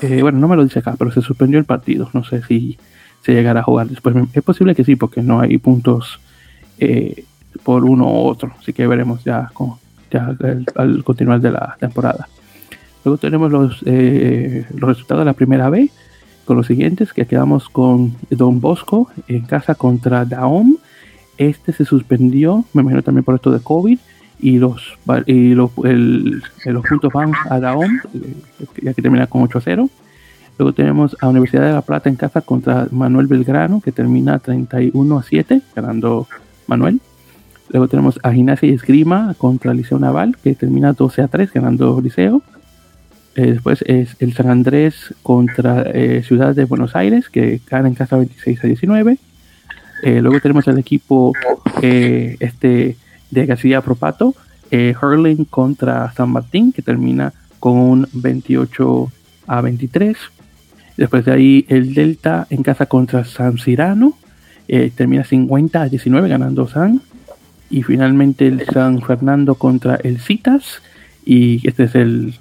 Eh, 0.00 0.22
bueno, 0.22 0.38
no 0.38 0.48
me 0.48 0.56
lo 0.56 0.64
dice 0.64 0.78
acá, 0.78 0.94
pero 0.98 1.10
se 1.10 1.20
suspendió 1.20 1.58
el 1.58 1.66
partido. 1.66 2.08
No 2.14 2.24
sé 2.24 2.42
si 2.42 2.78
se 3.22 3.32
llegará 3.32 3.60
a 3.60 3.64
jugar 3.64 3.88
después. 3.88 4.16
Es 4.32 4.42
posible 4.42 4.74
que 4.74 4.84
sí, 4.84 4.96
porque 4.96 5.22
no 5.22 5.40
hay 5.40 5.58
puntos 5.58 6.20
eh, 6.78 7.24
por 7.62 7.84
uno 7.84 8.06
u 8.06 8.26
otro. 8.26 8.52
Así 8.58 8.72
que 8.72 8.86
veremos 8.86 9.24
ya, 9.24 9.50
con, 9.52 9.74
al, 10.74 11.04
continuar 11.04 11.40
de 11.40 11.52
la 11.52 11.76
temporada. 11.78 12.28
Luego 13.04 13.18
tenemos 13.18 13.50
los, 13.50 13.82
eh, 13.86 14.66
los 14.74 14.88
resultados 14.90 15.22
de 15.22 15.26
la 15.26 15.32
primera 15.32 15.70
B, 15.70 15.90
con 16.44 16.56
los 16.56 16.66
siguientes, 16.66 17.12
que 17.12 17.26
quedamos 17.26 17.68
con 17.68 18.14
Don 18.28 18.60
Bosco 18.60 19.10
en 19.28 19.42
casa 19.42 19.74
contra 19.74 20.24
Daom. 20.24 20.76
Este 21.38 21.72
se 21.72 21.84
suspendió, 21.84 22.64
me 22.72 22.82
imagino 22.82 23.02
también 23.02 23.24
por 23.24 23.34
esto 23.34 23.50
de 23.50 23.60
COVID 23.60 23.98
y 24.42 24.58
los 24.58 24.98
y 25.26 25.54
los, 25.54 25.70
el, 25.84 26.42
los 26.66 26.86
puntos 26.86 27.12
van 27.12 27.32
a 27.48 27.58
la 27.58 27.76
OM, 27.76 28.00
ya 28.82 28.94
que 28.94 29.02
termina 29.02 29.26
con 29.26 29.42
8 29.42 29.58
a 29.58 29.60
0. 29.60 29.90
Luego 30.58 30.74
tenemos 30.74 31.16
a 31.20 31.28
Universidad 31.28 31.66
de 31.66 31.72
La 31.72 31.82
Plata 31.82 32.08
en 32.08 32.16
casa 32.16 32.42
contra 32.42 32.86
Manuel 32.90 33.26
Belgrano, 33.26 33.80
que 33.80 33.92
termina 33.92 34.38
31 34.38 35.18
a 35.18 35.22
7, 35.22 35.62
ganando 35.74 36.26
Manuel. 36.66 37.00
Luego 37.70 37.88
tenemos 37.88 38.18
a 38.22 38.32
Gimnasia 38.32 38.68
y 38.68 38.72
Esgrima 38.72 39.34
contra 39.38 39.74
Liceo 39.74 39.98
Naval, 39.98 40.36
que 40.42 40.54
termina 40.54 40.92
12 40.92 41.22
a 41.22 41.28
3, 41.28 41.52
ganando 41.52 42.00
Liceo. 42.00 42.42
Eh, 43.36 43.52
después 43.52 43.82
es 43.86 44.16
el 44.18 44.34
San 44.34 44.50
Andrés 44.50 45.14
contra 45.22 45.82
eh, 45.82 46.22
Ciudad 46.26 46.54
de 46.54 46.64
Buenos 46.64 46.96
Aires, 46.96 47.28
que 47.28 47.60
gana 47.70 47.88
en 47.88 47.94
casa 47.94 48.16
26 48.16 48.64
a 48.64 48.66
19. 48.66 49.18
Eh, 50.02 50.20
luego 50.20 50.40
tenemos 50.40 50.66
el 50.66 50.78
equipo 50.78 51.32
este 51.80 52.96
de 53.30 53.46
García 53.46 53.80
Propato, 53.80 54.34
eh, 54.70 54.94
Hurling 55.00 55.44
contra 55.44 56.12
San 56.12 56.30
Martín, 56.30 56.72
que 56.72 56.82
termina 56.82 57.32
con 57.58 57.76
un 57.76 58.08
28 58.12 59.10
a 59.46 59.60
23. 59.60 60.16
Después 60.96 61.24
de 61.24 61.32
ahí 61.32 61.66
el 61.68 61.94
Delta 61.94 62.46
en 62.50 62.62
casa 62.62 62.86
contra 62.86 63.24
San 63.24 63.58
Cirano, 63.58 64.16
eh, 64.68 64.92
termina 64.94 65.24
50 65.24 65.82
a 65.82 65.88
19 65.88 66.28
ganando 66.28 66.68
San. 66.68 67.00
Y 67.70 67.82
finalmente 67.82 68.46
el 68.46 68.66
San 68.66 69.00
Fernando 69.00 69.54
contra 69.54 69.96
el 69.96 70.18
Citas. 70.18 70.82
Y 71.24 71.66
este 71.66 71.84
es 71.84 71.94
el, 71.94 72.34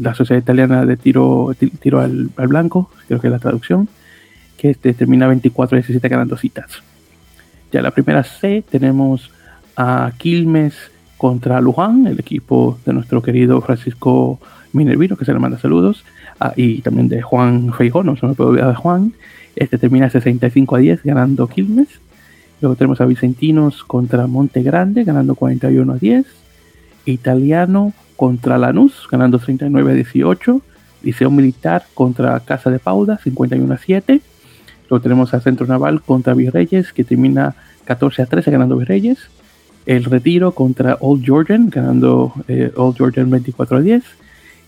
la 0.00 0.14
Sociedad 0.14 0.40
Italiana 0.40 0.86
de 0.86 0.96
Tiro, 0.96 1.54
tiro 1.80 2.00
al, 2.00 2.30
Blanco, 2.36 2.90
creo 3.08 3.20
que 3.20 3.26
es 3.26 3.32
la 3.32 3.38
traducción, 3.38 3.88
que 4.56 4.70
este 4.70 4.94
termina 4.94 5.26
24 5.26 5.76
a 5.76 5.78
17 5.78 6.08
ganando 6.08 6.36
Citas. 6.36 6.82
Ya 7.72 7.82
la 7.82 7.90
primera 7.90 8.22
C 8.22 8.62
tenemos 8.70 9.30
a 9.76 10.12
Quilmes 10.18 10.74
contra 11.16 11.60
Luján, 11.60 12.06
el 12.06 12.20
equipo 12.20 12.78
de 12.84 12.92
nuestro 12.92 13.22
querido 13.22 13.60
Francisco 13.60 14.38
Minervino, 14.72 15.16
que 15.16 15.24
se 15.24 15.32
le 15.32 15.38
manda 15.38 15.58
saludos, 15.58 16.04
ah, 16.38 16.52
y 16.56 16.82
también 16.82 17.08
de 17.08 17.22
Juan 17.22 17.72
Feijón, 17.72 18.06
no 18.06 18.16
se 18.16 18.26
me 18.26 18.34
puede 18.34 18.50
olvidar 18.50 18.68
de 18.68 18.76
Juan. 18.76 19.14
Este 19.56 19.78
termina 19.78 20.10
65 20.10 20.76
a 20.76 20.78
10 20.78 21.02
ganando 21.02 21.48
Quilmes. 21.48 21.88
Luego 22.60 22.76
tenemos 22.76 23.00
a 23.00 23.06
Vicentinos 23.06 23.84
contra 23.84 24.26
Monte 24.26 24.62
Grande, 24.62 25.04
ganando 25.04 25.34
41 25.34 25.92
a 25.92 25.96
10. 25.96 26.26
Italiano 27.04 27.92
contra 28.16 28.58
Lanús, 28.58 29.06
ganando 29.10 29.38
39 29.38 29.92
a 29.92 29.94
18. 29.94 30.62
Liceo 31.02 31.30
Militar 31.30 31.84
contra 31.94 32.40
Casa 32.40 32.70
de 32.70 32.78
Pauda, 32.78 33.18
51 33.18 33.72
a 33.72 33.78
7. 33.78 34.20
Luego 34.88 35.02
tenemos 35.02 35.34
a 35.34 35.40
Centro 35.40 35.66
Naval 35.66 36.00
contra 36.00 36.34
Virreyes, 36.34 36.92
que 36.92 37.04
termina 37.04 37.54
14 37.84 38.22
a 38.22 38.26
13 38.26 38.50
ganando 38.50 38.76
Virreyes. 38.76 39.18
El 39.84 40.04
Retiro 40.04 40.52
contra 40.52 40.96
Old 41.00 41.24
Georgian, 41.24 41.70
ganando 41.70 42.32
eh, 42.48 42.72
Old 42.74 42.96
Georgian 42.96 43.30
24 43.30 43.76
a 43.76 43.80
10. 43.80 44.02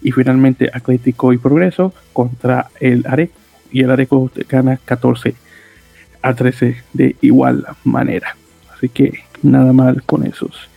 Y 0.02 0.12
finalmente 0.12 0.70
Atlético 0.72 1.32
y 1.32 1.38
Progreso 1.38 1.92
contra 2.12 2.68
el 2.80 3.04
Areco. 3.06 3.34
Y 3.72 3.82
el 3.82 3.90
Areco 3.90 4.30
gana 4.48 4.78
14 4.84 5.34
a 6.22 6.34
13 6.34 6.76
de 6.92 7.16
igual 7.20 7.66
manera. 7.84 8.36
Así 8.74 8.88
que 8.88 9.24
nada 9.42 9.72
mal 9.72 10.02
con 10.02 10.24
esos. 10.24 10.68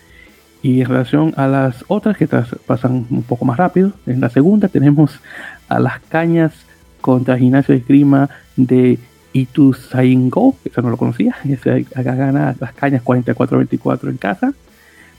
Y 0.63 0.81
en 0.81 0.87
relación 0.87 1.33
a 1.37 1.47
las 1.47 1.83
otras 1.87 2.17
que 2.17 2.27
pasan 2.27 3.07
un 3.09 3.23
poco 3.23 3.45
más 3.45 3.57
rápido, 3.57 3.93
en 4.05 4.21
la 4.21 4.29
segunda 4.29 4.67
tenemos 4.67 5.19
a 5.67 5.79
las 5.79 5.99
cañas 6.01 6.53
contra 7.01 7.37
Gimnasio 7.37 7.73
de 7.73 7.79
Esgrima 7.79 8.29
de 8.55 8.99
Ituzaingó, 9.33 10.55
eso 10.63 10.81
no 10.81 10.89
lo 10.89 10.97
conocía, 10.97 11.35
acá 11.95 12.15
gana 12.15 12.55
las 12.59 12.73
cañas 12.73 13.03
44-24 13.03 14.09
en 14.09 14.17
casa. 14.17 14.53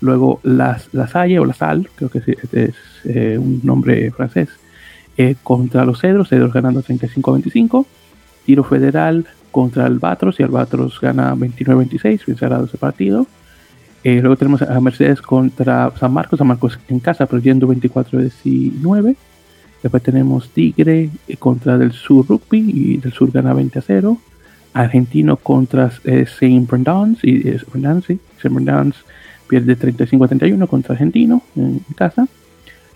Luego 0.00 0.40
las, 0.42 0.88
la 0.92 1.06
Salle 1.06 1.38
o 1.38 1.44
la 1.44 1.54
Sal, 1.54 1.88
creo 1.94 2.10
que 2.10 2.18
es, 2.18 2.74
eh, 3.04 3.38
un 3.38 3.60
nombre 3.62 4.10
francés, 4.10 4.48
eh, 5.16 5.36
contra 5.42 5.84
los 5.84 6.00
Cedros, 6.00 6.28
Cedros 6.28 6.52
ganando 6.52 6.82
35-25. 6.82 7.86
Tiro 8.44 8.64
Federal 8.64 9.26
contra 9.52 9.86
Albatros 9.86 10.40
y 10.40 10.42
Albatros 10.42 11.00
gana 11.00 11.36
29-26, 11.36 12.26
bien 12.26 12.38
cerrado 12.38 12.64
ese 12.64 12.78
partido. 12.78 13.28
Luego 14.02 14.36
tenemos 14.36 14.62
a 14.62 14.80
Mercedes 14.80 15.22
contra 15.22 15.92
San 16.00 16.12
Marcos, 16.12 16.36
San 16.36 16.48
Marcos 16.48 16.76
en 16.88 16.98
casa 16.98 17.26
perdiendo 17.26 17.68
24-19. 17.68 19.14
Después 19.82 20.02
tenemos 20.02 20.48
Tigre 20.50 21.10
eh, 21.26 21.36
contra 21.36 21.76
del 21.76 21.92
Sur 21.92 22.26
Rugby 22.28 22.70
y 22.72 22.96
del 22.98 23.12
Sur 23.12 23.32
gana 23.32 23.52
20 23.52 23.78
a 23.78 23.82
0. 23.82 24.18
Argentino 24.74 25.36
contra 25.36 25.90
eh, 26.04 26.24
Saint 26.26 26.70
Bernard's 26.70 27.22
y 27.22 27.46
eh, 27.46 27.58
Saint 28.40 28.54
Bernard's 28.54 29.04
pierde 29.46 29.76
35 29.76 30.24
a 30.24 30.28
31 30.28 30.66
contra 30.66 30.94
Argentino 30.94 31.42
en, 31.56 31.80
casa. 31.96 32.26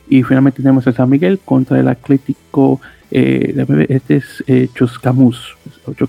Y 0.09 0.23
finalmente 0.23 0.63
tenemos 0.63 0.87
a 0.87 0.93
San 0.93 1.11
Miguel 1.11 1.41
contra 1.45 1.81
el 1.81 1.89
Atlético, 1.89 2.81
eh, 3.11 3.87
este 3.89 4.17
es 4.17 4.45
eh, 4.47 4.69
Chuscamús, 4.75 5.57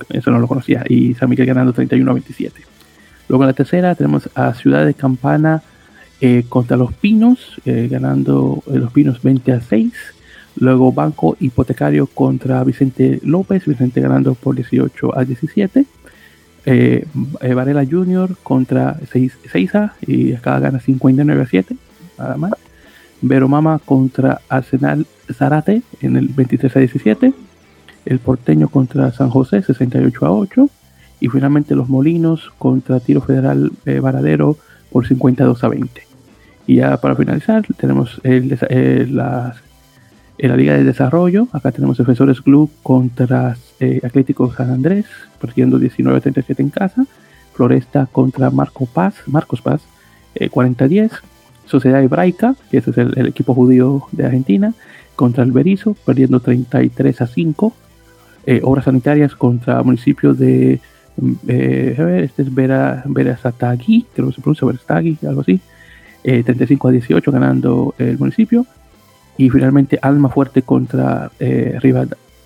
eso 0.09 0.31
no 0.31 0.39
lo 0.39 0.47
conocía, 0.47 0.83
y 0.87 1.13
San 1.13 1.29
Miguel 1.29 1.45
ganando 1.45 1.73
31 1.73 2.09
a 2.09 2.13
27. 2.13 2.61
Luego 3.29 3.43
en 3.43 3.47
la 3.47 3.53
tercera 3.53 3.95
tenemos 3.95 4.29
a 4.35 4.53
Ciudad 4.53 4.85
de 4.85 4.93
Campana 4.93 5.61
eh, 6.21 6.45
contra 6.47 6.77
Los 6.77 6.93
Pinos, 6.93 7.61
eh, 7.65 7.87
ganando 7.91 8.63
Los 8.67 8.91
Pinos 8.91 9.21
20 9.21 9.51
a 9.51 9.61
6. 9.61 9.93
Luego 10.59 10.91
Banco 10.91 11.37
Hipotecario 11.39 12.07
contra 12.07 12.63
Vicente 12.63 13.19
López, 13.23 13.65
Vicente 13.65 14.01
ganando 14.01 14.33
por 14.33 14.55
18 14.55 15.15
a 15.15 15.23
17. 15.23 15.85
Varela 17.53 17.85
Junior 17.85 18.35
contra 18.43 18.99
Seiza 19.51 19.93
y 20.05 20.33
acá 20.33 20.59
gana 20.59 20.79
59 20.79 21.41
a 21.41 21.45
7, 21.45 21.75
nada 22.17 22.37
más. 22.37 22.53
Vero 23.21 23.47
Mama 23.47 23.79
contra 23.85 24.41
Arsenal 24.49 25.05
Zarate 25.33 25.81
en 26.01 26.17
el 26.17 26.27
23 26.27 26.75
a 26.75 26.79
17. 26.79 27.33
El 28.05 28.19
Porteño 28.19 28.69
contra 28.69 29.11
San 29.11 29.29
José 29.29 29.61
68 29.61 30.25
a 30.25 30.31
8 30.31 30.69
y 31.19 31.29
finalmente 31.29 31.75
los 31.75 31.89
Molinos 31.89 32.51
contra 32.57 32.99
Tiro 32.99 33.21
Federal 33.21 33.71
eh, 33.85 33.99
Varadero 33.99 34.57
por 34.91 35.07
52 35.07 35.63
a 35.63 35.67
20. 35.67 36.01
Y 36.67 36.75
ya 36.75 36.97
para 36.97 37.15
finalizar 37.15 37.65
tenemos 37.77 38.19
eh, 38.23 39.07
la, 39.09 39.55
la, 40.37 40.57
Liga 40.57 40.73
de 40.73 40.83
Desarrollo, 40.83 41.47
acá 41.53 41.71
tenemos 41.71 41.97
Defensores 41.97 42.41
Club 42.41 42.69
contra 42.83 43.57
eh, 43.79 44.01
Atlético 44.03 44.53
San 44.53 44.71
Andrés, 44.71 45.05
perdiendo 45.39 45.79
19 45.79 46.17
a 46.17 46.21
37 46.21 46.61
en 46.61 46.69
casa, 46.69 47.05
Floresta 47.53 48.07
contra 48.11 48.51
Marco 48.51 48.85
Paz, 48.85 49.15
Marcos 49.25 49.61
Paz, 49.61 49.81
40 50.51 50.85
a 50.85 50.87
10, 50.87 51.11
Sociedad 51.65 52.03
Hebraica, 52.03 52.55
que 52.69 52.77
ese 52.77 52.91
es 52.91 52.97
el, 52.99 53.17
el, 53.17 53.25
equipo 53.25 53.55
judío 53.55 54.03
de 54.11 54.25
Argentina, 54.25 54.75
contra 55.17 55.43
el 55.43 55.51
Berizo, 55.51 55.97
perdiendo 56.05 56.39
33 56.39 57.21
a 57.21 57.27
5, 57.27 57.73
Obras 58.63 58.85
Sanitarias 58.85 59.35
contra 59.35 59.83
municipio 59.83 60.33
de 60.33 60.79
eh, 61.47 62.21
este 62.23 62.43
es 62.43 62.53
Vera, 62.53 63.03
creo 63.03 64.27
que 64.27 64.35
se 64.35 64.41
pronuncia 64.41 64.65
Verastagi, 64.65 65.17
algo 65.27 65.41
así. 65.41 65.59
35 66.23 66.87
eh, 66.87 66.89
a 66.89 66.93
18 66.93 67.31
ganando 67.31 67.95
el 67.97 68.17
municipio. 68.17 68.65
Y 69.37 69.49
finalmente 69.49 69.99
Alma 70.01 70.29
Fuerte 70.29 70.63
contra 70.63 71.31
eh, 71.39 71.79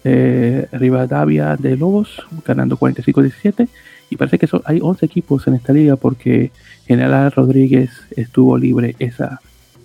eh, 0.03 0.67
Rivadavia 0.72 1.55
de 1.55 1.78
Lobos, 1.78 2.26
ganando 2.45 2.78
45 2.78 3.19
a 3.19 3.24
17. 3.24 3.67
Y 4.09 4.17
parece 4.17 4.38
que 4.38 4.47
hay 4.65 4.80
11 4.82 5.05
equipos 5.05 5.47
en 5.47 5.53
esta 5.55 5.72
liga 5.72 5.95
porque 5.95 6.51
General 6.86 7.32
Rodríguez 7.32 7.91
estuvo 8.15 8.57
libre 8.57 8.95
esa, 8.99 9.41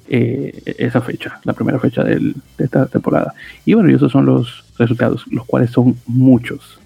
esa 0.09 1.01
fecha, 1.01 1.41
la 1.45 1.53
primera 1.53 1.79
fecha 1.79 2.05
del, 2.05 2.35
de 2.57 2.65
esta 2.65 2.87
temporada. 2.87 3.35
Y 3.65 3.75
bueno, 3.75 3.91
y 3.91 3.95
esos 3.95 4.13
son 4.13 4.27
los 4.27 4.65
resultados, 4.79 5.25
los 5.31 5.45
cuales 5.47 5.71
son 5.71 5.97
muchos. 6.07 6.79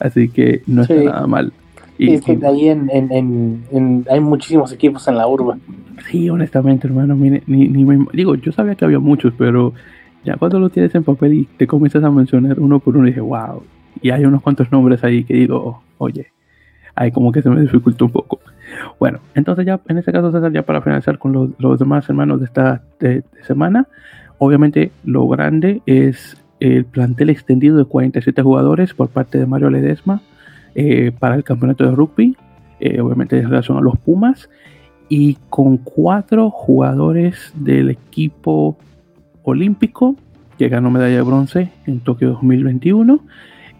Así 0.00 0.28
que 0.28 0.62
no 0.66 0.82
está 0.82 0.94
nada 0.94 1.26
mal. 1.26 1.52
Y, 1.98 2.10
ahí 2.44 2.68
en, 2.68 2.88
en, 2.90 3.64
en, 3.72 4.06
hay 4.08 4.20
muchísimos 4.20 4.72
equipos 4.72 5.08
en 5.08 5.16
la 5.16 5.26
urba. 5.26 5.58
Sí, 6.08 6.30
honestamente, 6.30 6.86
hermano, 6.86 7.16
ni, 7.16 7.40
ni 7.46 7.84
me, 7.84 8.06
digo, 8.12 8.36
yo 8.36 8.52
sabía 8.52 8.76
que 8.76 8.84
había 8.84 9.00
muchos, 9.00 9.34
pero 9.36 9.74
ya 10.24 10.36
cuando 10.36 10.60
lo 10.60 10.70
tienes 10.70 10.94
en 10.94 11.02
papel 11.02 11.34
y 11.34 11.44
te 11.56 11.66
comienzas 11.66 12.04
a 12.04 12.10
mencionar 12.10 12.60
uno 12.60 12.78
por 12.78 12.96
uno, 12.96 13.06
dije, 13.06 13.20
wow. 13.20 13.62
Y 14.00 14.10
hay 14.10 14.24
unos 14.24 14.42
cuantos 14.42 14.70
nombres 14.70 15.02
ahí 15.02 15.24
que 15.24 15.34
digo, 15.34 15.82
oye, 15.98 16.28
ahí 16.94 17.10
como 17.10 17.32
que 17.32 17.42
se 17.42 17.50
me 17.50 17.60
dificultó 17.60 18.04
un 18.04 18.12
poco. 18.12 18.40
Bueno, 18.98 19.20
entonces 19.34 19.66
ya 19.66 19.80
en 19.88 19.98
este 19.98 20.12
caso, 20.12 20.32
César, 20.32 20.52
ya 20.52 20.62
para 20.62 20.82
finalizar 20.82 21.18
con 21.18 21.54
los, 21.58 21.78
demás 21.78 22.08
hermanos 22.08 22.40
de 22.40 22.46
esta 22.46 22.82
semana, 23.46 23.86
obviamente 24.38 24.90
lo 25.04 25.26
grande 25.28 25.82
es 25.86 26.36
el 26.60 26.84
plantel 26.84 27.30
extendido 27.30 27.76
de 27.76 27.84
47 27.84 28.42
jugadores 28.42 28.94
por 28.94 29.08
parte 29.08 29.38
de 29.38 29.46
Mario 29.46 29.70
Ledesma 29.70 30.20
eh, 30.74 31.12
para 31.18 31.34
el 31.34 31.44
campeonato 31.44 31.84
de 31.84 31.92
rugby, 31.92 32.36
eh, 32.80 33.00
obviamente 33.00 33.38
en 33.38 33.48
relación 33.48 33.78
a 33.78 33.80
los 33.80 33.98
Pumas, 33.98 34.48
y 35.08 35.38
con 35.48 35.78
cuatro 35.78 36.50
jugadores 36.50 37.52
del 37.54 37.90
equipo 37.90 38.76
olímpico 39.42 40.16
que 40.58 40.68
ganó 40.68 40.90
medalla 40.90 41.16
de 41.16 41.22
bronce 41.22 41.70
en 41.86 42.00
Tokio 42.00 42.30
2021. 42.30 43.20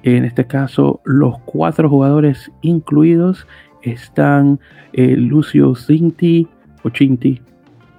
En 0.05 0.24
este 0.24 0.47
caso, 0.47 1.01
los 1.05 1.39
cuatro 1.41 1.91
jugadores 1.91 2.51
incluidos 2.62 3.47
están 3.82 4.60
eh, 4.92 5.16
Lucio 5.16 5.74
Cinti, 5.74 6.48
o 6.82 6.90
Cinti, 6.90 7.40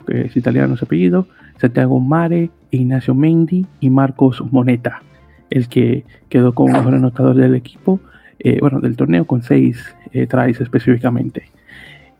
que 0.07 0.21
es 0.21 0.37
italiano 0.37 0.77
su 0.77 0.85
apellido, 0.85 1.27
Santiago 1.57 1.99
Mare, 1.99 2.49
Ignacio 2.71 3.13
Mendy 3.13 3.65
y 3.79 3.89
Marcos 3.89 4.43
Moneta, 4.51 5.01
el 5.49 5.67
que 5.67 6.05
quedó 6.29 6.53
como 6.53 6.73
mejor 6.73 6.95
anotador 6.95 7.35
del 7.35 7.55
equipo, 7.55 7.99
eh, 8.39 8.59
bueno, 8.61 8.79
del 8.79 8.95
torneo 8.95 9.25
con 9.25 9.43
seis 9.43 9.95
eh, 10.13 10.27
específicamente. 10.59 11.49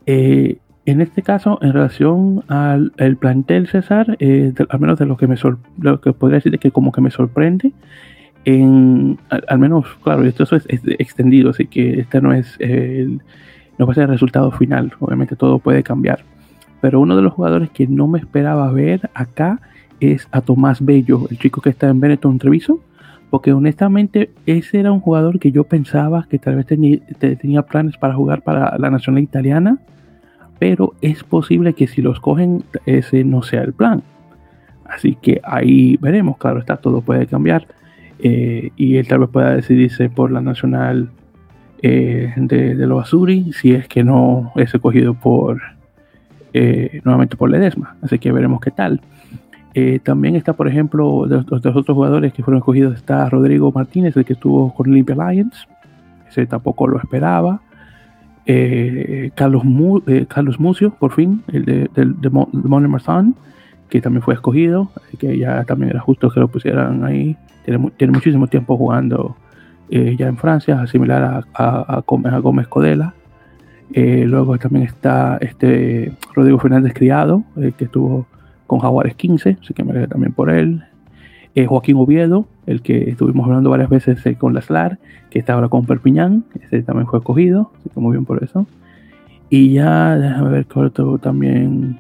Eh, 0.05 0.57
en 0.85 1.01
este 1.01 1.21
caso, 1.21 1.59
en 1.61 1.73
relación 1.73 2.43
al 2.47 3.17
plantel 3.19 3.67
César, 3.67 4.17
al 4.69 4.79
menos 4.79 4.97
de 4.97 5.05
lo 5.05 5.17
que 5.17 5.27
me 5.27 5.35
lo 5.79 6.01
que 6.01 6.13
podría 6.13 6.37
decir 6.37 6.57
que 6.57 6.71
como 6.71 6.91
que 6.91 7.01
me 7.01 7.11
sorprende, 7.11 7.73
en, 8.45 9.19
al, 9.29 9.59
menos, 9.59 9.85
claro, 10.03 10.23
esto 10.23 10.43
es, 10.43 10.65
es, 10.67 10.81
extendido, 10.97 11.51
así 11.51 11.67
que 11.67 11.99
este 11.99 12.21
no 12.21 12.33
es 12.33 12.55
el, 12.59 13.21
no 13.79 13.87
va 13.87 13.93
a 13.93 13.95
ser 13.95 14.03
el 14.03 14.09
resultado 14.09 14.51
final, 14.51 14.91
obviamente 14.99 15.37
todo 15.37 15.57
puede 15.57 15.81
cambiar. 15.83 16.19
Pero 16.81 16.99
uno 16.99 17.15
de 17.15 17.21
los 17.21 17.33
jugadores 17.33 17.69
que 17.69 17.87
no 17.87 18.07
me 18.07 18.19
esperaba 18.19 18.71
ver 18.71 19.09
acá 19.13 19.61
es 20.01 20.27
a 20.31 20.41
Tomás 20.41 20.83
Bello, 20.83 21.27
el 21.31 21.39
chico 21.39 21.61
que 21.61 21.69
está 21.69 21.87
en 21.87 22.01
Benetton 22.01 22.37
Treviso, 22.37 22.81
porque 23.29 23.53
honestamente 23.53 24.31
ese 24.45 24.81
era 24.81 24.91
un 24.91 24.99
jugador 24.99 25.39
que 25.39 25.51
yo 25.51 25.63
pensaba 25.63 26.27
que 26.29 26.39
tal 26.39 26.57
vez 26.57 26.65
tenía, 26.65 27.61
planes 27.63 27.97
para 27.97 28.13
jugar 28.15 28.41
para 28.41 28.77
la 28.77 28.89
nacional 28.89 29.23
italiana, 29.23 29.77
pero 30.57 30.93
es 31.01 31.23
posible 31.23 31.73
que 31.73 31.87
si 31.87 32.01
los 32.01 32.19
cogen 32.19 32.63
ese 32.85 33.23
no 33.23 33.43
sea 33.43 33.61
el 33.61 33.71
plan. 33.71 34.03
Así 34.83 35.15
que 35.15 35.39
ahí 35.43 35.97
veremos, 36.01 36.37
claro 36.37 36.59
está, 36.59 36.77
todo 36.77 37.01
puede 37.01 37.27
cambiar 37.27 37.65
eh, 38.17 38.71
y 38.75 38.97
él 38.97 39.07
tal 39.07 39.19
vez 39.19 39.29
pueda 39.29 39.55
decidirse 39.55 40.09
por 40.09 40.31
la 40.31 40.41
nacional 40.41 41.11
eh, 41.81 42.33
de, 42.35 42.75
de 42.75 42.87
los 42.87 43.01
Azuri 43.01 43.53
si 43.53 43.71
es 43.71 43.87
que 43.87 44.03
no 44.03 44.51
es 44.55 44.73
escogido 44.73 45.13
por 45.13 45.61
eh, 46.53 46.99
nuevamente 47.05 47.37
por 47.37 47.49
Ledesma. 47.49 47.95
Así 48.01 48.19
que 48.19 48.31
veremos 48.31 48.59
qué 48.59 48.71
tal. 48.71 49.01
Eh, 49.73 49.99
también 50.03 50.35
está, 50.35 50.53
por 50.53 50.67
ejemplo, 50.67 51.25
de, 51.27 51.37
los 51.47 51.65
otros 51.65 51.95
jugadores 51.95 52.33
que 52.33 52.43
fueron 52.43 52.57
escogidos, 52.59 52.95
está 52.95 53.29
Rodrigo 53.29 53.71
Martínez, 53.71 54.17
el 54.17 54.25
que 54.25 54.33
estuvo 54.33 54.73
con 54.73 54.89
Olympia 54.89 55.15
Lions. 55.15 55.67
Ese 56.27 56.45
tampoco 56.45 56.87
lo 56.87 56.99
esperaba. 56.99 57.61
Carlos, 59.35 59.61
Carlos 60.27 60.59
Mucio, 60.59 60.89
por 60.89 61.11
fin, 61.11 61.43
el 61.53 61.65
de, 61.65 61.89
de, 61.93 62.05
de, 62.05 63.33
que 63.89 64.01
también 64.01 64.23
fue 64.23 64.33
escogido, 64.33 64.89
así 64.95 65.17
que 65.17 65.37
ya 65.37 65.63
también 65.65 65.91
era 65.91 65.99
justo 65.99 66.31
que 66.31 66.39
lo 66.39 66.47
pusieran 66.47 67.03
ahí. 67.03 67.37
Tiene, 67.63 67.91
tiene 67.95 68.11
muchísimo 68.11 68.47
tiempo 68.47 68.75
jugando 68.75 69.35
eh, 69.91 70.15
ya 70.17 70.27
en 70.27 70.37
Francia, 70.37 70.85
similar 70.87 71.23
a, 71.23 71.43
a, 71.53 71.95
a, 71.97 72.39
Gómez 72.39 72.67
Codela. 72.67 73.13
Eh, 73.93 74.25
luego 74.27 74.57
también 74.59 74.85
está 74.85 75.37
este 75.41 76.11
Rodrigo 76.35 76.59
Fernández 76.59 76.93
Criado, 76.93 77.43
eh, 77.57 77.71
que 77.75 77.85
estuvo 77.85 78.27
con 78.67 78.79
Jaguares 78.79 79.15
15, 79.15 79.57
así 79.61 79.73
que 79.73 79.83
me 79.83 80.07
también 80.07 80.33
por 80.33 80.49
él. 80.49 80.83
Joaquín 81.67 81.97
Oviedo, 81.97 82.47
el 82.67 82.81
que 82.81 83.09
estuvimos 83.09 83.45
hablando 83.45 83.69
varias 83.69 83.89
veces 83.89 84.23
con 84.37 84.53
la 84.53 84.61
SLAR, 84.61 84.97
que 85.29 85.39
está 85.39 85.55
ahora 85.55 85.67
con 85.67 85.85
Perpiñán, 85.85 86.45
ese 86.61 86.83
también 86.83 87.05
fue 87.05 87.19
escogido, 87.19 87.73
así 87.77 87.89
que 87.89 87.99
muy 87.99 88.13
bien 88.13 88.23
por 88.23 88.41
eso. 88.41 88.65
Y 89.49 89.73
ya, 89.73 90.15
déjame 90.15 90.51
ver 90.51 90.67
corto 90.67 91.17
también, 91.17 91.99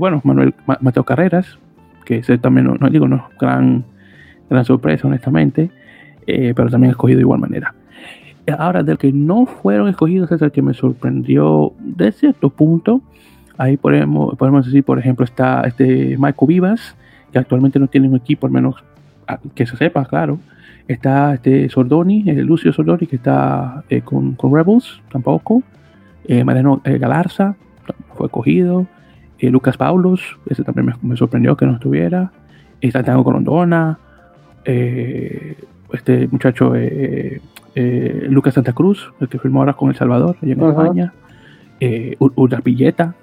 bueno, 0.00 0.20
Manuel 0.24 0.52
Mateo 0.80 1.04
Carreras, 1.04 1.60
que 2.04 2.16
ese 2.16 2.38
también, 2.38 2.66
no, 2.66 2.74
no 2.74 2.90
digo, 2.90 3.06
no 3.06 3.28
gran, 3.38 3.84
gran 4.50 4.64
sorpresa, 4.64 5.06
honestamente. 5.06 5.70
Eh, 6.30 6.52
pero 6.54 6.68
también 6.68 6.90
escogido 6.90 7.16
de 7.16 7.22
igual 7.22 7.40
manera. 7.40 7.74
Ahora, 8.58 8.82
del 8.82 8.98
que 8.98 9.10
no 9.12 9.46
fueron 9.46 9.88
escogidos 9.88 10.30
es 10.30 10.42
el 10.42 10.52
que 10.52 10.60
me 10.60 10.74
sorprendió 10.74 11.72
de 11.80 12.12
cierto 12.12 12.50
punto. 12.50 13.00
Ahí 13.56 13.78
podemos, 13.78 14.36
podemos 14.36 14.66
decir, 14.66 14.84
por 14.84 14.98
ejemplo, 14.98 15.24
está 15.24 15.62
este 15.62 16.16
Michael 16.18 16.46
Vivas, 16.46 16.96
que 17.32 17.38
actualmente 17.38 17.78
no 17.78 17.88
tiene 17.88 18.08
un 18.08 18.16
equipo, 18.16 18.46
al 18.46 18.52
menos 18.52 18.76
que 19.54 19.66
se 19.66 19.78
sepa, 19.78 20.04
claro. 20.04 20.38
Está 20.86 21.32
este 21.32 21.66
Sordoni, 21.70 22.24
el 22.26 22.44
Lucio 22.44 22.74
Sordoni, 22.74 23.06
que 23.06 23.16
está 23.16 23.84
eh, 23.88 24.02
con, 24.02 24.34
con, 24.34 24.54
Rebels, 24.54 25.00
tampoco. 25.10 25.62
Eh, 26.26 26.44
Mariano 26.44 26.82
Galarza, 26.84 27.56
fue 28.16 28.26
escogido. 28.26 28.86
Lucas 29.40 29.78
Paulos, 29.78 30.20
ese 30.50 30.62
también 30.62 30.86
me, 30.86 31.10
me, 31.10 31.16
sorprendió 31.16 31.56
que 31.56 31.64
no 31.64 31.72
estuviera. 31.72 32.32
Está 32.82 33.02
Tango 33.02 33.24
Corondona. 33.24 33.98
Eh, 35.92 35.96
este 35.96 36.28
muchacho 36.28 36.74
eh, 36.74 37.40
eh, 37.80 38.26
Lucas 38.28 38.54
Santa 38.54 38.72
Cruz, 38.72 39.12
el 39.20 39.28
que 39.28 39.38
firmó 39.38 39.60
ahora 39.60 39.74
con 39.74 39.90
El 39.90 39.94
Salvador, 39.94 40.36
allá 40.42 40.52
en 40.52 40.62
España. 40.62 41.12
Eh, 41.78 42.16
Pilleta, 42.64 43.14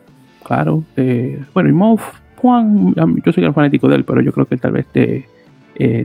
claro. 0.43 0.83
Eh, 0.95 1.43
bueno, 1.53 1.69
y 1.69 1.73
Moff 1.73 2.21
Juan, 2.37 2.93
yo 2.95 3.33
soy 3.33 3.43
el 3.43 3.53
fanático 3.53 3.89
de 3.89 3.95
él, 3.97 4.05
pero 4.05 4.21
yo 4.21 4.31
creo 4.31 4.45
que 4.45 4.55
tal 4.55 4.71
vez 4.71 4.85
te, 4.87 5.25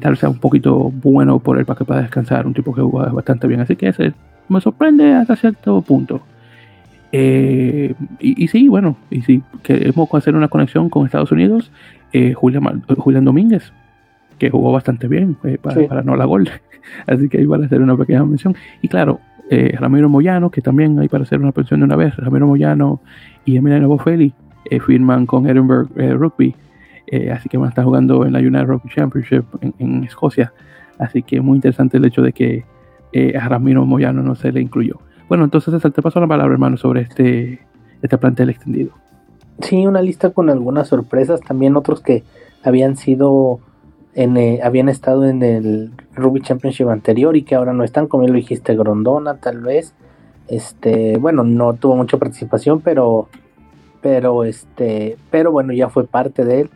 tal 0.00 0.10
vez 0.10 0.18
sea 0.18 0.28
un 0.28 0.38
poquito 0.38 0.90
bueno 0.90 1.38
por 1.38 1.58
él 1.58 1.64
para 1.64 1.78
que 1.78 1.84
pueda 1.84 2.02
descansar, 2.02 2.44
un 2.44 2.54
tipo 2.54 2.74
que 2.74 2.80
juega 2.80 3.12
bastante 3.12 3.46
bien. 3.46 3.60
Así 3.60 3.76
que 3.76 3.88
ese 3.88 4.14
me 4.48 4.60
sorprende 4.60 5.14
hasta 5.14 5.36
cierto 5.36 5.80
punto. 5.82 6.20
y, 7.12 7.94
y, 8.18 8.48
sí, 8.48 8.66
bueno, 8.66 8.96
y 9.10 9.22
si 9.22 9.42
queremos 9.62 10.08
hacer 10.14 10.34
una 10.34 10.48
conexión 10.48 10.88
con 10.88 11.06
Estados 11.06 11.30
Unidos, 11.30 11.70
Julián, 12.34 12.82
Julián 12.98 13.24
Domínguez, 13.24 13.72
que 14.40 14.50
jugó 14.50 14.72
bastante 14.72 15.06
bien 15.06 15.36
eh, 15.44 15.58
para, 15.62 16.02
no 16.02 16.16
la 16.16 16.24
gol. 16.24 16.48
Así 17.06 17.28
que 17.28 17.38
ahí 17.38 17.46
van 17.46 17.62
a 17.62 17.66
hacer 17.66 17.80
una 17.80 17.96
pequeña 17.96 18.24
mención. 18.24 18.56
Y 18.82 18.88
claro, 18.88 19.20
eh, 19.50 19.76
Ramiro 19.78 20.08
Moyano, 20.08 20.50
que 20.50 20.62
también 20.62 20.98
hay 20.98 21.08
para 21.08 21.22
hacer 21.22 21.38
una 21.38 21.52
pensión 21.52 21.80
de 21.80 21.84
una 21.84 21.94
vez. 21.94 22.16
Ramiro 22.16 22.46
Moyano 22.46 23.00
y 23.44 23.56
Emiliano 23.56 23.86
Boffelli 23.88 24.32
eh, 24.64 24.80
firman 24.80 25.26
con 25.26 25.46
Edinburgh 25.46 25.90
Rugby. 25.94 26.56
así 27.32 27.48
que 27.48 27.58
van 27.58 27.66
a 27.66 27.68
estar 27.68 27.84
jugando 27.84 28.24
en 28.24 28.32
la 28.32 28.38
United 28.38 28.66
Rugby 28.66 28.88
Championship 28.88 29.44
en, 29.78 30.04
Escocia. 30.04 30.52
Así 30.98 31.22
que 31.22 31.40
muy 31.40 31.56
interesante 31.56 31.98
el 31.98 32.04
hecho 32.06 32.22
de 32.22 32.32
que 32.32 32.64
a 33.36 33.48
Ramiro 33.48 33.84
Moyano 33.84 34.22
no 34.22 34.34
se 34.34 34.52
le 34.52 34.60
incluyó. 34.60 35.00
Bueno, 35.28 35.44
entonces 35.44 35.80
te 35.80 36.02
paso 36.02 36.18
la 36.18 36.26
palabra, 36.26 36.52
hermano, 36.52 36.76
sobre 36.76 37.02
este, 37.02 37.60
este 38.00 38.18
plantel 38.18 38.50
extendido. 38.50 38.92
Sí, 39.60 39.86
una 39.86 40.00
lista 40.00 40.30
con 40.30 40.48
algunas 40.48 40.88
sorpresas, 40.88 41.40
también 41.40 41.76
otros 41.76 42.00
que 42.00 42.22
habían 42.62 42.96
sido 42.96 43.60
eh, 44.14 44.60
habían 44.62 44.88
estado 44.88 45.24
en 45.24 45.42
el 45.42 45.92
Rugby 46.14 46.40
Championship 46.40 46.88
anterior 46.88 47.36
y 47.36 47.42
que 47.42 47.54
ahora 47.54 47.72
no 47.72 47.84
están, 47.84 48.08
como 48.08 48.24
ya 48.24 48.30
lo 48.30 48.36
dijiste, 48.36 48.76
Grondona 48.76 49.36
tal 49.36 49.60
vez. 49.60 49.94
Este, 50.48 51.16
bueno, 51.18 51.44
no 51.44 51.74
tuvo 51.74 51.96
mucha 51.96 52.18
participación, 52.18 52.80
pero, 52.80 53.28
pero 54.00 54.44
este, 54.44 55.16
pero 55.30 55.52
bueno, 55.52 55.72
ya 55.72 55.88
fue 55.88 56.06
parte 56.06 56.44
de 56.44 56.62
él. 56.62 56.70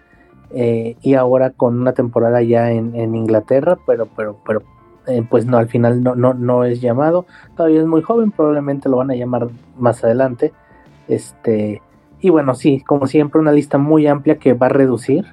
Eh, 0.56 0.96
y 1.02 1.14
ahora 1.14 1.50
con 1.50 1.80
una 1.80 1.94
temporada 1.94 2.40
ya 2.40 2.70
en, 2.70 2.94
Inglaterra, 3.16 3.76
pero, 3.84 4.06
pero, 4.16 4.36
pero, 4.46 4.62
eh, 5.08 5.26
pues 5.28 5.46
no, 5.46 5.58
al 5.58 5.66
final 5.68 6.04
no, 6.04 6.14
no, 6.14 6.34
no 6.34 6.64
es 6.64 6.80
llamado. 6.80 7.26
Todavía 7.56 7.80
es 7.80 7.86
muy 7.86 8.02
joven, 8.02 8.30
probablemente 8.30 8.88
lo 8.88 8.98
van 8.98 9.10
a 9.10 9.16
llamar 9.16 9.48
más 9.76 10.04
adelante. 10.04 10.52
Este, 11.08 11.82
y 12.20 12.30
bueno, 12.30 12.54
sí, 12.54 12.80
como 12.80 13.08
siempre, 13.08 13.40
una 13.40 13.50
lista 13.50 13.76
muy 13.78 14.06
amplia 14.06 14.38
que 14.38 14.54
va 14.54 14.66
a 14.66 14.70
reducir. 14.70 15.24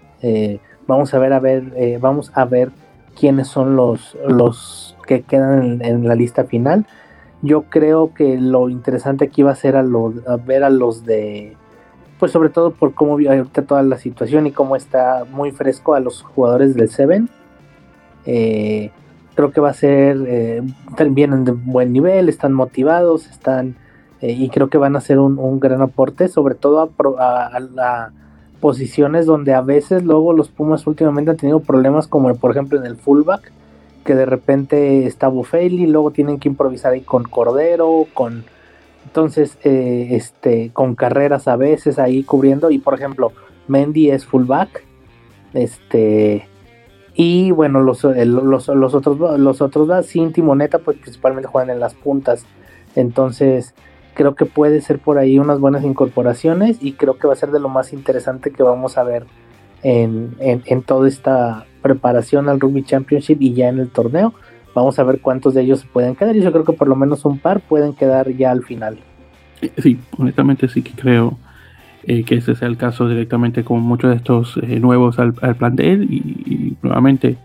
Vamos 0.91 1.13
a 1.13 1.19
ver, 1.19 1.31
a 1.31 1.39
ver, 1.39 1.71
eh, 1.77 1.99
vamos 2.01 2.33
a 2.35 2.43
ver 2.43 2.69
quiénes 3.17 3.47
son 3.47 3.77
los, 3.77 4.17
los 4.27 4.97
que 5.07 5.21
quedan 5.21 5.81
en, 5.81 6.05
la 6.05 6.15
lista 6.15 6.43
final. 6.43 6.85
Yo 7.41 7.61
creo 7.69 8.13
que 8.13 8.37
lo 8.37 8.67
interesante 8.67 9.23
aquí 9.23 9.41
va 9.41 9.51
a 9.51 9.55
ser 9.55 9.77
a, 9.77 9.83
ver 10.45 10.65
a 10.65 10.69
los 10.69 11.05
de, 11.05 11.55
pues 12.19 12.33
sobre 12.33 12.49
todo 12.49 12.71
por 12.71 12.93
cómo 12.93 13.15
vi 13.15 13.27
ahorita 13.27 13.61
toda 13.61 13.83
la 13.83 13.97
situación 13.97 14.47
y 14.47 14.51
cómo 14.51 14.75
está 14.75 15.23
muy 15.31 15.51
fresco 15.51 15.95
a 15.95 16.01
los 16.01 16.23
jugadores 16.23 16.75
del 16.75 16.89
Seven. 16.89 17.29
Eh, 18.25 18.91
creo 19.33 19.51
que 19.53 19.61
va 19.61 19.69
a 19.69 19.73
ser, 19.73 20.17
eh, 20.27 20.61
vienen 21.11 21.45
de 21.45 21.53
buen 21.53 21.93
nivel, 21.93 22.27
están 22.27 22.51
motivados, 22.51 23.29
están, 23.29 23.77
y 24.19 24.49
creo 24.49 24.67
que 24.67 24.77
van 24.77 24.97
a 24.97 24.99
ser 24.99 25.19
un, 25.19 25.61
gran 25.61 25.81
aporte, 25.81 26.27
sobre 26.27 26.55
todo 26.55 26.91
a, 27.17 27.47
a 27.47 27.59
la 27.61 28.11
posiciones 28.61 29.25
donde 29.25 29.53
a 29.53 29.61
veces 29.61 30.03
luego 30.03 30.31
los 30.31 30.49
Pumas 30.49 30.87
últimamente 30.87 31.31
han 31.31 31.37
tenido 31.37 31.59
problemas, 31.59 32.07
como 32.07 32.33
por 32.35 32.51
ejemplo 32.51 32.79
en 32.79 32.85
el 32.85 32.95
fullback, 32.95 33.51
que 34.05 34.15
de 34.15 34.25
repente 34.25 35.05
está 35.05 35.27
Buffelli, 35.27 35.87
luego 35.87 36.11
tienen 36.11 36.39
que 36.39 36.47
improvisar 36.47 36.93
ahí 36.93 37.01
con 37.01 37.23
Cordero, 37.23 38.05
con 38.13 38.45
entonces 39.05 39.57
eh, 39.63 40.09
este 40.11 40.69
con 40.71 40.95
carreras 40.95 41.47
a 41.47 41.55
veces 41.55 41.99
ahí 41.99 42.23
cubriendo 42.23 42.71
y 42.71 42.77
por 42.77 42.93
ejemplo 42.93 43.33
Mendy 43.67 44.11
es 44.11 44.25
fullback, 44.25 44.85
este 45.53 46.47
y 47.13 47.51
bueno 47.51 47.81
los, 47.81 48.03
los, 48.03 48.67
los 48.67 48.93
otros 48.93 49.39
los 49.39 49.61
otros 49.61 50.05
sin 50.05 50.31
Timoneta 50.31 50.79
pues 50.79 50.97
principalmente 50.97 51.49
juegan 51.49 51.71
en 51.71 51.79
las 51.79 51.93
puntas, 51.93 52.45
entonces 52.95 53.73
creo 54.13 54.35
que 54.35 54.45
puede 54.45 54.81
ser 54.81 54.99
por 54.99 55.17
ahí 55.17 55.39
unas 55.39 55.59
buenas 55.59 55.83
incorporaciones 55.83 56.77
y 56.81 56.93
creo 56.93 57.17
que 57.17 57.27
va 57.27 57.33
a 57.33 57.37
ser 57.37 57.51
de 57.51 57.59
lo 57.59 57.69
más 57.69 57.93
interesante 57.93 58.51
que 58.51 58.63
vamos 58.63 58.97
a 58.97 59.03
ver 59.03 59.25
en, 59.83 60.35
en, 60.39 60.81
toda 60.83 61.07
esta 61.07 61.65
preparación 61.81 62.49
al 62.49 62.59
Rugby 62.59 62.83
Championship 62.83 63.37
y 63.41 63.53
ya 63.53 63.69
en 63.69 63.79
el 63.79 63.89
torneo. 63.89 64.33
Vamos 64.75 64.99
a 64.99 65.03
ver 65.03 65.19
cuántos 65.21 65.53
de 65.53 65.61
ellos 65.61 65.81
se 65.81 65.87
pueden 65.87 66.15
quedar 66.15 66.35
y 66.35 66.41
yo 66.41 66.51
creo 66.51 66.63
que 66.63 66.73
por 66.73 66.87
lo 66.87 66.95
menos 66.95 67.25
un 67.25 67.39
par 67.39 67.61
pueden 67.61 67.93
quedar 67.93 68.29
ya 68.29 68.51
al 68.51 68.63
final. 68.63 68.99
Sí, 69.77 69.99
honestamente 70.17 70.67
sí 70.67 70.81
que 70.81 70.91
creo 70.91 71.37
eh, 72.03 72.23
que 72.23 72.35
ese 72.35 72.55
sea 72.55 72.67
el 72.67 72.77
caso 72.77 73.07
directamente 73.07 73.63
con 73.63 73.81
muchos 73.81 74.09
de 74.09 74.17
estos 74.17 74.57
eh, 74.57 74.79
nuevos 74.79 75.19
al, 75.19 75.33
plan 75.33 75.75
de 75.75 75.91
él 75.91 76.03
y, 76.11 76.77
nuevamente 76.81 77.37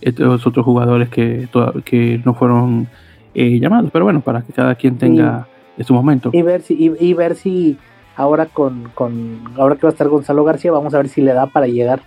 estos 0.00 0.46
otros 0.46 0.64
jugadores 0.64 1.08
que, 1.08 1.48
que 1.84 2.22
no 2.24 2.34
fueron 2.34 2.88
eh, 3.34 3.58
llamados. 3.58 3.90
Pero 3.92 4.04
bueno, 4.04 4.20
para 4.20 4.42
que 4.42 4.52
cada 4.52 4.74
quien 4.76 4.96
tenga 4.96 5.46
en 5.78 5.84
su 5.84 5.94
momento. 5.94 6.30
Y 6.32 6.42
ver 6.42 6.62
si, 6.62 6.74
y, 6.78 7.14
ver 7.14 7.36
si 7.36 7.78
ahora 8.16 8.46
con, 8.46 8.90
con, 8.94 9.40
ahora 9.56 9.76
que 9.76 9.82
va 9.82 9.90
a 9.90 9.92
estar 9.92 10.08
Gonzalo 10.08 10.44
García, 10.44 10.72
vamos 10.72 10.92
a 10.94 10.98
ver 10.98 11.08
si 11.08 11.22
le 11.22 11.32
da 11.32 11.46
para 11.46 11.66
llegar 11.66 12.00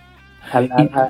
al, 0.51 0.69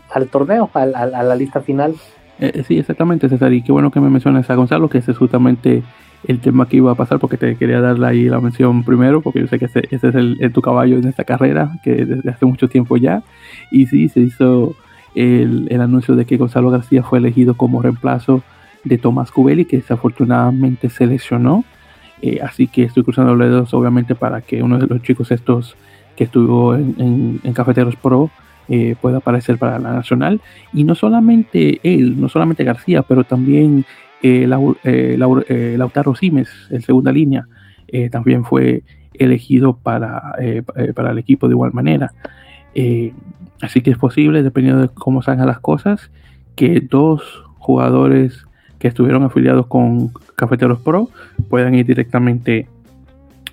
al, 0.10 0.28
torneo, 0.28 0.70
a, 0.74 0.86
la 0.86 1.36
lista 1.36 1.62
final. 1.62 1.96
Eh, 2.40 2.64
sí, 2.68 2.78
exactamente, 2.78 3.28
César. 3.28 3.52
Y 3.52 3.64
qué 3.64 3.72
bueno 3.72 3.92
que 3.92 4.00
me 4.00 4.10
mencionas 4.10 4.50
a 4.50 4.56
Gonzalo, 4.56 4.90
que 4.90 5.00
ese 5.00 5.12
es 5.12 5.18
justamente 5.18 5.84
el 6.28 6.40
tema 6.40 6.68
que 6.68 6.78
iba 6.78 6.92
a 6.92 6.96
pasar, 6.96 7.18
porque 7.20 7.38
te 7.38 7.56
quería 7.56 7.82
darle 7.82 8.08
ahí 8.08 8.30
la 8.30 8.40
mención 8.40 8.84
primero, 8.84 9.22
porque 9.22 9.40
yo 9.40 9.48
sé 9.48 9.58
que 9.58 9.66
ese, 9.66 9.82
es 9.90 10.04
el, 10.04 10.52
tu 10.54 10.62
caballo 10.62 10.98
en 10.98 11.08
esta 11.08 11.24
carrera, 11.24 11.72
que 11.84 12.06
desde 12.06 12.30
hace 12.30 12.46
mucho 12.46 12.68
tiempo 12.68 12.98
ya. 12.98 13.24
Y 13.72 13.88
sí, 13.88 14.08
se 14.10 14.20
hizo 14.20 14.76
el, 15.16 15.68
el 15.72 15.82
anuncio 15.82 16.16
de 16.16 16.26
que 16.26 16.38
Gonzalo 16.38 16.70
García 16.70 17.02
fue 17.02 17.18
elegido 17.18 17.56
como 17.56 17.82
reemplazo 17.82 18.44
de 18.84 19.00
Tomás 19.00 19.32
Cubeli, 19.32 19.66
que 19.66 19.78
desafortunadamente 19.78 20.90
se 20.90 21.08
lesionó. 21.08 21.64
Eh, 22.22 22.40
así 22.42 22.68
que 22.68 22.84
estoy 22.84 23.04
cruzando 23.04 23.36
los 23.36 23.50
dedos, 23.50 23.74
obviamente, 23.74 24.16
para 24.16 24.42
que 24.42 24.62
uno 24.62 24.78
de 24.78 24.88
los 24.88 25.02
chicos 25.02 25.32
estos 25.32 25.76
que 26.16 26.26
estuvo 26.26 26.76
en, 26.76 27.40
Cafeteros 27.54 27.96
Pro 27.96 28.30
eh, 28.70 28.96
pueda 29.02 29.18
aparecer 29.18 29.58
para 29.58 29.80
la 29.80 29.94
nacional. 29.94 30.40
Y 30.74 30.84
no 30.84 30.96
solamente 30.96 31.80
él, 31.84 32.20
no 32.20 32.30
solamente 32.30 32.64
García, 32.64 33.02
pero 33.02 33.24
también 33.24 33.86
eh, 34.22 34.48
Lautaro 35.78 36.16
Simes, 36.16 36.50
en 36.70 36.82
segunda 36.82 37.12
línea, 37.12 37.48
también 38.10 38.46
fue 38.46 38.84
elegido 39.16 39.76
para, 39.76 40.36
para 40.96 41.12
el 41.12 41.18
equipo 41.18 41.50
de 41.50 41.56
igual 41.56 41.74
manera. 41.74 42.14
así 43.62 43.82
que 43.82 43.92
es 43.92 43.98
posible, 43.98 44.44
dependiendo 44.44 44.84
de 44.84 44.90
cómo 44.90 45.22
salgan 45.22 45.48
las 45.48 45.60
cosas, 45.60 46.10
que 46.56 46.80
dos 46.80 47.44
jugadores 47.58 48.46
que 48.82 48.88
estuvieron 48.88 49.24
afiliados 49.24 49.68
con 49.68 50.10
Cafeteros 50.36 50.80
Pro 50.82 51.10
puedan 51.50 51.76
ir 51.76 51.86
directamente 51.86 52.68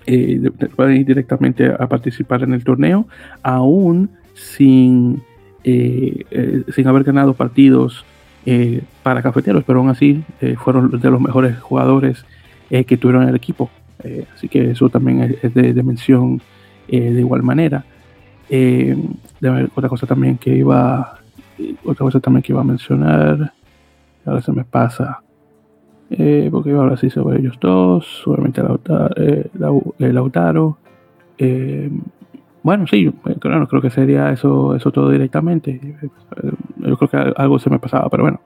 eh, 0.07 0.49
pueden 0.75 0.97
ir 0.97 1.05
directamente 1.05 1.67
a 1.67 1.87
participar 1.87 2.41
en 2.41 2.53
el 2.53 2.63
torneo, 2.63 3.05
aún 3.43 4.09
sin, 4.33 5.21
sin 5.63 6.87
haber 6.87 7.03
ganado 7.03 7.35
partidos 7.35 8.05
para 9.03 9.21
cafeteros, 9.21 9.63
pero 9.65 9.79
aún 9.79 9.89
así 9.89 10.23
fueron 10.63 10.99
de 10.99 11.11
los 11.11 11.21
mejores 11.21 11.59
jugadores 11.59 12.25
que 12.69 12.97
tuvieron 12.97 13.29
el 13.29 13.35
equipo. 13.35 13.69
así 14.35 14.47
que 14.47 14.71
eso 14.71 14.89
también 14.89 15.37
es, 15.43 15.53
de, 15.53 15.83
mención 15.83 16.41
de 16.87 17.19
igual 17.19 17.43
manera. 17.43 17.85
otra 19.75 19.89
cosa 19.89 20.07
también 20.07 20.39
que 20.39 20.55
iba 20.55 21.19
otra 21.83 22.03
cosa 22.05 22.19
también 22.19 22.41
que 22.41 22.53
iba 22.53 22.61
a 22.61 22.63
mencionar 22.63 23.53
ahora 24.29 24.41
se 24.41 24.51
me 24.51 24.63
pasa. 24.63 25.21
Eh, 26.11 26.49
porque 26.51 26.71
a 26.71 26.77
hablar 26.77 26.93
así 26.93 27.11
sobre 27.11 27.39
ellos 27.39 27.57
dos 27.61 28.23
obviamente 28.25 28.63
Lautaro, 28.63 29.13
eh, 29.15 29.47
eh, 29.99 30.11
Lautaro. 30.11 30.77
bueno 32.63 32.87
sí 32.87 33.13
claro 33.39 33.67
creo 33.67 33.79
que 33.79 33.91
sería 33.91 34.31
eso 34.31 34.75
eso 34.75 34.91
todo 34.91 35.09
directamente. 35.09 35.79
Yo 36.77 36.97
creo 36.97 37.09
que 37.09 37.33
algo 37.37 37.59
se 37.59 37.69
me 37.69 37.79
pasaba 37.79 38.09
pero 38.09 38.23
bueno 38.23 38.41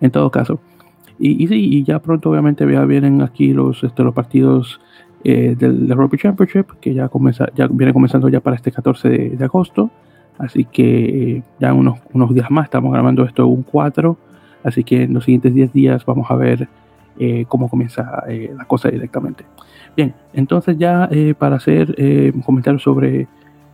en 0.00 0.10
todo 0.10 0.30
caso. 0.30 0.60
Y, 1.18 1.42
y 1.42 1.48
sí 1.48 1.68
y 1.78 1.84
ya 1.84 1.98
pronto 1.98 2.30
obviamente 2.30 2.70
ya 2.70 2.84
vienen 2.84 3.22
aquí 3.22 3.52
los 3.52 3.82
este, 3.82 4.04
los 4.04 4.14
partidos 4.14 4.80
del, 5.24 5.88
Rugby 5.90 6.18
Championship 6.18 6.78
que 6.80 6.94
ya 6.94 7.08
comienza 7.08 7.48
ya 7.54 7.66
viene 7.68 7.92
comenzando 7.92 8.28
ya 8.28 8.40
para 8.40 8.56
este 8.56 8.70
14 8.70 9.08
de 9.08 9.44
agosto. 9.44 9.90
Así 10.38 10.64
que 10.64 11.36
eh, 11.36 11.42
ya 11.60 11.72
unos, 11.72 12.00
unos 12.12 12.34
días 12.34 12.50
más, 12.50 12.64
estamos 12.64 12.92
grabando 12.92 13.24
esto 13.24 13.46
un 13.46 13.62
4, 13.62 14.16
así 14.64 14.84
que 14.84 15.02
en 15.04 15.14
los 15.14 15.24
siguientes 15.24 15.54
10 15.54 15.72
días 15.72 16.04
vamos 16.04 16.30
a 16.30 16.36
ver 16.36 16.68
eh, 17.18 17.44
cómo 17.48 17.68
comienza 17.68 18.24
eh, 18.28 18.52
la 18.56 18.64
cosa 18.64 18.90
directamente. 18.90 19.44
Bien, 19.96 20.14
entonces 20.32 20.78
ya 20.78 21.08
para 21.38 21.56
hacer 21.56 21.94
comentarios 22.46 22.82
sobre 22.82 23.26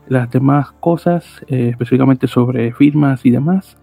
las 0.08 0.28
demás 0.30 0.72
cosas, 0.80 1.24
específicamente 1.46 2.26
sobre 2.26 2.72
firmas 2.72 3.24
y 3.24 3.30
demás, 3.30 3.76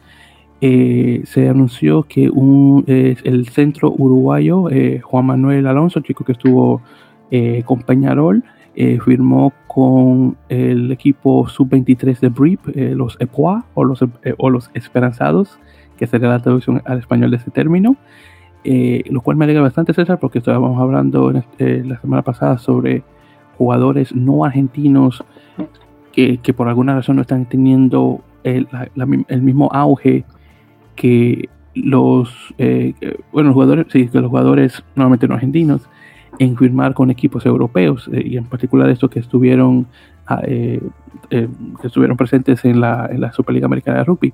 se 0.60 1.50
anunció 1.50 2.04
que 2.04 2.30
un, 2.30 2.84
el 2.88 3.48
centro 3.48 3.90
uruguayo, 3.98 4.68
Juan 5.02 5.26
Manuel 5.28 5.66
Alonso, 5.66 6.02
chico 6.02 6.26
que 6.26 6.34
estuvo 6.34 6.82
con 7.64 7.84
Peñarol, 7.84 8.44
eh, 8.78 9.00
firmó 9.00 9.54
con 9.68 10.36
el 10.50 10.92
equipo 10.92 11.48
sub-23 11.48 12.20
de 12.20 12.28
BRIP, 12.28 12.60
eh, 12.76 12.94
los 12.94 13.16
EPOA 13.22 13.64
o 13.74 13.86
los, 13.86 14.02
eh, 14.02 14.34
o 14.38 14.50
los 14.50 14.70
Esperanzados, 14.74 15.58
que 15.98 16.08
sería 16.08 16.30
la 16.30 16.40
traducción 16.40 16.82
al 16.86 17.00
español 17.00 17.32
de 17.32 17.38
ese 17.38 17.52
término. 17.52 17.96
lo 19.10 19.22
cual 19.22 19.38
me 19.38 19.46
alegra 19.46 19.62
bastante, 19.62 19.94
César, 19.94 20.20
porque 20.20 20.40
estábamos 20.40 20.80
hablando 20.82 21.32
este, 21.32 21.84
la 21.84 22.00
semana 22.00 22.24
pasada 22.24 22.58
sobre 22.58 23.04
jugadores 23.58 24.14
no 24.14 24.44
argentinos 24.44 25.24
que, 26.12 26.38
que 26.38 26.54
por 26.54 26.68
alguna 26.68 26.96
razón 26.96 27.18
no 27.18 27.22
están 27.22 27.46
teniendo 27.46 28.22
el, 28.44 28.68
el 29.28 29.42
mismo 29.42 29.70
auge 29.72 30.26
que 30.96 31.50
los, 31.76 32.54
bueno, 33.32 33.50
los 33.50 33.54
jugadores, 33.54 33.86
sí, 33.90 34.08
que 34.08 34.20
los 34.20 34.30
jugadores 34.30 34.84
normalmente 34.96 35.28
no 35.28 35.36
argentinos 35.36 35.88
en 36.40 36.58
firmar 36.58 36.94
con 36.94 37.10
equipos 37.12 37.46
europeos 37.46 38.10
eh, 38.12 38.24
y 38.26 38.38
en 38.38 38.46
particular 38.46 38.90
estos 38.90 39.10
que 39.10 39.20
estuvieron 39.20 39.88
ah, 40.28 40.42
eh, 40.46 40.82
eh, 41.30 41.48
que 41.82 41.88
estuvieron 41.88 42.18
presentes 42.18 42.66
en 42.66 42.82
la, 42.82 43.08
en 43.12 43.22
la, 43.22 43.32
Superliga 43.32 43.66
Americana 43.66 44.00
de 44.00 44.04
Rugby. 44.04 44.34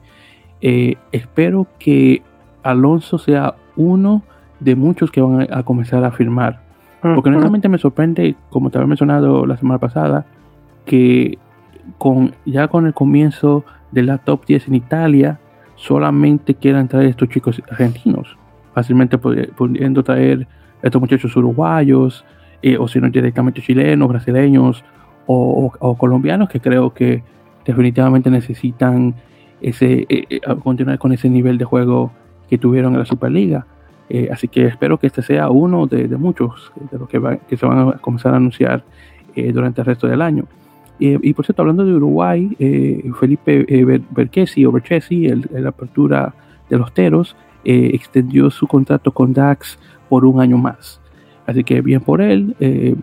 Espero 0.62 1.68
que 1.80 2.22
Alonso 2.64 3.18
sea 3.18 3.55
uno 3.76 4.24
de 4.59 4.76
muchos 4.76 5.12
que 5.12 5.22
van 5.22 5.47
a, 5.51 5.64
comenzar 5.64 6.03
a 6.03 6.12
firmar. 6.12 6.62
Porque 7.01 7.30
honestamente 7.30 7.68
me 7.68 7.80
sorprende, 7.80 8.36
como 8.51 8.70
te 8.70 8.78
había 8.78 8.88
mencionado 8.88 9.45
la 9.47 9.57
semana 9.57 9.80
pasada, 9.80 10.26
que 10.86 11.39
con, 11.97 12.36
ya 12.45 12.68
con 12.68 12.86
el 12.86 12.93
comienzo 12.93 13.66
de 13.91 14.03
la 14.03 14.20
top 14.20 14.45
10 14.45 14.68
en 14.68 14.76
Italia, 14.76 15.39
solamente 15.76 16.53
quieran 16.53 16.88
traer 16.88 17.07
estos 17.07 17.30
chicos 17.30 17.62
argentinos. 17.70 18.38
Fácilmente 18.74 19.18
pudiendo 19.18 20.03
traer 20.03 20.47
estos 20.82 21.01
muchachos 21.01 21.36
uruguayos, 21.36 22.24
eh, 22.62 22.78
o 22.78 22.88
si 22.88 22.99
no 22.99 23.09
directamente 23.09 23.62
chilenos, 23.62 24.07
brasileños 24.07 24.84
o, 25.26 25.95
colombianos, 25.97 26.49
que 26.49 26.59
creo 26.59 26.93
que 26.93 27.24
definitivamente 27.66 28.30
necesitan 28.30 29.16
ese 29.62 30.05
eh, 30.09 30.26
eh, 30.30 30.41
continuar 30.64 30.97
con 30.99 31.12
ese 31.12 31.30
nivel 31.30 31.57
de 31.57 31.66
juego 31.66 32.12
que 32.49 32.57
tuvieron 32.57 32.93
en 32.93 32.99
la 32.99 33.05
Superliga. 33.05 33.66
así 34.30 34.49
que 34.49 34.66
espero 34.66 34.97
que 34.97 35.07
este 35.07 35.22
sea 35.22 35.49
uno 35.49 35.88
de, 35.88 36.05
muchos 36.18 36.74
de 36.91 36.99
los 36.99 37.07
que, 37.07 37.39
que, 37.47 37.55
se 37.55 37.66
van 37.66 37.89
a 37.89 37.91
comenzar 37.93 38.34
a 38.34 38.38
anunciar 38.38 38.84
durante 39.53 39.80
el 39.80 39.86
resto 39.86 40.05
del 40.05 40.22
año. 40.22 40.43
y 40.99 41.34
por 41.34 41.45
cierto, 41.45 41.62
hablando 41.62 41.86
de 41.86 41.93
Uruguay, 41.93 42.49
Felipe 43.18 43.66
Berquesi 44.09 44.66
o 44.66 44.72
Berchesi, 44.74 45.28
el, 45.28 45.49
la 45.53 45.70
apertura 45.70 46.34
de 46.70 46.78
los 46.78 46.93
Teros, 46.93 47.38
extendió 47.64 48.51
su 48.51 48.68
contrato 48.68 49.14
con 49.14 49.32
Dax 49.32 49.80
por 50.09 50.26
un 50.26 50.41
año 50.41 50.57
más. 50.57 50.99
Así 51.45 51.64
que 51.64 51.82
bien 51.82 52.01
por 52.01 52.22
él. 52.22 52.55
Eh, 52.59 52.95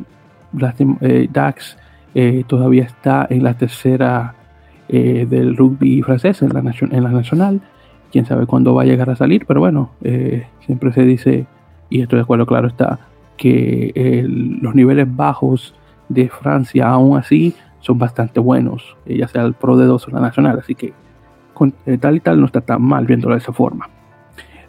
eh, 1.01 1.29
Dax 1.31 1.77
eh, 2.15 2.45
todavía 2.47 2.85
está 2.85 3.27
en 3.29 3.43
la 3.43 3.55
tercera 3.55 4.35
del 4.89 5.57
rugby 5.57 6.03
francés, 6.03 6.43
en 6.43 6.51
la, 6.51 6.61
en 6.61 7.03
la 7.03 7.11
nacional. 7.11 7.61
Quién 8.11 8.25
sabe 8.25 8.47
cuándo 8.47 8.75
va 8.75 8.83
a 8.83 8.87
llegar 8.87 9.11
a 9.11 9.17
salir, 9.17 9.45
pero 9.47 9.61
bueno, 9.61 9.91
siempre 10.65 10.93
se 10.93 11.03
dice, 11.03 11.47
y 11.91 12.01
estoy 12.01 12.17
de 12.19 12.23
acuerdo, 12.23 12.47
claro 12.47 12.69
está, 12.69 13.01
que 13.37 14.25
los 14.63 14.75
niveles 14.75 15.07
bajos 15.15 15.75
de 16.09 16.31
Francia 16.31 16.89
aún 16.89 17.19
así 17.19 17.55
son 17.81 17.99
bastante 17.99 18.41
buenos, 18.41 18.97
ya 19.05 19.29
sea 19.29 19.43
el 19.43 19.53
Pro 19.53 19.77
de 19.77 19.85
2 19.85 20.09
o 20.09 20.11
la 20.11 20.21
nacional, 20.21 20.59
así 20.59 20.75
que 20.75 20.95
tal 22.01 22.17
y 22.17 22.21
tal 22.21 22.41
no 22.41 22.47
está 22.47 22.61
tan 22.61 22.83
mal 22.83 23.07
viéndolo 23.07 23.35
de 23.35 23.41
esa 23.41 23.53
forma. 23.53 23.89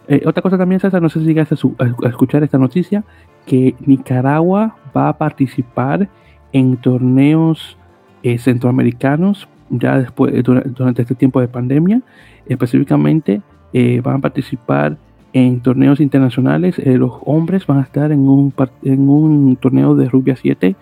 Eh, 0.08 0.22
otra 0.26 0.42
cosa 0.42 0.58
también, 0.58 0.80
César, 0.80 1.00
no 1.00 1.08
sé 1.08 1.20
si 1.20 1.26
llegaste 1.26 1.54
a, 1.54 2.08
escuchar 2.08 2.42
esta 2.42 2.58
noticia, 2.58 3.04
que 3.46 3.74
Nicaragua 3.86 4.76
va 4.96 5.08
a 5.08 5.18
participar 5.18 6.08
en 6.52 6.76
torneos 6.76 7.76
eh, 8.22 8.38
centroamericanos 8.38 9.48
ya 9.70 9.98
después 9.98 10.32
durante, 10.44 11.02
este 11.02 11.14
tiempo 11.14 11.40
de 11.40 11.48
pandemia. 11.48 12.02
Específicamente 12.46 13.40
eh, 13.72 14.00
van 14.02 14.16
a 14.16 14.18
participar 14.20 14.96
en 15.32 15.60
torneos 15.60 16.00
internacionales. 16.00 16.78
los 16.78 17.12
hombres 17.24 17.66
van 17.66 17.78
a 17.78 17.82
estar 17.82 18.12
en 18.12 18.28
un, 18.28 19.56
torneo 19.60 19.94
de 19.94 20.08
rugby 20.08 20.34
7 20.36 20.76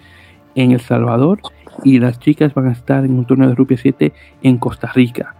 en 0.55 0.73
El 0.73 0.81
Salvador 0.81 1.41
y 1.85 1.99
las 1.99 2.19
chicas 2.19 2.55
van 2.55 2.69
a 2.69 2.73
estar 2.73 3.05
en 3.05 3.17
un 3.19 3.25
torneo 3.25 3.49
de 3.49 3.55
rugby 3.55 3.77
7 3.77 4.13
en 4.43 4.59
Costa 4.59 4.91
Rica. 4.93 5.35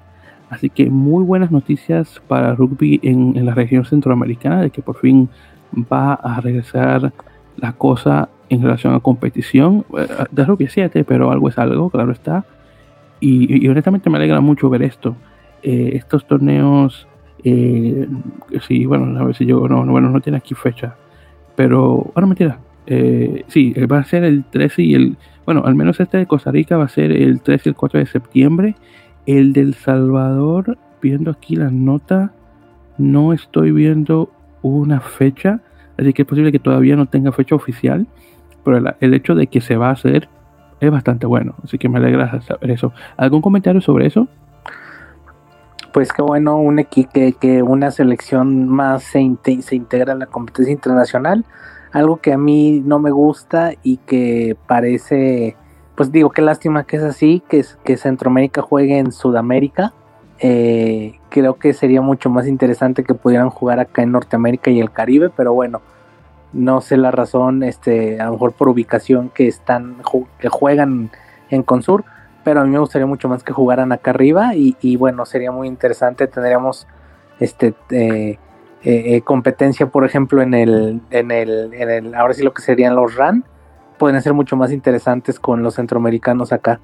Así 0.51 0.71
que 0.71 0.89
muy 0.89 1.25
buenas 1.25 1.51
noticias 1.51 2.23
para 2.27 2.55
rugby 2.55 3.01
en, 3.03 3.45
la 3.45 3.55
región 3.55 3.85
centroamericana 3.85 4.63
de 4.63 4.71
que 4.71 4.83
por 4.83 4.97
fin 4.97 5.29
va 5.75 6.15
a 6.15 6.41
regresar 6.41 7.13
la 7.57 7.73
cosa 7.73 8.29
en 8.49 8.63
relación 8.63 8.95
a 8.95 9.01
competición 9.01 9.85
eh, 9.99 10.07
de 10.31 10.45
rugby 10.45 10.69
7, 10.69 11.05
pero 11.05 11.31
algo 11.31 11.49
es 11.49 11.59
algo, 11.59 11.91
claro 11.91 12.13
está. 12.13 12.45
Y, 13.21 13.67
honestamente 13.69 14.11
me 14.11 14.19
alegra 14.19 14.41
mucho 14.41 14.71
ver 14.71 14.83
esto. 14.83 15.17
Eh, 15.63 15.91
estos 15.95 16.27
torneos, 16.27 17.09
eh, 17.43 18.07
sí, 18.67 18.87
bueno, 18.87 19.19
a 19.19 19.25
ver 19.25 19.35
si 19.35 19.45
yo, 19.45 19.67
no, 19.69 19.85
bueno, 19.87 20.11
no 20.11 20.21
tiene 20.21 20.39
aquí 20.39 20.55
fecha, 20.55 20.95
pero, 21.57 22.13
bueno, 22.15 22.29
mentira, 22.29 22.61
eh, 22.87 23.45
sí, 23.49 23.73
va 23.73 23.99
a 23.99 24.05
ser 24.05 24.23
el 24.23 24.45
13 24.45 24.83
y 24.83 24.95
el, 24.95 25.17
bueno, 25.45 25.63
al 25.65 25.75
menos 25.75 25.99
este 25.99 26.17
de 26.17 26.27
Costa 26.27 26.53
Rica 26.53 26.77
va 26.77 26.85
a 26.85 26.89
ser 26.89 27.11
el 27.11 27.41
13 27.41 27.69
y 27.69 27.71
el 27.71 27.75
4 27.75 27.99
de 27.99 28.07
septiembre 28.07 28.77
el 29.29 29.53
del 29.53 29.75
Salvador, 29.75 30.79
viendo 31.03 31.31
aquí 31.31 31.55
la 31.55 31.71
nota, 31.71 32.33
no 32.97 33.35
estoy 33.35 33.73
viendo 33.73 34.33
una 34.63 35.01
fecha, 35.01 35.61
así 35.99 36.15
que 36.15 36.23
es 36.23 36.29
posible 36.29 36.51
que 36.51 36.59
todavía 36.59 36.97
no 36.97 37.05
tenga 37.05 37.31
fecha 37.33 37.55
oficial, 37.55 38.07
pero 38.65 38.79
el, 39.01 39.13
hecho 39.13 39.35
de 39.35 39.49
que 39.49 39.61
se 39.61 39.77
va 39.77 39.91
a 39.91 39.93
hacer 39.93 40.31
es 40.81 40.91
bastante 40.91 41.27
bueno, 41.27 41.55
así 41.65 41.79
que 41.79 41.89
me 41.89 41.99
alegra 41.99 42.41
saber 42.43 42.71
eso. 42.71 42.93
¿Algún 43.17 43.43
comentario 43.43 43.81
sobre 43.81 44.07
eso? 44.07 44.29
Pues 45.93 46.13
qué 46.13 46.23
bueno, 46.23 46.59
un 46.59 46.79
equipo 46.79 47.13
que, 47.41 47.63
una 47.63 47.91
selección 47.91 48.69
más 48.69 49.03
se, 49.03 49.37
se 49.61 49.77
integra 49.77 50.13
en 50.13 50.19
la 50.21 50.27
competencia 50.27 50.73
internacional, 50.73 51.45
algo 51.93 52.19
que 52.19 52.33
a 52.33 52.39
mí 52.39 52.83
no 52.85 52.99
me 52.99 53.11
gusta 53.11 53.73
y 53.83 53.97
que 53.99 54.57
parece 54.67 55.57
pues 55.99 56.13
digo, 56.13 56.31
qué 56.31 56.43
lástima 56.43 56.85
que 56.85 56.97
es 56.97 57.03
así, 57.03 57.43
que, 57.49 57.65
que 57.83 57.97
Centroamérica 57.97 58.63
juegue 58.63 58.99
en 58.99 59.11
Sudamérica. 59.11 59.93
Eh, 60.39 61.19
creo 61.29 61.55
que 61.55 61.73
sería 61.73 62.01
mucho 62.01 62.31
más 62.31 62.47
interesante 62.47 63.03
que 63.03 63.15
pudieran 63.15 63.51
jugar 63.51 63.81
acá 63.81 64.03
en 64.03 64.13
Norteamérica 64.13 64.71
y 64.71 64.79
el 64.79 64.93
Caribe, 64.93 65.29
pero 65.29 65.55
bueno, 65.55 65.81
no 66.53 66.81
sé 66.81 66.97
la 66.97 67.11
razón, 67.11 67.63
este, 67.63 68.21
a 68.21 68.27
lo 68.27 68.33
mejor 68.33 68.53
por 68.53 68.69
ubicación 68.69 69.31
que 69.31 69.49
están, 69.49 69.97
que 70.39 70.49
juegan 70.49 71.11
en 71.51 71.63
Consur, 71.63 72.05
pero 72.45 72.61
a 72.61 72.65
mí 72.65 72.71
me 72.71 72.79
gustaría 72.79 73.07
mucho 73.07 73.29
más 73.29 73.43
que 73.43 73.53
jugaran 73.53 73.93
acá 73.93 74.11
arriba 74.11 74.55
y, 74.55 74.97
bueno, 74.97 75.27
sería 75.27 75.53
muy 75.53 75.69
interesante, 75.69 76.27
tendríamos 76.27 76.87
este 77.41 77.75
eh, 77.91 78.39
eh, 78.83 79.21
competencia, 79.23 79.87
por 79.87 80.05
ejemplo, 80.05 80.41
en 80.41 80.55
el, 80.55 81.01
en 81.11 81.31
el, 81.31 81.75
en 81.75 81.91
el, 81.91 82.15
ahora 82.15 82.35
sí 82.35 82.43
lo 82.43 82.55
que 82.55 82.63
serían 82.63 82.97
los 82.97 83.17
RAN, 83.17 83.45
pueden 83.99 84.23
ser 84.23 84.33
mucho 84.33 84.57
más 84.57 84.73
interesantes 84.73 85.39
con 85.39 85.63
los 85.63 85.75
centroamericanos 85.75 86.53
acá. 86.53 86.81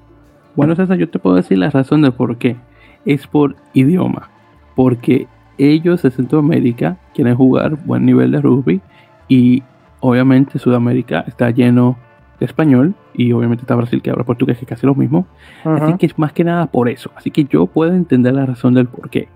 Bueno, 0.55 0.75
César, 0.75 0.97
yo 0.97 1.09
te 1.09 1.19
puedo 1.19 1.35
decir 1.35 1.57
la 1.57 1.69
razón 1.69 2.01
de 2.01 2.11
por 2.11 2.37
qué. 2.37 2.57
Es 3.05 3.27
por 3.27 3.55
idioma. 3.73 4.29
Porque 4.75 5.27
ellos 5.57 6.01
de 6.01 6.11
Centroamérica 6.11 6.97
quieren 7.13 7.35
jugar 7.35 7.75
buen 7.85 8.05
nivel 8.05 8.31
de 8.31 8.41
rugby 8.41 8.81
y 9.27 9.63
obviamente 9.99 10.59
Sudamérica 10.59 11.23
está 11.27 11.49
lleno 11.51 11.97
de 12.39 12.45
español 12.45 12.93
y 13.13 13.31
obviamente 13.31 13.61
está 13.63 13.75
Brasil 13.75 14.01
que 14.01 14.09
habla 14.09 14.23
portugués 14.23 14.57
que 14.57 14.65
es 14.65 14.69
casi 14.69 14.85
lo 14.85 14.95
mismo. 14.95 15.25
Así 15.63 15.93
que 15.97 16.05
es 16.05 16.17
más 16.19 16.33
que 16.33 16.43
nada 16.43 16.67
por 16.67 16.89
eso. 16.89 17.11
Así 17.15 17.31
que 17.31 17.45
yo 17.45 17.65
puedo 17.65 17.93
entender 17.93 18.33
la 18.33 18.45
razón 18.45 18.73
del 18.73 18.87
por 18.87 19.09
qué. 19.09 19.29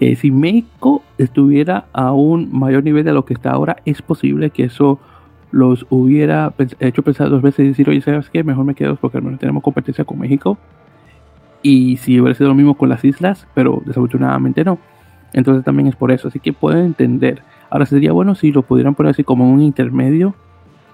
Eh, 0.00 0.16
si 0.16 0.30
México 0.30 1.02
estuviera 1.18 1.86
a 1.92 2.12
un 2.12 2.48
mayor 2.52 2.82
nivel 2.82 3.04
de 3.04 3.12
lo 3.12 3.24
que 3.24 3.34
está 3.34 3.50
ahora, 3.50 3.76
es 3.84 4.02
posible 4.02 4.50
que 4.50 4.64
eso 4.64 4.98
los 5.50 5.86
hubiera 5.90 6.54
hecho 6.80 7.02
pensar 7.02 7.28
dos 7.28 7.42
veces 7.42 7.66
y 7.66 7.68
decir, 7.68 7.88
oye, 7.88 8.00
¿sabes 8.00 8.30
qué? 8.30 8.42
Mejor 8.42 8.64
me 8.64 8.74
quedo 8.74 8.96
porque 8.96 9.18
al 9.18 9.22
menos 9.22 9.38
tenemos 9.38 9.62
competencia 9.62 10.04
con 10.04 10.18
México. 10.18 10.58
Y 11.60 11.98
si 11.98 12.18
hubiera 12.18 12.34
sido 12.34 12.48
lo 12.48 12.54
mismo 12.54 12.74
con 12.74 12.88
las 12.88 13.04
islas, 13.04 13.46
pero 13.54 13.82
desafortunadamente 13.84 14.64
no. 14.64 14.78
Entonces 15.34 15.64
también 15.64 15.88
es 15.88 15.94
por 15.94 16.10
eso. 16.10 16.28
Así 16.28 16.40
que 16.40 16.52
pueden 16.52 16.86
entender. 16.86 17.42
Ahora 17.72 17.86
sería 17.86 18.12
bueno 18.12 18.34
si 18.34 18.52
lo 18.52 18.60
pudieran 18.60 18.94
poner 18.94 19.12
así 19.12 19.24
como 19.24 19.50
un 19.50 19.62
intermedio 19.62 20.34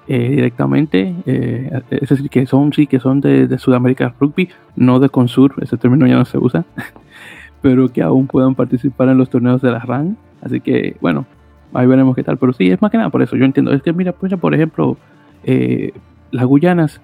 eh, 0.06 0.28
directamente. 0.28 1.12
Eh, 1.26 1.68
es 1.90 2.08
decir, 2.08 2.30
que 2.30 2.46
son, 2.46 2.72
sí, 2.72 2.86
que 2.86 3.00
son 3.00 3.20
de, 3.20 3.58
Sudamérica 3.58 4.14
Rugby, 4.20 4.48
no 4.76 5.00
de 5.00 5.08
Consur. 5.08 5.56
Ese 5.60 5.76
término 5.76 6.06
ya 6.06 6.14
no 6.14 6.24
se 6.24 6.38
usa. 6.38 6.64
pero 7.62 7.88
que 7.88 8.00
aún 8.00 8.28
puedan 8.28 8.54
participar 8.54 9.08
en 9.08 9.18
los 9.18 9.28
torneos 9.28 9.60
de 9.60 9.72
la 9.72 9.80
RAN. 9.80 10.16
Así 10.40 10.60
que, 10.60 10.96
bueno, 11.00 11.26
ahí 11.74 11.88
veremos 11.88 12.14
qué 12.14 12.22
tal. 12.22 12.38
Pero 12.38 12.52
sí, 12.52 12.70
es 12.70 12.80
más 12.80 12.92
que 12.92 12.96
nada 12.96 13.10
por 13.10 13.22
eso. 13.22 13.34
Yo 13.34 13.44
entiendo. 13.44 13.72
Es 13.72 13.82
que, 13.82 13.92
mira, 13.92 14.12
pues, 14.12 14.32
por 14.36 14.54
ejemplo, 14.54 14.96
eh, 15.42 15.90
las 16.30 16.46
Guyanas, 16.46 17.00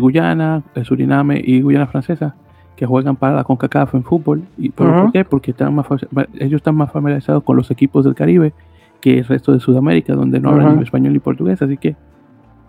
Guyana, 0.00 0.64
Suriname 0.82 1.40
y 1.44 1.60
Guyana 1.60 1.86
Francesa, 1.86 2.34
que 2.76 2.86
juegan 2.86 3.16
para 3.16 3.34
la 3.36 3.44
CONCACAF 3.44 3.94
en 3.94 4.04
fútbol. 4.04 4.42
¿Y 4.58 4.70
por, 4.70 5.10
qué? 5.12 5.24
Porque 5.24 5.50
están 5.50 5.74
más, 5.74 5.86
ellos 6.34 6.58
están 6.58 6.76
más 6.76 6.92
familiarizados 6.92 7.42
con 7.42 7.56
los 7.56 7.70
equipos 7.70 8.04
del 8.04 8.14
Caribe 8.14 8.52
que 9.00 9.18
el 9.18 9.24
resto 9.24 9.52
de 9.52 9.60
Sudamérica, 9.60 10.14
donde 10.14 10.40
no 10.40 10.50
hablan 10.50 10.76
ni 10.76 10.82
español 10.82 11.12
ni 11.12 11.18
portugués. 11.18 11.60
Así 11.62 11.76
que 11.76 11.96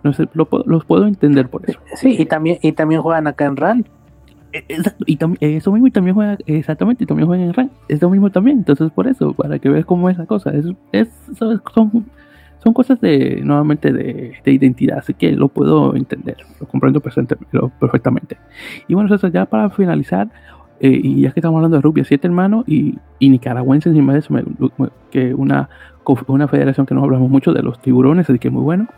no 0.02 0.12
sé, 0.12 0.28
los 0.32 0.84
puedo 0.84 1.06
entender 1.06 1.48
por 1.48 1.68
eso. 1.68 1.78
Sí, 1.94 2.16
y 2.18 2.26
también, 2.26 2.58
y 2.62 2.72
también 2.72 3.02
juegan 3.02 3.26
acá 3.26 3.46
en 3.46 3.56
RAN. 3.56 3.86
Eh, 4.52 4.64
y 5.06 5.16
también, 5.16 5.56
eso 5.56 5.72
mismo 5.72 5.88
y 5.88 5.90
también 5.90 6.14
juega, 6.14 6.38
exactamente, 6.46 7.04
y 7.04 7.06
también 7.06 7.26
juega 7.26 7.44
en 7.44 7.52
rank, 7.52 7.70
eso 7.88 8.08
mismo 8.08 8.30
también, 8.30 8.58
entonces 8.58 8.90
por 8.90 9.06
eso, 9.06 9.34
para 9.34 9.58
que 9.58 9.68
veas 9.68 9.84
cómo 9.84 10.08
es 10.08 10.16
la 10.16 10.24
cosa, 10.24 10.50
es, 10.52 10.64
es 10.92 11.08
son, 11.36 12.06
son 12.62 12.72
cosas 12.72 13.00
de, 13.00 13.40
nuevamente, 13.42 13.92
de, 13.92 14.34
de, 14.44 14.52
identidad, 14.52 14.98
así 14.98 15.14
que 15.14 15.32
lo 15.32 15.48
puedo 15.48 15.94
entender, 15.94 16.36
lo 16.60 16.66
comprendo 16.66 17.00
perfectamente. 17.00 18.36
Y 18.88 18.94
bueno, 18.94 19.14
eso 19.14 19.28
ya 19.28 19.46
para 19.46 19.70
finalizar, 19.70 20.28
eh, 20.80 21.00
y 21.02 21.22
ya 21.22 21.32
que 21.32 21.40
estamos 21.40 21.58
hablando 21.58 21.76
de 21.76 21.82
rugby 21.82 22.04
siete 22.04 22.26
hermanos 22.26 22.64
y, 22.66 22.98
y 23.18 23.28
nicaragüense 23.30 23.88
encima 23.88 24.12
de 24.12 24.18
eso, 24.20 24.34
que 25.10 25.34
una, 25.34 25.68
una 26.26 26.48
federación 26.48 26.86
que 26.86 26.94
no 26.94 27.04
hablamos 27.04 27.30
mucho 27.30 27.52
de 27.52 27.62
los 27.62 27.80
tiburones, 27.80 28.28
así 28.28 28.38
que 28.38 28.50
muy 28.50 28.62
bueno, 28.62 28.88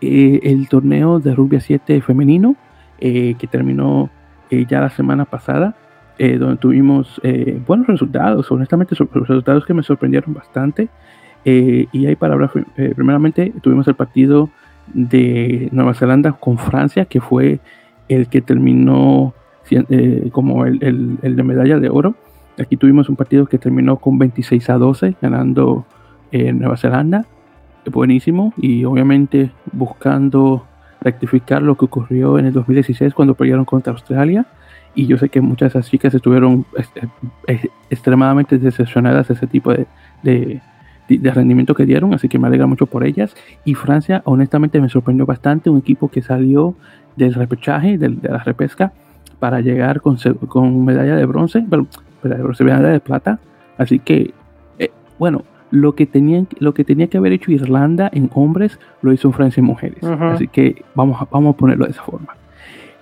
eh, 0.00 0.40
el 0.42 0.68
torneo 0.68 1.20
de 1.20 1.34
rugby 1.34 1.60
7 1.60 2.02
femenino, 2.02 2.56
que 2.98 3.48
terminó 3.50 4.10
eh, 4.50 4.64
ya 4.68 4.80
la 4.80 4.90
semana 4.90 5.24
pasada, 5.24 5.74
eh, 6.18 6.38
donde 6.38 6.56
tuvimos 6.58 7.20
eh, 7.24 7.60
buenos 7.66 7.88
resultados, 7.88 8.50
honestamente 8.52 8.94
resultados 8.94 9.66
que 9.66 9.74
me 9.74 9.82
sorprendieron 9.82 10.34
bastante. 10.34 10.88
Y 11.46 12.06
hay 12.06 12.16
para 12.16 12.34
hablar, 12.34 12.50
primeramente 12.96 13.52
tuvimos 13.62 13.86
el 13.86 13.94
partido 13.94 14.50
de 14.92 15.68
Nueva 15.70 15.94
Zelanda 15.94 16.32
con 16.32 16.58
Francia, 16.58 17.04
que 17.04 17.20
fue 17.20 17.60
el 18.08 18.28
que 18.28 18.40
terminó 18.42 19.32
como 20.32 20.66
el, 20.66 21.18
el, 21.22 21.36
de 21.36 21.42
medalla 21.42 21.78
de 21.78 21.88
oro. 21.88 22.14
Aquí 22.58 22.76
tuvimos 22.76 23.08
un 23.08 23.16
partido 23.16 23.46
que 23.46 23.58
terminó 23.58 23.98
con 23.98 24.18
26 24.18 24.70
a 24.70 24.78
12, 24.78 25.14
ganando 25.22 25.86
Nueva 26.32 26.76
Zelanda. 26.76 27.24
Buenísimo. 27.90 28.52
Y 28.56 28.84
obviamente 28.84 29.50
buscando 29.72 30.66
rectificar 31.00 31.62
lo 31.62 31.76
que 31.76 31.84
ocurrió 31.84 32.38
en 32.38 32.46
el 32.46 32.52
2016 32.52 33.14
cuando 33.14 33.34
perdieron 33.34 33.64
contra 33.64 33.92
Australia. 33.92 34.46
Y 34.94 35.06
yo 35.06 35.18
sé 35.18 35.28
que 35.28 35.40
muchas 35.40 35.72
de 35.72 35.78
esas 35.78 35.90
chicas 35.90 36.14
estuvieron 36.14 36.64
extremadamente 37.88 38.58
decepcionadas 38.58 39.28
de 39.28 39.34
ese 39.34 39.46
tipo 39.46 39.72
de, 39.72 40.60
rendimiento 41.08 41.74
que 41.74 41.86
dieron, 41.86 42.14
así 42.14 42.28
que 42.28 42.38
me 42.38 42.48
alegra 42.48 42.66
mucho 42.66 42.86
por 42.86 43.04
ellas. 43.04 43.34
Y 43.64 43.74
Francia, 43.74 44.22
honestamente, 44.24 44.80
me 44.80 44.88
sorprendió 44.88 45.26
bastante, 45.26 45.70
un 45.70 45.78
equipo 45.78 46.08
que 46.08 46.22
salió 46.22 46.74
del 47.16 47.34
repechaje, 47.34 47.98
de, 47.98 48.10
la 48.10 48.38
repesca, 48.38 48.92
para 49.38 49.60
llegar 49.60 50.00
con, 50.00 50.16
con 50.48 50.84
medalla 50.84 51.16
de 51.16 51.26
bronce, 51.26 51.64
pero 51.68 51.86
medalla 52.22 52.38
de 52.38 52.42
bronce, 52.42 52.64
medalla 52.64 52.88
de 52.88 53.00
plata. 53.00 53.38
Así 53.78 53.98
que, 53.98 54.32
eh, 54.78 54.90
bueno, 55.18 55.44
lo 55.70 55.94
que, 55.94 56.06
tenían, 56.06 56.48
lo 56.58 56.74
que 56.74 56.84
tenía 56.84 57.08
que 57.08 57.18
haber 57.18 57.32
hecho 57.32 57.50
Irlanda 57.50 58.10
en 58.12 58.30
hombres 58.34 58.78
lo 59.02 59.12
hizo 59.12 59.32
Francia 59.32 59.60
en 59.60 59.66
mujeres. 59.66 60.02
Así 60.02 60.48
que 60.48 60.84
vamos 60.94 61.20
a, 61.20 61.26
vamos 61.30 61.54
a 61.54 61.56
ponerlo 61.56 61.84
de 61.84 61.92
esa 61.92 62.02
forma. 62.02 62.34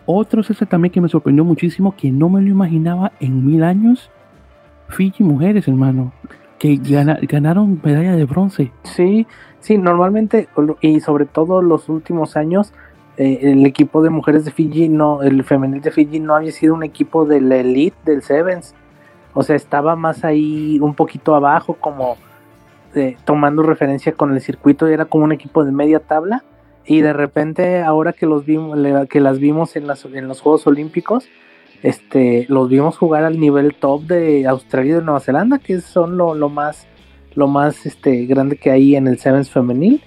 Otro 0.06 0.42
ese 0.42 0.66
también 0.66 0.92
que 0.92 1.00
me 1.00 1.08
sorprendió 1.08 1.44
muchísimo, 1.44 1.94
que 1.96 2.10
no 2.10 2.28
me 2.28 2.42
lo 2.42 2.48
imaginaba 2.48 3.12
en 3.20 3.46
mil 3.46 3.62
años, 3.62 4.10
Fiji 4.88 5.24
mujeres, 5.24 5.66
hermano, 5.66 6.12
que 6.64 7.26
ganaron 7.26 7.80
medalla 7.82 8.16
de 8.16 8.24
bronce. 8.24 8.72
Sí, 8.84 9.26
sí, 9.60 9.76
normalmente 9.76 10.48
y 10.80 11.00
sobre 11.00 11.26
todo 11.26 11.60
los 11.60 11.90
últimos 11.90 12.36
años, 12.36 12.72
eh, 13.18 13.40
el 13.42 13.66
equipo 13.66 14.02
de 14.02 14.08
mujeres 14.08 14.44
de 14.46 14.50
Fiji, 14.50 14.88
no, 14.88 15.22
el 15.22 15.44
femenil 15.44 15.82
de 15.82 15.90
Fiji 15.90 16.20
no 16.20 16.34
había 16.34 16.52
sido 16.52 16.74
un 16.74 16.82
equipo 16.82 17.26
de 17.26 17.40
la 17.40 17.56
elite 17.56 17.96
del 18.04 18.22
Sevens. 18.22 18.74
O 19.34 19.42
sea, 19.42 19.56
estaba 19.56 19.94
más 19.96 20.24
ahí 20.24 20.78
un 20.80 20.94
poquito 20.94 21.34
abajo 21.34 21.74
como 21.74 22.16
este, 22.94 23.18
tomando 23.24 23.64
referencia 23.64 24.12
con 24.12 24.32
el 24.32 24.40
circuito, 24.40 24.86
era 24.86 25.04
como 25.04 25.24
un 25.24 25.32
equipo 25.32 25.64
de 25.64 25.72
media 25.72 25.98
tabla. 25.98 26.44
Y 26.86 27.00
de 27.00 27.12
repente, 27.12 27.82
ahora 27.82 28.12
que 28.12 28.24
los 28.24 28.46
vimos, 28.46 28.78
que 29.10 29.20
las 29.20 29.38
vimos 29.40 29.74
en, 29.74 29.86
las, 29.88 30.04
en 30.04 30.28
los 30.28 30.40
Juegos 30.40 30.66
Olímpicos, 30.66 31.26
este, 31.84 32.46
los 32.48 32.70
vimos 32.70 32.96
jugar 32.96 33.24
al 33.24 33.38
nivel 33.38 33.74
top 33.74 34.04
de 34.04 34.46
Australia 34.46 34.92
y 34.92 34.94
de 34.96 35.02
Nueva 35.02 35.20
Zelanda, 35.20 35.58
que 35.58 35.82
son 35.82 36.16
lo, 36.16 36.34
más, 36.48 36.86
lo 37.34 37.46
más 37.46 37.84
este, 37.84 38.24
grande 38.24 38.56
que 38.56 38.70
hay 38.70 38.96
en 38.96 39.06
el 39.06 39.18
Sevens 39.18 39.50
femenil. 39.50 40.02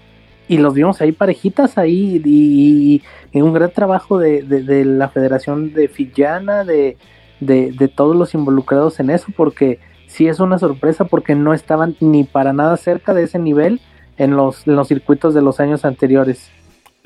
Y 0.47 0.57
los 0.57 0.73
vimos 0.73 1.01
ahí 1.01 1.11
parejitas, 1.11 1.77
ahí, 1.77 2.19
y, 2.25 3.03
en 3.31 3.43
un 3.43 3.53
gran 3.53 3.69
trabajo 3.69 4.17
de, 4.17 4.43
la 4.85 5.09
Federación 5.09 5.71
de 5.71 5.87
Fillana, 5.87 6.63
de, 6.63 6.97
de, 7.41 7.91
todos 7.93 8.15
los 8.15 8.33
involucrados 8.33 8.99
en 8.99 9.11
eso, 9.11 9.27
porque 9.37 9.77
sí 10.07 10.27
es 10.27 10.39
una 10.39 10.57
sorpresa 10.57 11.05
porque 11.05 11.35
no 11.35 11.53
estaban 11.53 11.95
ni 11.99 12.23
para 12.23 12.53
nada 12.53 12.75
cerca 12.77 13.13
de 13.13 13.25
ese 13.25 13.37
nivel 13.37 13.81
en 14.17 14.35
los, 14.35 14.65
los 14.65 14.87
circuitos 14.87 15.35
de 15.35 15.43
los 15.43 15.59
años 15.59 15.85
anteriores. 15.85 16.49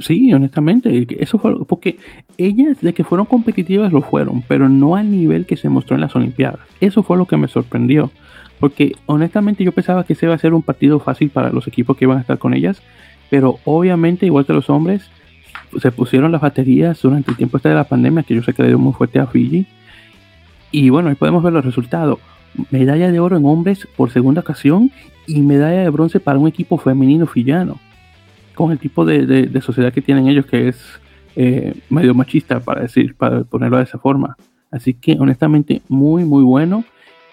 Sí, 0.02 0.34
honestamente, 0.34 1.08
eso 1.20 1.38
fue 1.38 1.66
porque 1.66 1.98
ellas 2.38 2.82
de 2.82 2.94
que 2.94 3.04
fueron 3.04 3.26
competitivas 3.28 3.94
lo 3.94 4.02
fueron, 4.02 4.44
pero 4.48 4.68
no 4.68 4.96
al 4.96 5.12
nivel 5.12 5.46
que 5.46 5.58
se 5.58 5.70
mostró 5.70 5.96
en 5.96 6.02
las 6.02 6.16
Olimpiadas. 6.16 6.62
Eso 6.80 7.04
fue 7.04 7.18
lo 7.18 7.26
que 7.26 7.38
me 7.38 7.48
sorprendió, 7.48 8.12
porque 8.60 8.96
honestamente 9.06 9.64
yo 9.64 9.72
pensaba 9.72 10.04
que 10.04 10.14
ese 10.14 10.26
iba 10.26 10.36
a 10.36 10.40
ser 10.40 10.54
un 10.54 10.64
partido 10.64 11.00
fácil 11.00 11.30
para 11.30 11.52
los 11.52 11.68
equipos 11.68 11.96
que 11.96 12.06
iban 12.06 12.18
a 12.18 12.22
estar 12.22 12.40
con 12.40 12.54
ellas, 12.54 12.82
pero 13.30 13.60
obviamente 13.64 14.26
igual 14.26 14.46
que 14.46 14.54
los 14.54 14.70
hombres 14.70 15.10
se 15.80 15.92
pusieron 15.92 16.32
las 16.32 16.42
baterías 16.42 17.02
durante 17.02 17.32
el 17.32 17.38
tiempo 17.38 17.58
este 17.58 17.70
de 17.70 17.76
la 17.76 17.84
pandemia, 17.84 18.24
que 18.24 18.36
yo 18.36 18.44
sé 18.44 18.54
que 18.54 18.64
le 18.64 18.70
dio 18.70 18.80
muy 18.80 18.94
fuerte 18.94 19.20
a 19.20 19.28
Fiji. 19.28 19.68
Y 20.72 20.90
bueno, 20.90 21.10
ahí 21.10 21.16
podemos 21.16 21.44
ver 21.44 21.54
los 21.54 21.64
resultados 21.64 22.20
medalla 22.70 23.12
de 23.12 23.20
oro 23.20 23.38
en 23.38 23.46
hombres 23.46 23.88
por 23.96 24.12
segunda 24.12 24.42
ocasión 24.42 24.92
y 25.28 25.42
medalla 25.42 25.82
de 25.82 25.90
bronce 25.90 26.20
para 26.20 26.40
un 26.40 26.48
equipo 26.48 26.78
femenino 26.78 27.28
fillano. 27.28 27.80
Con 28.54 28.72
el 28.72 28.80
tipo 28.80 29.06
de, 29.06 29.62
sociedad 29.62 29.94
que 29.94 30.02
tienen 30.02 30.28
ellos 30.28 30.46
que 30.46 30.68
es 30.68 31.00
eh, 31.36 31.74
medio 31.90 32.14
machista, 32.14 32.60
para 32.60 32.82
decir, 32.82 33.16
para 33.16 33.44
ponerlo 33.44 33.78
de 33.78 33.84
esa 33.84 33.98
forma. 33.98 34.36
Así 34.72 34.94
que 34.94 35.18
honestamente 35.20 35.82
muy 35.88 36.26
muy 36.26 36.44
bueno. 36.44 36.84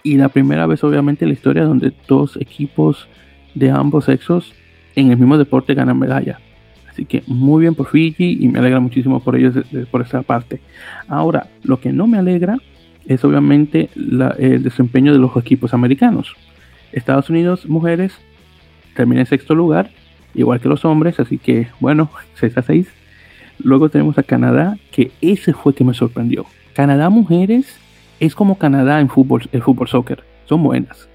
Y 0.03 0.17
la 0.17 0.29
primera 0.29 0.67
vez 0.67 0.83
obviamente 0.85 1.25
en 1.25 1.31
la 1.31 1.35
historia 1.35 1.65
donde 1.65 1.93
dos 2.07 2.37
equipos 2.37 3.09
de 3.55 3.71
ambos 3.71 4.05
sexos 4.05 4.55
en 4.95 5.11
el 5.11 5.19
mismo 5.19 5.37
deporte 5.37 5.75
ganan 5.75 5.99
medalla. 5.99 6.39
Así 6.89 7.05
que 7.05 7.23
muy 7.27 7.61
bien 7.63 7.75
por 7.75 7.89
Fiji 7.89 8.39
y 8.41 8.49
me 8.49 8.59
alegra 8.59 8.81
muchísimo 8.81 9.21
por 9.21 9.37
ellos 9.37 9.55
por 9.91 10.03
esa 10.03 10.23
parte. 10.23 10.61
Ahora, 11.07 11.49
lo 11.63 11.81
que 11.81 11.93
no 11.93 12.07
me 12.07 12.19
alegra 12.19 12.59
es 13.07 13.25
obviamente 13.25 13.89
el 13.95 14.63
desempeño 14.63 15.13
de 15.13 15.19
los 15.19 15.37
equipos 15.37 15.73
americanos. 15.75 16.35
Estados 16.93 17.31
Unidos, 17.31 17.67
mujeres, 17.67 18.19
termina 18.95 19.21
en 19.21 19.27
sexto 19.27 19.55
lugar, 19.55 19.91
igual 20.35 20.61
que 20.61 20.69
los 20.69 20.85
hombres, 20.85 21.19
así 21.21 21.39
que 21.39 21.69
bueno, 21.81 22.11
6 22.35 22.59
a 22.59 22.63
6. 22.63 22.89
Luego 23.59 23.89
tenemos 23.89 24.19
a 24.19 24.23
Canadá, 24.23 24.77
que 24.93 25.11
ese 25.21 25.53
fue 25.53 25.75
que 25.75 25.85
me 25.85 25.95
sorprendió. 25.95 26.47
Canadá, 26.75 27.11
mujeres, 27.11 27.79
es 28.21 28.35
como 28.35 28.59
Canadá 28.59 29.01
en 29.01 29.09
fútbol, 29.09 29.49
en 29.53 29.63
fútbol 29.63 29.89
soccer, 29.89 30.25
son 30.45 30.63
buenas. 30.63 31.09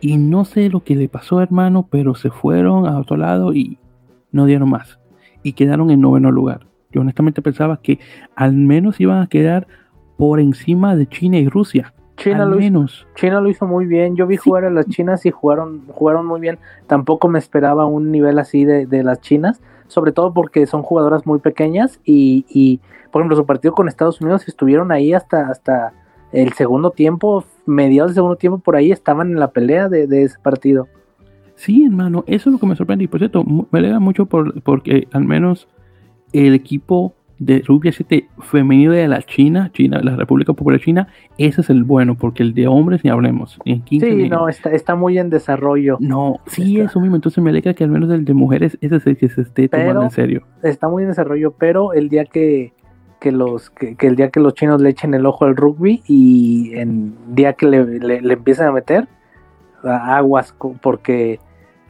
Y 0.00 0.16
no 0.16 0.44
sé 0.44 0.70
lo 0.70 0.84
que 0.84 0.96
le 0.96 1.08
pasó, 1.08 1.42
hermano, 1.42 1.86
pero 1.90 2.14
se 2.14 2.30
fueron 2.30 2.86
a 2.86 2.98
otro 2.98 3.16
lado 3.16 3.52
y 3.52 3.78
no 4.32 4.46
dieron 4.46 4.70
más. 4.70 4.98
Y 5.42 5.52
quedaron 5.52 5.90
en 5.90 6.00
noveno 6.00 6.30
lugar. 6.30 6.66
Yo 6.92 7.02
honestamente 7.02 7.42
pensaba 7.42 7.80
que 7.82 7.98
al 8.34 8.54
menos 8.54 9.00
iban 9.00 9.20
a 9.20 9.26
quedar 9.26 9.66
por 10.16 10.40
encima 10.40 10.96
de 10.96 11.06
China 11.06 11.38
y 11.38 11.48
Rusia. 11.48 11.92
China 12.20 12.44
lo, 12.44 12.56
menos. 12.56 13.00
Hizo, 13.00 13.14
China 13.14 13.40
lo 13.40 13.48
hizo 13.48 13.66
muy 13.66 13.86
bien. 13.86 14.16
Yo 14.16 14.26
vi 14.26 14.36
jugar 14.36 14.64
a 14.64 14.70
las 14.70 14.86
chinas 14.86 15.24
y 15.26 15.30
jugaron, 15.30 15.82
jugaron 15.88 16.26
muy 16.26 16.40
bien. 16.40 16.58
Tampoco 16.86 17.28
me 17.28 17.38
esperaba 17.38 17.86
un 17.86 18.12
nivel 18.12 18.38
así 18.38 18.64
de, 18.64 18.86
de 18.86 19.02
las 19.02 19.20
chinas, 19.20 19.60
sobre 19.88 20.12
todo 20.12 20.32
porque 20.32 20.66
son 20.66 20.82
jugadoras 20.82 21.26
muy 21.26 21.38
pequeñas 21.38 22.00
y, 22.04 22.44
y, 22.48 22.80
por 23.10 23.22
ejemplo, 23.22 23.36
su 23.36 23.46
partido 23.46 23.74
con 23.74 23.88
Estados 23.88 24.20
Unidos 24.20 24.46
estuvieron 24.48 24.92
ahí 24.92 25.12
hasta, 25.12 25.48
hasta 25.48 25.92
el 26.32 26.52
segundo 26.52 26.90
tiempo, 26.90 27.44
mediados 27.66 28.10
del 28.10 28.16
segundo 28.16 28.36
tiempo, 28.36 28.58
por 28.58 28.76
ahí 28.76 28.92
estaban 28.92 29.30
en 29.30 29.40
la 29.40 29.50
pelea 29.50 29.88
de, 29.88 30.06
de 30.06 30.22
ese 30.24 30.38
partido. 30.38 30.88
Sí, 31.56 31.84
hermano, 31.84 32.24
eso 32.26 32.48
es 32.48 32.54
lo 32.54 32.58
que 32.58 32.66
me 32.66 32.76
sorprende. 32.76 33.04
Y 33.04 33.08
por 33.08 33.20
cierto, 33.20 33.44
me 33.44 33.78
alegra 33.78 34.00
mucho 34.00 34.26
por, 34.26 34.62
porque 34.62 35.08
al 35.12 35.24
menos 35.24 35.68
el 36.32 36.54
equipo 36.54 37.14
de 37.40 37.62
rugby 37.66 37.90
7 37.90 38.28
femenino 38.42 38.92
de 38.92 39.08
la 39.08 39.22
China, 39.22 39.70
China, 39.72 40.00
la 40.02 40.14
República 40.14 40.52
Popular 40.52 40.78
China, 40.78 41.08
ese 41.38 41.62
es 41.62 41.70
el 41.70 41.84
bueno, 41.84 42.14
porque 42.14 42.42
el 42.42 42.52
de 42.52 42.68
hombres 42.68 43.02
ni 43.02 43.10
hablemos. 43.10 43.58
Ni 43.64 43.82
sí, 43.88 44.28
no, 44.28 44.48
está, 44.48 44.70
está 44.70 44.94
muy 44.94 45.18
en 45.18 45.30
desarrollo. 45.30 45.96
No, 46.00 46.40
sí, 46.46 46.78
eso 46.78 47.00
mismo. 47.00 47.16
Entonces 47.16 47.42
me 47.42 47.48
alegra 47.48 47.72
que 47.72 47.82
al 47.82 47.90
menos 47.90 48.10
el 48.10 48.26
de 48.26 48.34
mujeres, 48.34 48.76
ese 48.82 48.96
es 48.96 49.06
el 49.06 49.16
que 49.16 49.30
se 49.30 49.40
esté 49.40 49.68
tomando 49.70 50.02
en 50.02 50.10
serio. 50.10 50.42
Está 50.62 50.88
muy 50.88 51.02
en 51.02 51.08
desarrollo, 51.08 51.52
pero 51.58 51.94
el 51.94 52.10
día 52.10 52.26
que, 52.26 52.74
que 53.20 53.32
los 53.32 53.70
que, 53.70 53.96
el 53.98 54.16
día 54.16 54.28
que 54.28 54.40
los 54.40 54.52
chinos 54.52 54.82
le 54.82 54.90
echen 54.90 55.14
el 55.14 55.24
ojo 55.24 55.46
al 55.46 55.56
rugby 55.56 56.02
y 56.06 56.74
el 56.74 57.14
día 57.28 57.54
que 57.54 57.66
le, 57.66 58.00
le, 58.00 58.32
empiecen 58.34 58.66
a 58.66 58.72
meter 58.72 59.08
aguas 59.82 60.54
porque 60.82 61.40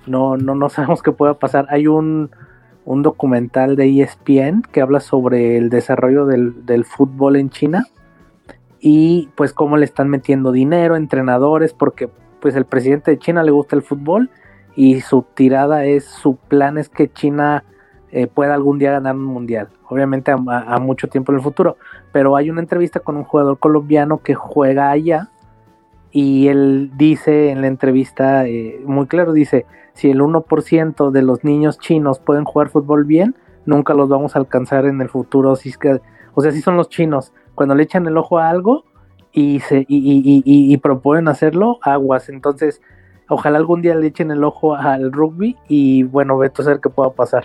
no, 0.06 0.36
no, 0.36 0.54
no 0.54 0.68
sabemos 0.68 1.02
qué 1.02 1.10
pueda 1.10 1.34
pasar. 1.34 1.66
Hay 1.70 1.88
un 1.88 2.30
un 2.90 3.02
documental 3.02 3.76
de 3.76 4.02
ESPN 4.02 4.62
que 4.72 4.80
habla 4.80 4.98
sobre 4.98 5.56
el 5.56 5.70
desarrollo 5.70 6.26
del, 6.26 6.84
fútbol 6.84 7.36
en 7.36 7.48
China 7.48 7.86
y 8.80 9.28
pues 9.36 9.52
cómo 9.52 9.76
le 9.76 9.84
están 9.84 10.08
metiendo 10.08 10.50
dinero, 10.50 10.96
entrenadores, 10.96 11.72
porque 11.72 12.10
pues 12.40 12.56
el 12.56 12.64
presidente 12.64 13.12
de 13.12 13.18
China 13.20 13.44
le 13.44 13.52
gusta 13.52 13.76
el 13.76 13.82
fútbol 13.82 14.28
y 14.74 15.02
su 15.02 15.22
tirada 15.22 15.84
es, 15.84 16.04
su 16.04 16.34
plan 16.34 16.78
es 16.78 16.88
que 16.88 17.08
China 17.08 17.62
eh, 18.10 18.26
pueda 18.26 18.54
algún 18.54 18.80
día 18.80 18.90
ganar 18.90 19.14
un 19.14 19.24
mundial, 19.24 19.68
obviamente 19.88 20.32
a, 20.32 20.78
mucho 20.80 21.06
tiempo 21.06 21.30
en 21.30 21.38
el 21.38 21.44
futuro, 21.44 21.76
pero 22.10 22.34
hay 22.34 22.50
una 22.50 22.60
entrevista 22.60 22.98
con 22.98 23.16
un 23.16 23.22
jugador 23.22 23.60
colombiano 23.60 24.18
que 24.18 24.34
juega 24.34 24.90
allá 24.90 25.28
y 26.10 26.48
él 26.48 26.90
dice 26.96 27.50
en 27.50 27.60
la 27.60 27.68
entrevista 27.68 28.48
eh, 28.48 28.80
muy 28.84 29.06
claro, 29.06 29.32
dice, 29.32 29.64
si 29.94 30.10
el 30.10 30.20
1% 30.20 31.10
de 31.10 31.22
los 31.22 31.44
niños 31.44 31.78
chinos 31.78 32.18
pueden 32.18 32.44
jugar 32.44 32.68
fútbol 32.68 33.04
bien, 33.04 33.34
nunca 33.66 33.94
los 33.94 34.08
vamos 34.08 34.36
a 34.36 34.38
alcanzar 34.38 34.86
en 34.86 35.00
el 35.00 35.08
futuro. 35.08 35.56
Si 35.56 35.70
es 35.70 35.78
que, 35.78 36.00
o 36.34 36.40
sea, 36.40 36.52
si 36.52 36.60
son 36.60 36.76
los 36.76 36.88
chinos, 36.88 37.32
cuando 37.54 37.74
le 37.74 37.82
echan 37.82 38.06
el 38.06 38.16
ojo 38.16 38.38
a 38.38 38.48
algo 38.48 38.84
y, 39.32 39.60
se, 39.60 39.84
y, 39.88 40.76
proponen 40.78 41.28
hacerlo, 41.28 41.78
aguas. 41.82 42.28
Entonces, 42.28 42.80
ojalá 43.28 43.58
algún 43.58 43.82
día 43.82 43.94
le 43.94 44.06
echen 44.06 44.30
el 44.30 44.44
ojo 44.44 44.74
al 44.74 45.12
rugby 45.12 45.56
y 45.68 46.02
bueno, 46.04 46.38
veto 46.38 46.62
a 46.62 46.66
ver 46.66 46.80
qué 46.80 46.88
pueda 46.88 47.10
pasar. 47.10 47.44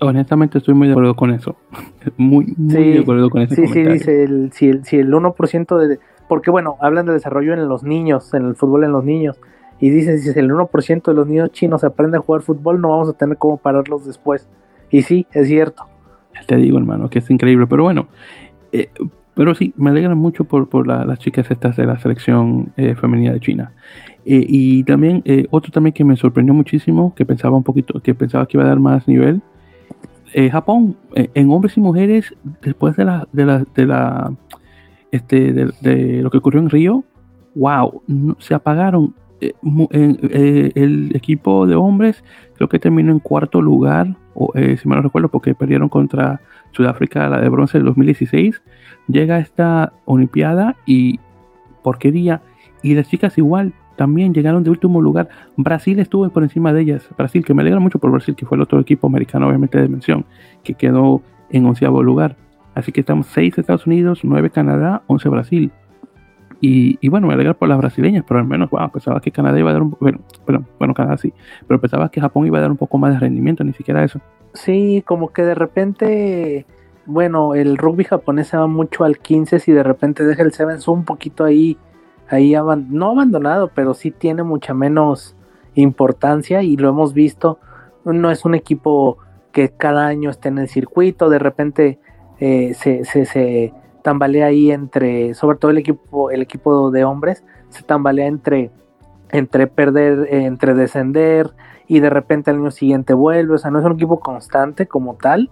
Honestamente 0.00 0.58
estoy 0.58 0.74
muy 0.74 0.88
de 0.88 0.94
acuerdo 0.94 1.14
con 1.14 1.30
eso. 1.30 1.56
Muy, 2.16 2.54
muy 2.56 2.92
de 2.92 3.00
acuerdo 3.00 3.30
con 3.30 3.42
eso. 3.42 3.54
Sí, 3.54 3.66
sí, 3.66 3.82
dice, 3.82 4.22
el, 4.22 4.52
si, 4.52 4.68
el, 4.68 4.84
si 4.84 4.96
el 4.96 5.12
1% 5.12 5.76
de... 5.76 5.98
Porque 6.28 6.52
bueno, 6.52 6.76
hablan 6.80 7.06
de 7.06 7.12
desarrollo 7.12 7.52
en 7.52 7.68
los 7.68 7.82
niños, 7.82 8.32
en 8.32 8.46
el 8.46 8.54
fútbol 8.54 8.84
en 8.84 8.92
los 8.92 9.04
niños 9.04 9.40
y 9.78 9.90
dice, 9.90 10.18
si 10.18 10.38
el 10.38 10.50
1% 10.50 11.02
de 11.02 11.14
los 11.14 11.26
niños 11.26 11.50
chinos 11.52 11.84
aprende 11.84 12.16
a 12.16 12.20
jugar 12.20 12.42
fútbol, 12.42 12.80
no 12.80 12.90
vamos 12.90 13.10
a 13.10 13.12
tener 13.12 13.36
cómo 13.36 13.58
pararlos 13.58 14.06
después. 14.06 14.48
Y 14.90 15.02
sí, 15.02 15.26
es 15.32 15.48
cierto. 15.48 15.84
te 16.46 16.56
digo, 16.56 16.78
hermano, 16.78 17.10
que 17.10 17.18
es 17.18 17.30
increíble. 17.30 17.66
Pero 17.66 17.82
bueno, 17.82 18.08
eh, 18.72 18.88
pero 19.34 19.54
sí, 19.54 19.74
me 19.76 19.90
alegra 19.90 20.14
mucho 20.14 20.44
por, 20.44 20.68
por 20.68 20.86
las 20.86 21.18
chicas 21.18 21.50
estas 21.50 21.76
de 21.76 21.84
la 21.84 21.98
selección 21.98 22.72
eh, 22.76 22.94
femenina 22.94 23.32
de 23.32 23.40
China. 23.40 23.72
Eh, 24.24 24.44
y 24.48 24.84
también, 24.84 25.22
otro 25.50 25.70
también 25.70 25.92
que 25.92 26.04
me 26.04 26.16
sorprendió 26.16 26.54
muchísimo, 26.54 27.14
que 27.14 27.26
pensaba 27.26 27.56
un 27.56 27.62
poquito, 27.62 28.00
que 28.00 28.14
pensaba 28.14 28.46
que 28.46 28.56
iba 28.56 28.64
a 28.64 28.68
dar 28.68 28.80
más 28.80 29.06
nivel. 29.06 29.42
Japón, 30.50 30.96
en 31.14 31.50
hombres 31.50 31.78
y 31.78 31.80
mujeres, 31.80 32.34
después 32.60 32.94
de 32.96 33.06
la, 33.06 33.26
de 33.32 33.46
la, 33.46 33.64
de 33.74 33.86
la, 33.86 34.34
este, 35.10 35.52
de 35.54 36.20
lo 36.20 36.30
que 36.30 36.36
ocurrió 36.36 36.60
en 36.60 36.68
Río, 36.68 37.04
wow, 37.54 38.02
se 38.38 38.52
apagaron 38.52 39.14
eh, 39.40 39.52
eh, 39.90 40.72
el 40.74 41.14
equipo 41.14 41.66
de 41.66 41.74
hombres 41.74 42.24
creo 42.56 42.68
que 42.68 42.78
terminó 42.78 43.12
en 43.12 43.18
cuarto 43.18 43.60
lugar, 43.60 44.16
eh, 44.54 44.76
si 44.76 44.88
mal 44.88 44.98
no 44.98 45.02
recuerdo, 45.02 45.28
porque 45.28 45.54
perdieron 45.54 45.88
contra 45.88 46.40
Sudáfrica 46.72 47.28
la 47.28 47.40
de 47.40 47.48
bronce 47.48 47.78
del 47.78 47.86
2016. 47.86 48.62
Llega 49.08 49.38
esta 49.38 49.92
Olimpiada 50.04 50.76
y 50.86 51.20
porquería. 51.82 52.42
Y 52.82 52.94
las 52.94 53.08
chicas 53.08 53.36
igual, 53.38 53.72
también 53.96 54.34
llegaron 54.34 54.62
de 54.62 54.70
último 54.70 55.00
lugar. 55.00 55.28
Brasil 55.56 55.98
estuvo 55.98 56.28
por 56.30 56.42
encima 56.42 56.72
de 56.72 56.82
ellas. 56.82 57.08
Brasil, 57.16 57.44
que 57.44 57.54
me 57.54 57.62
alegra 57.62 57.80
mucho 57.80 57.98
por 57.98 58.10
Brasil, 58.10 58.34
que 58.34 58.46
fue 58.46 58.56
el 58.56 58.62
otro 58.62 58.78
equipo 58.80 59.06
americano, 59.06 59.48
obviamente 59.48 59.80
de 59.80 59.88
mención, 59.88 60.24
que 60.62 60.74
quedó 60.74 61.22
en 61.50 61.64
onceavo 61.64 62.02
lugar. 62.02 62.36
Así 62.74 62.92
que 62.92 63.00
estamos 63.00 63.26
6 63.28 63.58
Estados 63.58 63.86
Unidos, 63.86 64.20
9 64.22 64.50
Canadá, 64.50 65.02
11 65.06 65.28
Brasil. 65.30 65.72
Y, 66.60 67.08
bueno, 67.08 67.26
me 67.26 67.34
alegra 67.34 67.54
por 67.54 67.68
las 67.68 67.78
brasileñas, 67.78 68.24
pero 68.26 68.40
al 68.40 68.46
menos, 68.46 68.70
wow, 68.70 68.90
pensaba 68.90 69.20
que 69.20 69.30
Canadá 69.30 69.58
iba 69.58 69.70
a 69.70 69.72
dar 69.74 69.82
un 69.82 69.96
bueno, 70.00 70.20
bueno, 70.46 70.64
bueno, 70.78 70.94
Canadá 70.94 71.18
sí, 71.18 71.32
pero 71.66 71.80
pensaba 71.80 72.08
que 72.10 72.20
Japón 72.20 72.46
iba 72.46 72.58
a 72.58 72.62
dar 72.62 72.70
un 72.70 72.76
poco 72.76 72.98
más 72.98 73.12
de 73.12 73.20
rendimiento, 73.20 73.62
ni 73.62 73.72
siquiera 73.72 74.02
eso. 74.02 74.20
Sí, 74.54 75.02
como 75.06 75.32
que 75.32 75.42
de 75.42 75.54
repente, 75.54 76.66
bueno, 77.04 77.54
el 77.54 77.76
rugby 77.76 78.04
japonés 78.04 78.48
se 78.48 78.56
va 78.56 78.66
mucho 78.66 79.04
al 79.04 79.18
15 79.18 79.58
si 79.58 79.72
de 79.72 79.82
repente 79.82 80.24
deja 80.24 80.42
el 80.42 80.52
Sevens 80.52 80.88
un 80.88 81.04
poquito 81.04 81.44
ahí, 81.44 81.76
ahí 82.28 82.54
no 82.88 83.10
abandonado, 83.10 83.70
pero 83.74 83.92
sí 83.92 84.10
tiene 84.10 84.42
mucha 84.42 84.72
menos 84.72 85.36
importancia 85.74 86.62
y 86.62 86.76
lo 86.76 86.88
hemos 86.88 87.12
visto. 87.12 87.58
No 88.04 88.30
es 88.30 88.44
un 88.44 88.54
equipo 88.54 89.18
que 89.52 89.68
cada 89.68 90.06
año 90.06 90.30
esté 90.30 90.48
en 90.48 90.58
el 90.58 90.68
circuito, 90.68 91.28
de 91.28 91.38
repente 91.38 91.98
eh, 92.40 92.74
se, 92.74 93.04
se 93.04 93.72
tambalea 94.06 94.46
ahí 94.46 94.70
entre, 94.70 95.34
sobre 95.34 95.58
todo 95.58 95.72
el 95.72 95.78
equipo, 95.78 96.30
el 96.30 96.40
equipo 96.40 96.92
de 96.92 97.02
hombres, 97.02 97.42
se 97.70 97.82
tambalea 97.82 98.28
entre, 98.28 98.70
entre 99.32 99.66
perder, 99.66 100.28
entre 100.30 100.74
descender 100.74 101.50
y 101.88 101.98
de 101.98 102.08
repente 102.08 102.52
al 102.52 102.58
año 102.58 102.70
siguiente 102.70 103.14
vuelve, 103.14 103.56
o 103.56 103.58
sea, 103.58 103.72
no 103.72 103.80
es 103.80 103.84
un 103.84 103.94
equipo 103.94 104.20
constante 104.20 104.86
como 104.86 105.14
tal. 105.14 105.50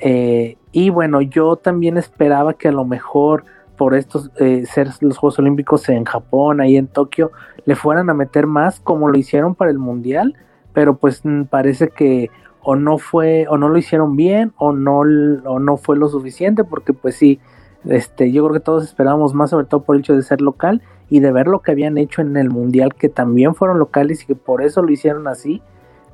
Eh, 0.00 0.56
y 0.72 0.90
bueno, 0.90 1.20
yo 1.20 1.54
también 1.54 1.98
esperaba 1.98 2.54
que 2.54 2.66
a 2.66 2.72
lo 2.72 2.84
mejor 2.84 3.44
por 3.76 3.94
estos 3.94 4.32
eh, 4.40 4.66
ser 4.66 4.88
los 5.00 5.16
Juegos 5.16 5.38
Olímpicos 5.38 5.88
en 5.88 6.04
Japón, 6.04 6.60
ahí 6.60 6.76
en 6.76 6.88
Tokio, 6.88 7.30
le 7.64 7.76
fueran 7.76 8.10
a 8.10 8.14
meter 8.14 8.48
más 8.48 8.80
como 8.80 9.08
lo 9.08 9.16
hicieron 9.16 9.54
para 9.54 9.70
el 9.70 9.78
Mundial, 9.78 10.34
pero 10.72 10.96
pues 10.96 11.20
mm, 11.24 11.44
parece 11.44 11.90
que 11.90 12.28
o 12.60 12.74
no 12.74 12.98
fue, 12.98 13.46
o 13.48 13.56
no 13.56 13.68
lo 13.68 13.78
hicieron 13.78 14.16
bien, 14.16 14.52
o 14.56 14.72
no, 14.72 14.98
o 14.98 15.58
no 15.60 15.76
fue 15.76 15.96
lo 15.96 16.08
suficiente, 16.08 16.64
porque 16.64 16.92
pues 16.92 17.14
sí, 17.14 17.38
este, 17.84 18.32
yo 18.32 18.44
creo 18.44 18.54
que 18.54 18.64
todos 18.64 18.84
esperábamos 18.84 19.34
más, 19.34 19.50
sobre 19.50 19.66
todo 19.66 19.82
por 19.82 19.96
el 19.96 20.00
hecho 20.00 20.14
de 20.14 20.22
ser 20.22 20.40
local 20.40 20.82
y 21.08 21.20
de 21.20 21.32
ver 21.32 21.46
lo 21.46 21.60
que 21.60 21.72
habían 21.72 21.96
hecho 21.98 22.20
en 22.20 22.36
el 22.36 22.50
mundial, 22.50 22.94
que 22.94 23.08
también 23.08 23.54
fueron 23.54 23.78
locales 23.78 24.22
y 24.22 24.26
que 24.26 24.34
por 24.34 24.62
eso 24.62 24.82
lo 24.82 24.90
hicieron 24.90 25.28
así. 25.28 25.62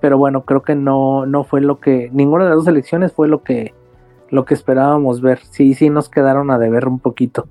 Pero 0.00 0.18
bueno, 0.18 0.42
creo 0.44 0.62
que 0.62 0.74
no, 0.74 1.26
no 1.26 1.44
fue 1.44 1.60
lo 1.60 1.80
que, 1.80 2.10
ninguna 2.12 2.44
de 2.44 2.50
las 2.50 2.58
dos 2.58 2.68
elecciones 2.68 3.12
fue 3.12 3.26
lo 3.26 3.42
que, 3.42 3.74
lo 4.30 4.44
que 4.44 4.54
esperábamos 4.54 5.20
ver. 5.20 5.38
Sí, 5.50 5.74
sí, 5.74 5.90
nos 5.90 6.08
quedaron 6.08 6.50
a 6.50 6.58
deber 6.58 6.86
un 6.86 6.98
poquito. 6.98 7.46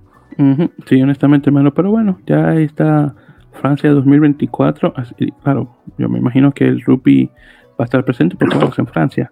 Sí, 0.88 1.01
honestamente, 1.01 1.49
hermano, 1.49 1.74
pero 1.74 1.91
bueno, 1.91 2.20
ya 2.26 2.55
está 2.55 3.14
Francia 3.53 3.89
2024. 3.91 4.93
claro, 5.43 5.70
yo 5.97 6.09
me 6.09 6.20
imagino 6.20 6.51
que 6.51 6.66
el 6.66 6.82
rugby 6.82 7.30
va 7.80 7.80
a 7.80 7.84
estar 7.86 8.03
presente 8.03 8.36
porque 8.36 8.57
vamos 8.57 8.78
en 8.80 8.88
Francia. 8.88 9.32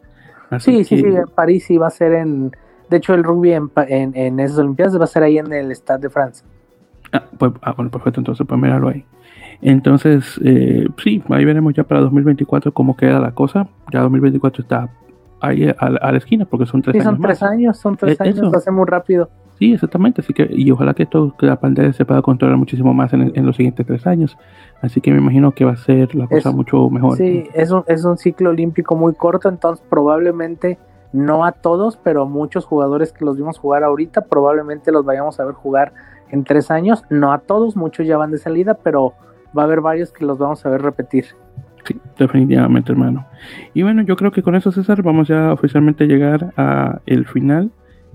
sí, 0.60 0.84
sí, 0.84 0.98
sí, 0.98 1.06
París 1.34 1.66
sí 1.66 1.78
va 1.78 1.88
a 1.88 1.92
ser 1.92 2.14
en 2.14 2.52
de 2.92 2.98
hecho, 2.98 3.14
el 3.14 3.24
rugby 3.24 3.54
en, 3.54 3.72
en, 3.88 4.40
esas 4.42 4.60
Olimpiadas 4.60 5.00
va 5.00 5.06
a 5.06 5.08
ser 5.08 5.24
ahí 5.24 5.38
en 5.38 5.52
el 5.54 5.72
Stade 5.72 6.02
de 6.02 6.10
France. 6.10 6.44
Ah, 7.14 7.24
pues, 7.38 7.54
ah, 7.62 7.72
bueno, 7.72 7.90
perfecto, 7.90 8.20
entonces 8.20 8.46
pues 8.46 8.60
míralo 8.60 8.90
ahí. 8.90 9.06
Entonces, 9.62 10.38
eh, 10.44 10.88
sí, 11.02 11.24
ahí 11.30 11.46
veremos 11.46 11.74
ya 11.74 11.86
para 11.86 12.02
2024 12.02 12.74
cómo 12.74 12.98
queda 12.98 13.22
la 13.22 13.32
cosa. 13.32 13.70
Ya 13.94 14.02
2024 14.02 14.64
está 14.64 14.90
ahí 15.40 15.74
a, 15.78 15.90
la 15.90 16.18
esquina 16.18 16.44
porque 16.44 16.66
son 16.66 16.82
tres 16.82 16.96
sí, 16.96 17.00
años. 17.00 17.14
Son 17.14 17.22
tres 17.22 17.44
años, 17.44 17.78
son 17.78 17.96
tres 17.96 18.20
eh, 18.20 18.24
años, 18.24 18.52
lo 18.52 18.58
hace 18.58 18.72
muy 18.72 18.86
rápido. 18.86 19.30
Sí, 19.58 19.74
exactamente. 19.74 20.20
Así 20.20 20.34
que, 20.34 20.50
y 20.52 20.70
ojalá 20.72 20.94
que, 20.94 21.06
todo, 21.06 21.34
que 21.38 21.46
la 21.46 21.62
pandemia 21.62 21.94
se 21.94 22.04
pueda 22.04 22.22
controlar 22.22 22.58
muchísimo 22.58 22.94
más 22.94 23.14
en, 23.14 23.32
en, 23.34 23.46
los 23.46 23.56
siguientes 23.56 23.86
tres 23.86 24.06
años. 24.06 24.38
Así 24.82 25.00
que 25.00 25.12
me 25.12 25.20
imagino 25.20 25.54
que 25.54 25.64
va 25.64 25.72
a 25.72 25.78
ser 25.78 26.14
la 26.14 26.28
cosa 26.28 26.52
mucho 26.52 26.90
mejor. 26.90 27.16
Sí, 27.16 27.48
es 27.54 27.72
un, 27.72 27.86
es 27.88 28.04
un 28.04 28.18
ciclo 28.18 28.50
olímpico 28.50 28.98
muy 28.98 29.14
corto, 29.14 29.48
entonces 29.48 29.86
probablemente 29.90 30.78
no 31.14 31.46
a 31.46 31.52
todos, 31.52 31.98
pero 31.98 32.26
muchos 32.26 32.66
jugadores 32.66 33.12
que 33.12 33.26
los 33.26 33.38
vimos 33.38 33.58
jugar 33.58 33.84
ahorita 33.84 34.22
probablemente 34.22 34.92
los 34.92 35.06
vayamos 35.06 35.40
a 35.40 35.46
ver 35.46 35.54
jugar 35.54 35.94
en 36.30 36.44
tres 36.44 36.72
años, 36.72 37.04
no 37.10 37.34
a 37.34 37.40
todos, 37.40 37.76
muchos 37.76 38.08
ya 38.08 38.18
van 38.18 38.32
de 38.32 38.38
salida, 38.38 38.76
pero 38.76 39.14
va 39.58 39.64
a 39.64 39.66
haber 39.66 39.82
varios 39.82 40.12
que 40.12 40.26
los 40.26 40.38
vamos 40.38 40.66
a 40.66 40.70
ver 40.70 40.82
repetir. 40.82 41.26
Sí, 41.84 42.00
definitivamente, 42.18 42.92
hermano. 42.92 43.26
Y 43.74 43.84
bueno, 43.84 44.04
yo 44.04 44.16
creo 44.16 44.32
que 44.32 44.44
con 44.44 44.56
eso, 44.56 44.72
César, 44.72 45.02
vamos 45.02 45.28
ya 45.28 45.52
oficialmente 45.52 46.06
a 46.06 46.08
llegar 46.08 46.54
a 46.56 47.02
el 47.06 47.26
final 47.26 47.72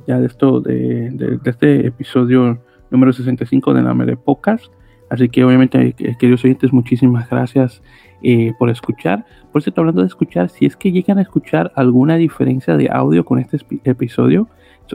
ya 0.06 0.18
de 0.18 0.26
esto, 0.26 0.60
de, 0.60 1.38
este 1.44 1.86
episodio 1.86 2.62
número 2.90 3.12
65 3.12 3.74
de 3.74 3.82
la 3.82 3.94
Mele 3.94 4.16
Podcast. 4.16 4.66
Así 5.10 5.28
que 5.28 5.44
obviamente, 5.44 5.94
eh, 5.98 6.16
queridos 6.18 6.44
oyentes, 6.44 6.72
muchísimas 6.72 7.28
gracias 7.28 7.82
eh, 8.22 8.52
por 8.58 8.70
escuchar. 8.70 9.24
Por 9.52 9.62
cierto, 9.62 9.80
hablando 9.80 10.02
de 10.02 10.08
escuchar, 10.08 10.48
si 10.48 10.66
es 10.66 10.76
que 10.76 10.92
llegan 10.92 11.18
a 11.18 11.22
escuchar 11.22 11.72
alguna 11.74 12.16
diferencia 12.16 12.76
de 12.76 12.88
audio 12.90 13.24
con 13.24 13.38
este 13.38 13.58
episodio, 13.84 14.48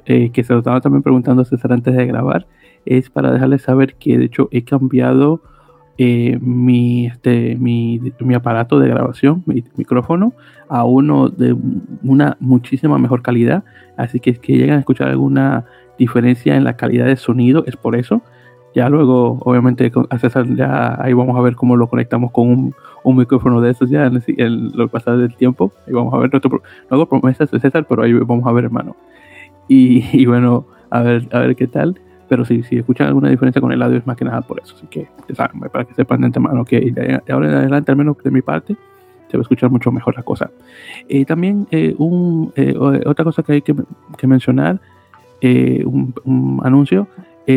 eh, 0.05 0.30
que 0.32 0.43
se 0.43 0.53
lo 0.53 0.59
estaba 0.59 0.82
también 0.82 1.03
preguntando 1.03 1.41
a 1.41 1.45
César 1.45 1.74
antes 1.74 1.95
de 1.95 2.05
grabar, 2.05 2.47
es 2.86 3.09
para 3.09 3.32
dejarles 3.32 3.61
saber 3.61 3.95
que 3.95 4.17
de 4.17 4.26
hecho 4.26 4.47
he 4.51 4.63
cambiado 4.63 5.41
mi, 5.97 7.05
este, 7.05 7.55
mi, 7.57 8.01
mi, 8.19 8.34
aparato 8.34 8.80
de 8.80 8.89
grabación, 8.89 9.43
mi 9.45 9.63
micrófono, 9.76 10.34
a 10.67 10.84
uno 10.84 11.30
de 11.30 11.55
una 12.01 12.38
muchísima 12.39 12.97
mejor 12.97 13.22
calidad. 13.22 13.63
Así 13.97 14.19
que 14.19 14.32
es 14.32 14.39
que 14.39 14.57
llegan 14.57 14.78
a 14.78 14.80
escuchar 14.80 15.09
alguna 15.09 15.65
diferencia 15.97 16.55
en 16.55 16.63
la 16.63 16.76
calidad 16.76 17.05
de 17.05 17.17
sonido, 17.17 17.63
es 17.67 17.76
por 17.76 17.95
eso. 17.95 18.24
Ya 18.74 18.89
luego, 18.89 19.38
obviamente, 19.41 19.91
ya 20.55 20.97
ahí 21.01 21.13
vamos 21.13 21.38
a 21.38 21.41
ver 21.41 21.55
cómo 21.55 21.76
lo 21.76 21.88
conectamos 21.88 22.32
con 22.32 22.47
un, 22.47 22.76
un 23.04 23.18
micrófono 23.18 23.62
de 23.62 23.72
esos 23.72 23.89
ya 23.89 24.06
en, 24.06 24.22
el, 24.38 24.72
lo 24.74 24.88
pasado 24.88 25.18
del 25.18 25.36
tiempo. 25.36 25.72
Ahí 25.88 25.93
vamos 25.93 26.14
a 26.14 26.18
ver, 26.18 26.32
nuestro, 26.32 26.52
no 26.52 26.95
hago 26.95 27.06
promesas 27.08 27.49
de 27.52 27.60
César, 27.60 27.86
pero 27.88 28.04
ahí 28.04 28.14
vamos 28.14 28.45
a 28.45 28.52
ver, 28.52 28.66
hermano. 28.66 28.95
Y, 29.68 30.06
y, 30.14 30.26
bueno, 30.26 30.66
a 30.89 31.02
ver, 31.02 31.28
a 31.32 31.39
ver 31.39 31.56
qué 31.56 31.68
tal. 31.68 31.99
Pero 32.30 32.45
si, 32.45 32.64
si 32.64 32.78
escuchan 32.78 33.08
alguna 33.08 33.30
diferencia 33.30 33.62
con 33.62 33.74
el 33.74 33.82
audio 33.82 33.97
es 33.97 34.08
más 34.08 34.16
que 34.16 34.24
nada 34.24 34.41
por 34.41 34.62
eso. 34.62 34.76
Así 34.78 34.88
que, 34.88 35.08
saben, 35.34 35.60
para 35.70 35.84
que 35.84 35.93
sepan 35.93 36.22
de 36.22 36.28
antemano 36.28 36.64
que 36.64 36.80
de 36.80 37.22
ahora 37.30 37.49
en 37.49 37.56
adelante, 37.56 37.91
al 37.91 37.97
menos 37.97 38.18
de 38.24 38.32
mi 38.32 38.41
parte, 38.41 38.78
se 39.32 39.38
va 39.38 39.41
a 39.41 39.43
escuchar 39.43 39.70
mucho 39.70 39.91
mejor 39.91 40.16
la 40.16 40.24
cosa. 40.24 40.52
y 41.08 41.24
también 41.26 41.68
eh, 41.72 41.95
un, 41.97 42.52
eh, 42.56 42.76
otra 42.78 43.24
cosa 43.24 43.43
que 43.43 43.54
hay 43.54 43.62
que, 43.62 43.74
que 44.18 44.28
mencionar, 44.28 44.80
eh, 45.39 45.84
un, 45.86 46.14
un, 46.26 46.62
anuncio, 46.64 47.08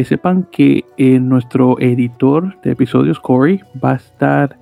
sepan 0.04 0.48
que 0.50 0.84
nuestro 1.20 1.78
editor 1.78 2.60
de 2.62 2.72
episodios, 2.72 3.20
Corey, 3.20 3.60
va 3.84 3.92
a 3.92 3.96
estar 3.96 4.58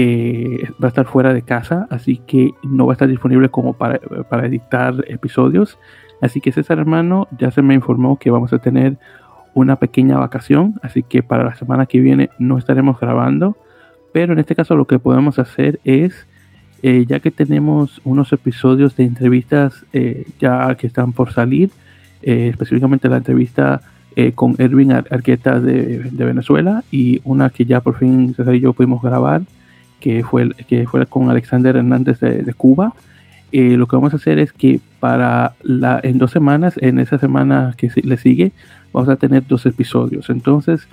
va 0.00 0.86
a 0.86 0.88
estar 0.88 1.06
fuera 1.06 1.34
de 1.34 1.42
casa, 1.42 1.86
así 1.90 2.20
que 2.26 2.52
no 2.62 2.86
va 2.86 2.92
a 2.92 2.94
estar 2.94 3.08
disponible 3.08 3.48
como 3.48 3.72
para, 3.72 3.98
editar 4.46 4.94
episodios. 5.08 5.78
Así 6.20 6.40
que 6.40 6.52
César 6.52 6.78
hermano 6.78 7.28
ya 7.38 7.50
se 7.50 7.62
me 7.62 7.74
informó 7.74 8.18
que 8.18 8.30
vamos 8.30 8.52
a 8.52 8.58
tener 8.58 8.96
una 9.54 9.76
pequeña 9.76 10.18
vacación, 10.18 10.74
así 10.82 11.02
que 11.02 11.22
para 11.22 11.44
la 11.44 11.54
semana 11.56 11.86
que 11.86 12.00
viene 12.00 12.30
no 12.38 12.58
estaremos 12.58 13.00
grabando, 13.00 13.56
pero 14.12 14.32
en 14.32 14.38
este 14.38 14.54
caso 14.54 14.76
lo 14.76 14.86
que 14.86 14.98
podemos 14.98 15.38
hacer 15.38 15.80
es, 15.84 16.26
eh, 16.82 17.04
ya 17.06 17.20
que 17.20 17.30
tenemos 17.30 18.00
unos 18.04 18.32
episodios 18.32 18.94
de 18.96 19.04
entrevistas 19.04 19.84
eh, 19.92 20.26
ya 20.38 20.74
que 20.76 20.86
están 20.86 21.12
por 21.12 21.32
salir, 21.32 21.70
eh, 22.22 22.48
específicamente 22.48 23.08
la 23.08 23.18
entrevista 23.18 23.80
con 24.34 24.56
Edwin 24.58 24.90
Arqueta 24.90 25.60
de, 25.60 26.10
Venezuela 26.12 26.82
y 26.90 27.20
una 27.22 27.50
que 27.50 27.64
ya 27.64 27.80
por 27.80 27.96
fin 27.96 28.34
César 28.34 28.52
y 28.56 28.58
yo 28.58 28.72
pudimos 28.72 29.00
grabar, 29.00 29.42
que 30.00 30.22
fue, 30.22 30.50
que 30.68 30.86
fue 30.86 31.06
con 31.06 31.30
Alexander 31.30 31.76
Hernández 31.76 32.20
de, 32.20 32.54
Cuba. 32.54 32.94
lo 33.52 33.86
que 33.86 33.96
vamos 33.96 34.12
a 34.12 34.16
hacer 34.16 34.38
es 34.38 34.52
que 34.52 34.80
para 35.00 35.54
la, 35.62 36.00
en 36.02 36.18
dos 36.18 36.30
semanas, 36.30 36.74
en 36.80 36.98
esa 36.98 37.18
semana 37.18 37.74
que 37.76 37.90
le 38.02 38.16
sigue, 38.16 38.52
vamos 38.92 39.08
a 39.08 39.16
tener 39.16 39.46
dos 39.46 39.66
episodios. 39.66 40.30
Entonces, 40.30 40.88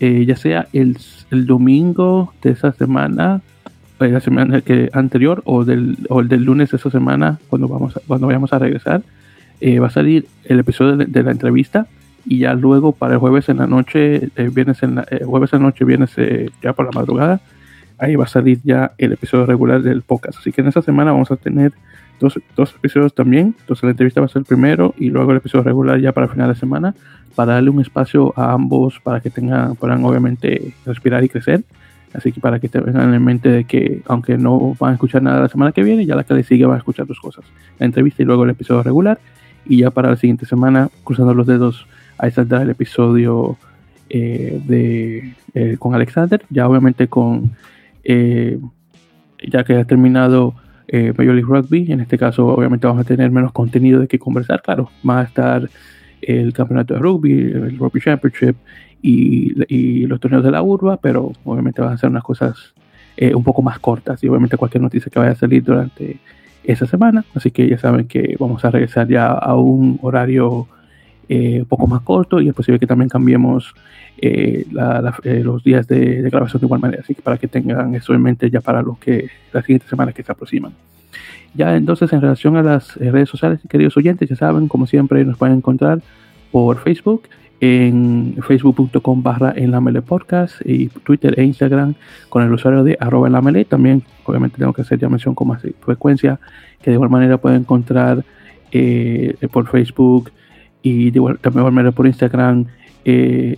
eh, 0.00 0.24
ya 0.26 0.36
sea 0.36 0.68
el, 0.72 0.96
el, 1.30 1.46
domingo 1.46 2.32
de 2.42 2.50
esa 2.50 2.72
semana, 2.72 3.40
eh, 3.98 4.08
la 4.08 4.20
semana 4.20 4.60
que, 4.60 4.90
anterior 4.92 5.42
o 5.44 5.64
del, 5.64 5.98
o 6.08 6.20
el 6.20 6.28
del 6.28 6.44
lunes 6.44 6.70
de 6.70 6.76
esa 6.76 6.90
semana, 6.90 7.38
cuando, 7.48 7.66
vamos 7.66 7.98
cuando 8.06 8.28
vayamos 8.28 8.52
a 8.52 8.60
regresar, 8.60 9.02
eh, 9.60 9.80
va 9.80 9.88
a 9.88 9.90
salir 9.90 10.26
el 10.44 10.60
episodio 10.60 10.96
de, 10.96 11.22
la 11.24 11.32
entrevista 11.32 11.88
y 12.24 12.38
ya 12.38 12.54
luego 12.54 12.92
para 12.92 13.14
el 13.14 13.18
jueves 13.18 13.48
en 13.48 13.56
la 13.56 13.66
noche, 13.66 14.28
viernes 14.52 14.82
en 14.84 15.02
jueves 15.24 15.52
en 15.52 15.62
noche, 15.62 15.84
viernes 15.84 16.14
ya 16.62 16.72
por 16.74 16.84
la 16.84 16.92
madrugada, 16.92 17.40
ahí 17.98 18.16
va 18.16 18.24
a 18.24 18.28
salir 18.28 18.60
ya 18.64 18.92
el 18.98 19.12
episodio 19.12 19.46
regular 19.46 19.82
del 19.82 20.02
podcast. 20.02 20.38
Así 20.38 20.52
que 20.52 20.60
en 20.60 20.68
esa 20.68 20.82
semana 20.82 21.12
vamos 21.12 21.30
a 21.30 21.36
tener 21.36 21.72
dos, 22.20 22.38
dos 22.56 22.74
episodios 22.74 23.14
también. 23.14 23.54
Entonces 23.60 23.84
la 23.84 23.90
entrevista 23.90 24.20
va 24.20 24.26
a 24.26 24.28
ser 24.28 24.40
el 24.40 24.46
primero 24.46 24.94
y 24.98 25.10
luego 25.10 25.30
el 25.32 25.38
episodio 25.38 25.64
regular 25.64 26.00
ya 26.00 26.12
para 26.12 26.26
el 26.26 26.32
final 26.32 26.48
de 26.48 26.58
semana 26.58 26.94
para 27.34 27.54
darle 27.54 27.70
un 27.70 27.80
espacio 27.80 28.32
a 28.36 28.52
ambos 28.52 28.98
para 28.98 29.20
que 29.20 29.30
tengan, 29.30 29.76
puedan 29.76 30.04
obviamente 30.04 30.74
respirar 30.84 31.22
y 31.22 31.28
crecer. 31.28 31.62
Así 32.12 32.32
que 32.32 32.40
para 32.40 32.58
que 32.58 32.68
tengan 32.68 33.14
en 33.14 33.24
mente 33.24 33.48
de 33.48 33.62
que 33.64 34.02
aunque 34.06 34.36
no 34.36 34.74
van 34.80 34.90
a 34.90 34.94
escuchar 34.94 35.22
nada 35.22 35.42
la 35.42 35.48
semana 35.48 35.70
que 35.70 35.84
viene, 35.84 36.04
ya 36.04 36.16
la 36.16 36.24
que 36.24 36.34
le 36.34 36.42
sigue 36.42 36.64
van 36.66 36.74
a 36.74 36.78
escuchar 36.78 37.06
dos 37.06 37.20
cosas. 37.20 37.44
La 37.78 37.86
entrevista 37.86 38.22
y 38.22 38.26
luego 38.26 38.44
el 38.44 38.50
episodio 38.50 38.82
regular. 38.82 39.20
Y 39.66 39.78
ya 39.78 39.90
para 39.90 40.10
la 40.10 40.16
siguiente 40.16 40.46
semana, 40.46 40.88
cruzando 41.04 41.32
los 41.32 41.46
dedos, 41.46 41.86
ahí 42.16 42.32
saldrá 42.32 42.62
el 42.62 42.70
episodio 42.70 43.56
eh, 44.10 44.60
de, 44.66 45.34
eh, 45.54 45.76
con 45.78 45.94
Alexander. 45.94 46.42
Ya 46.50 46.66
obviamente 46.66 47.06
con... 47.06 47.52
Eh, 48.08 48.58
ya 49.46 49.62
que 49.62 49.76
ha 49.76 49.84
terminado 49.84 50.54
Major 50.90 51.34
League 51.34 51.46
Rugby, 51.46 51.92
en 51.92 52.00
este 52.00 52.16
caso 52.16 52.46
obviamente 52.46 52.86
vamos 52.86 53.02
a 53.02 53.04
tener 53.04 53.30
menos 53.30 53.52
contenido 53.52 54.00
de 54.00 54.08
que 54.08 54.18
conversar, 54.18 54.62
claro, 54.62 54.90
va 55.06 55.20
a 55.20 55.24
estar 55.24 55.68
el 56.22 56.52
campeonato 56.52 56.94
de 56.94 57.00
rugby, 57.00 57.32
el 57.32 57.78
Rugby 57.78 58.00
Championship 58.00 58.56
y, 59.02 60.06
los 60.06 60.20
torneos 60.20 60.44
de 60.44 60.50
la 60.50 60.62
urba, 60.62 60.96
pero 60.96 61.32
obviamente 61.44 61.80
van 61.82 61.92
a 61.92 61.98
ser 61.98 62.10
unas 62.10 62.22
cosas 62.22 62.74
eh, 63.16 63.34
un 63.34 63.44
poco 63.44 63.62
más 63.62 63.78
cortas 63.78 64.22
y 64.22 64.28
obviamente 64.28 64.56
cualquier 64.56 64.82
noticia 64.82 65.10
que 65.10 65.18
vaya 65.18 65.32
a 65.32 65.36
salir 65.36 65.62
durante 65.62 66.18
esa 66.64 66.86
semana. 66.86 67.24
Así 67.34 67.50
que 67.50 67.68
ya 67.68 67.78
saben 67.78 68.08
que 68.08 68.36
vamos 68.38 68.64
a 68.64 68.70
regresar 68.70 69.08
ya 69.08 69.28
a 69.28 69.54
un 69.56 69.98
horario 70.02 70.66
eh, 71.28 71.60
un 71.60 71.66
poco 71.66 71.86
más 71.86 72.02
corto 72.02 72.40
y 72.40 72.48
es 72.48 72.54
posible 72.54 72.78
que 72.78 72.86
también 72.86 73.08
cambiemos 73.08 73.74
eh, 74.20 74.66
los 75.42 75.62
días 75.62 75.86
de, 75.86 76.22
grabación 76.30 76.60
de 76.60 76.66
igual 76.66 76.80
manera. 76.80 77.02
Así 77.02 77.14
que 77.14 77.22
para 77.22 77.38
que 77.38 77.48
tengan 77.48 77.94
eso 77.94 78.14
en 78.14 78.22
mente 78.22 78.50
ya 78.50 78.60
para 78.60 78.82
los 78.82 78.98
que 78.98 79.28
las 79.52 79.64
siguientes 79.64 79.88
semanas 79.88 80.14
que 80.14 80.22
se 80.22 80.32
aproximan. 80.32 80.72
Ya 81.54 81.76
entonces 81.76 82.12
en 82.12 82.20
relación 82.20 82.56
a 82.56 82.62
las 82.62 82.96
eh, 82.98 83.10
redes 83.10 83.28
sociales, 83.28 83.60
queridos 83.68 83.96
oyentes, 83.96 84.28
ya 84.28 84.36
saben, 84.36 84.68
como 84.68 84.86
siempre 84.86 85.24
nos 85.24 85.38
pueden 85.38 85.56
encontrar 85.56 86.00
por 86.52 86.78
Facebook, 86.78 87.22
en 87.60 88.36
facebook.com 88.46 89.22
barra 89.22 89.52
en 89.56 89.70
la 89.70 89.80
mele 89.80 90.02
podcast 90.02 90.60
y 90.64 90.88
Twitter 90.88 91.34
e 91.38 91.44
Instagram 91.44 91.94
con 92.28 92.44
el 92.44 92.52
usuario 92.52 92.84
de 92.84 92.96
arroba 93.00 93.26
en 93.26 93.32
la 93.32 93.42
mele. 93.42 93.64
También 93.64 94.02
obviamente 94.24 94.58
tengo 94.58 94.72
que 94.72 94.82
hacer 94.82 94.98
ya 94.98 95.08
mención 95.08 95.34
con 95.34 95.48
más 95.48 95.62
frecuencia 95.80 96.38
que 96.82 96.90
de 96.90 96.94
igual 96.94 97.10
manera 97.10 97.38
pueden 97.38 97.60
encontrar 97.60 98.24
eh, 98.70 99.36
por 99.50 99.68
Facebook 99.68 100.30
y 100.82 101.10
de 101.10 101.18
igual, 101.18 101.38
también 101.38 101.92
por 101.92 102.06
Instagram 102.06 102.66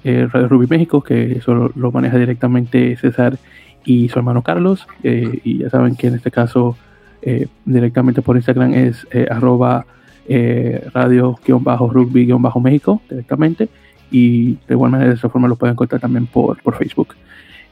eh, 0.04 0.28
Radio 0.32 0.48
Ruby 0.48 0.66
México 0.66 1.02
que 1.02 1.32
eso 1.32 1.72
lo, 1.74 1.92
maneja 1.92 2.18
directamente 2.18 2.96
César 2.96 3.38
y 3.84 4.08
su 4.08 4.18
hermano 4.18 4.42
Carlos 4.42 4.86
y 5.02 5.58
ya 5.58 5.70
saben 5.70 5.96
que 5.96 6.08
en 6.08 6.14
este 6.14 6.30
caso 6.30 6.76
eh, 7.22 7.48
directamente 7.66 8.22
por 8.22 8.36
Instagram 8.36 8.72
es 8.72 9.06
eh, 9.10 9.26
arroba 9.30 9.84
eh, 10.26 10.88
radio-rugby-méxico 10.94 13.02
directamente 13.10 13.68
y 14.10 14.54
de 14.66 14.74
igual 14.74 14.90
manera 14.90 15.10
de 15.10 15.16
esa 15.16 15.28
forma 15.28 15.46
lo 15.46 15.56
pueden 15.56 15.74
encontrar 15.74 16.00
también 16.00 16.26
por, 16.26 16.62
por 16.62 16.76
Facebook. 16.76 17.14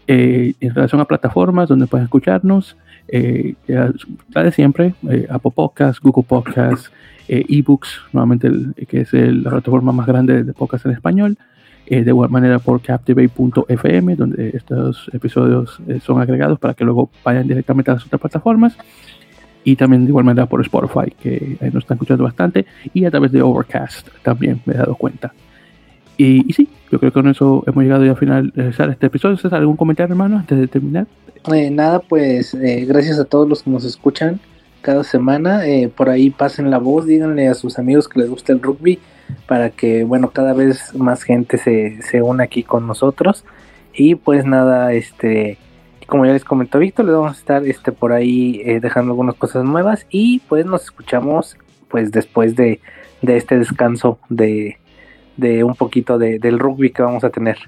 en 0.07 0.75
relación 0.75 1.01
a 1.01 1.07
plataformas 1.07 1.69
donde 1.69 1.87
pueden 1.87 2.05
escucharnos, 2.05 2.77
la 3.11 4.43
de 4.43 4.53
siempre, 4.53 4.95
Apple 5.29 5.53
Podcasts, 5.55 6.01
Google 6.01 6.25
Podcasts, 6.29 6.93
eBooks, 7.29 8.01
nuevamente 8.13 8.51
que 8.87 9.01
es 9.01 9.13
la 9.13 9.51
plataforma 9.51 9.93
más 9.93 10.07
grande 10.07 10.45
de 10.45 10.53
podcast 10.53 10.87
en 10.87 10.93
español, 10.93 11.39
de 11.89 12.11
igual 12.11 12.31
manera 12.31 12.59
por 12.59 12.81
captivate.fm, 12.81 14.17
donde 14.17 14.51
estos 14.55 15.11
episodios 15.13 15.81
son 16.03 16.21
agregados 16.21 16.59
para 16.59 16.75
que 16.75 16.85
luego 16.85 17.11
vayan 17.25 17.49
directamente 17.49 17.91
a 17.91 17.95
las 17.95 18.07
otras 18.07 18.21
plataformas 18.21 18.77
y 19.65 19.77
también 19.77 20.05
de 20.05 20.11
igual 20.11 20.25
manera 20.25 20.47
por 20.47 20.61
Spotify, 20.63 21.11
que 21.21 21.59
ahí 21.61 21.71
nos 21.71 21.85
están 21.85 21.97
escuchando 21.97 22.25
bastante, 22.25 22.65
y 22.95 23.05
a 23.05 23.11
través 23.11 23.33
de 23.33 23.43
Overcast 23.43 24.09
también 24.23 24.63
me 24.65 24.75
he 24.75 24.77
dado 24.79 24.95
cuenta. 24.95 25.33
Y, 26.17 26.53
sí, 26.53 26.69
yo 26.91 26.99
creo 26.99 27.13
que 27.13 27.21
con 27.21 27.29
eso 27.29 27.63
hemos 27.67 27.85
llegado 27.85 28.05
ya 28.05 28.13
a 28.13 28.17
finalizar 28.17 28.91
este 28.91 29.07
episodio. 29.07 29.37
¿César, 29.37 29.61
algún 29.61 29.77
comentario, 29.77 30.13
hermano, 30.13 30.39
antes 30.39 30.59
de 30.59 30.67
terminar? 30.67 31.07
Eh, 31.53 31.71
nada, 31.71 32.01
pues 32.01 32.55
eh, 32.55 32.87
gracias 32.89 33.19
a 33.19 33.25
todos 33.25 33.49
los 33.49 33.63
que 33.63 33.71
nos 33.71 33.85
escuchan 33.85 34.41
cada 34.89 35.05
semana. 35.05 35.67
Eh, 35.67 35.91
por 35.95 36.09
ahí 36.09 36.31
pasen 36.31 36.71
la 36.71 36.79
voz, 36.79 37.05
díganle 37.05 37.47
a 37.47 37.53
sus 37.53 37.79
amigos 37.79 38.09
que 38.09 38.21
les 38.21 38.31
gusta 38.31 38.55
el 38.55 38.63
rugby 38.63 38.99
para 39.47 39.69
que, 39.69 40.03
bueno, 40.05 40.31
cada 40.31 40.55
vez 40.55 40.95
más 40.95 41.25
gente 41.25 41.59
se, 41.59 42.01
se 42.01 42.23
una 42.23 42.45
aquí 42.45 42.63
con 42.63 42.87
nosotros. 42.87 43.45
Y 43.93 44.15
pues 44.15 44.47
nada, 44.47 44.95
este 44.95 45.59
como 46.07 46.25
ya 46.25 46.33
les 46.33 46.43
comentó 46.43 46.79
Víctor, 46.79 47.05
les 47.05 47.15
vamos 47.15 47.37
a 47.37 47.39
estar 47.39 47.67
este, 47.67 47.93
por 47.93 48.15
ahí 48.15 48.63
eh, 48.65 48.81
dejando 48.81 49.13
algunas 49.13 49.35
cosas 49.35 49.63
nuevas 49.63 50.07
y 50.09 50.39
pues 50.49 50.65
nos 50.65 50.85
escuchamos 50.85 51.59
pues 51.91 52.11
después 52.11 52.57
de, 52.57 52.81
este 53.21 53.59
descanso 53.59 54.19
de, 54.31 54.79
un 55.37 55.75
poquito 55.75 56.17
del 56.17 56.59
rugby 56.59 56.93
que 56.93 57.03
vamos 57.03 57.25
a 57.25 57.31
tener. 57.31 57.59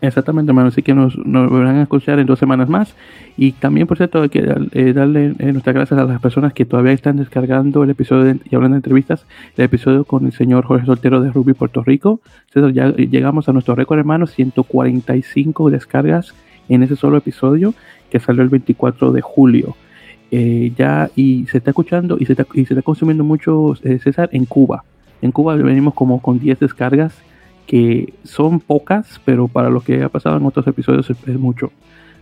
Exactamente, 0.00 0.50
hermano. 0.50 0.68
Así 0.68 0.82
que 0.82 0.94
nos, 0.94 1.16
nos 1.18 1.50
van 1.50 1.76
a 1.76 1.82
escuchar 1.82 2.18
en 2.18 2.26
dos 2.26 2.38
semanas 2.38 2.68
más. 2.68 2.94
Y 3.36 3.52
también, 3.52 3.86
por 3.86 3.96
cierto, 3.96 4.22
hay 4.22 4.28
que 4.28 4.40
eh, 4.72 4.92
darle 4.92 5.34
eh, 5.38 5.52
nuestras 5.52 5.74
gracias 5.74 5.98
a 5.98 6.04
las 6.04 6.20
personas 6.20 6.52
que 6.52 6.64
todavía 6.64 6.92
están 6.92 7.16
descargando 7.16 7.82
el 7.84 7.90
episodio 7.90 8.36
y 8.48 8.54
hablando 8.54 8.74
de 8.74 8.78
entrevistas, 8.78 9.26
el 9.56 9.64
episodio 9.64 10.04
con 10.04 10.26
el 10.26 10.32
señor 10.32 10.64
Jorge 10.64 10.86
Soltero 10.86 11.20
de 11.20 11.30
Ruby, 11.30 11.54
Puerto 11.54 11.82
Rico. 11.82 12.20
César, 12.52 12.72
ya 12.72 12.90
llegamos 12.92 13.48
a 13.48 13.52
nuestro 13.52 13.74
récord, 13.74 13.98
hermano, 13.98 14.26
145 14.26 15.70
descargas 15.70 16.34
en 16.68 16.82
ese 16.82 16.96
solo 16.96 17.16
episodio 17.16 17.74
que 18.10 18.20
salió 18.20 18.42
el 18.42 18.48
24 18.48 19.12
de 19.12 19.20
julio. 19.20 19.76
Eh, 20.30 20.72
ya 20.76 21.10
y 21.16 21.46
se 21.46 21.58
está 21.58 21.70
escuchando 21.70 22.18
y 22.20 22.26
se 22.26 22.32
está, 22.32 22.46
y 22.52 22.66
se 22.66 22.74
está 22.74 22.82
consumiendo 22.82 23.24
mucho 23.24 23.74
César 23.76 24.28
en 24.32 24.44
Cuba. 24.44 24.84
En 25.22 25.32
Cuba 25.32 25.56
venimos 25.56 25.94
como 25.94 26.20
con 26.20 26.38
10 26.38 26.60
descargas 26.60 27.14
que 27.68 28.14
son 28.24 28.60
pocas, 28.60 29.20
pero 29.26 29.46
para 29.46 29.68
lo 29.68 29.82
que 29.82 30.02
ha 30.02 30.08
pasado 30.08 30.38
en 30.38 30.46
otros 30.46 30.66
episodios 30.66 31.08
es, 31.10 31.38
mucho. 31.38 31.70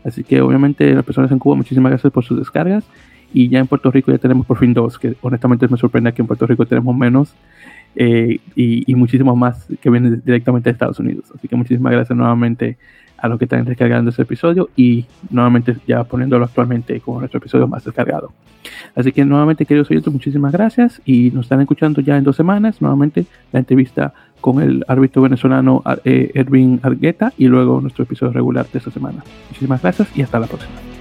Así 0.04 0.24
que 0.24 0.40
obviamente 0.40 0.92
las 0.92 1.04
personas 1.04 1.30
en 1.30 1.38
Cuba, 1.38 1.54
muchísimas 1.54 1.90
gracias 1.90 2.12
por 2.12 2.24
sus 2.24 2.36
descargas. 2.36 2.84
Y 3.32 3.48
ya 3.48 3.60
en 3.60 3.68
Puerto 3.68 3.92
Rico 3.92 4.10
ya 4.10 4.18
tenemos 4.18 4.44
por 4.44 4.58
fin 4.58 4.74
dos, 4.74 4.98
que 4.98 5.14
honestamente 5.20 5.68
me 5.68 5.76
sorprende 5.76 6.12
que 6.12 6.20
en 6.20 6.26
Puerto 6.26 6.48
Rico 6.48 6.66
tenemos 6.66 6.96
menos 6.96 7.32
eh, 7.94 8.40
y, 8.56 8.90
y, 8.90 8.94
muchísimos 8.96 9.36
más 9.36 9.68
que 9.80 9.88
vienen 9.88 10.20
directamente 10.24 10.68
de 10.68 10.72
Estados 10.72 10.98
Unidos. 10.98 11.26
Así 11.32 11.46
que 11.46 11.54
muchísimas 11.54 11.92
gracias 11.92 12.16
nuevamente 12.16 12.76
a 13.16 13.28
los 13.28 13.38
que 13.38 13.44
están 13.44 13.64
descargando 13.64 14.10
este 14.10 14.22
episodio 14.22 14.68
y 14.76 15.06
nuevamente 15.30 15.76
ya 15.86 16.04
poniéndolo 16.04 16.44
actualmente 16.44 17.00
como 17.00 17.20
nuestro 17.20 17.38
episodio 17.38 17.68
más 17.68 17.84
descargado. 17.84 18.32
Así 18.94 19.12
que 19.12 19.24
nuevamente 19.24 19.64
queridos 19.64 19.90
oyentes, 19.90 20.12
muchísimas 20.12 20.52
gracias 20.52 21.00
y 21.04 21.30
nos 21.30 21.46
están 21.46 21.60
escuchando 21.60 22.00
ya 22.00 22.16
en 22.16 22.24
dos 22.24 22.36
semanas 22.36 22.80
nuevamente 22.82 23.26
la 23.52 23.60
entrevista 23.60 24.12
con 24.46 24.62
el 24.62 24.84
árbitro 24.86 25.22
venezolano 25.22 25.82
eh, 26.04 26.30
Erwin 26.34 26.78
Argueta 26.84 27.32
y 27.36 27.48
luego 27.48 27.80
nuestro 27.80 28.04
episodio 28.04 28.32
regular 28.32 28.64
de 28.72 28.78
esta 28.78 28.92
semana. 28.92 29.24
Muchísimas 29.48 29.82
gracias 29.82 30.06
y 30.16 30.22
hasta 30.22 30.38
la 30.38 30.46
próxima. 30.46 30.95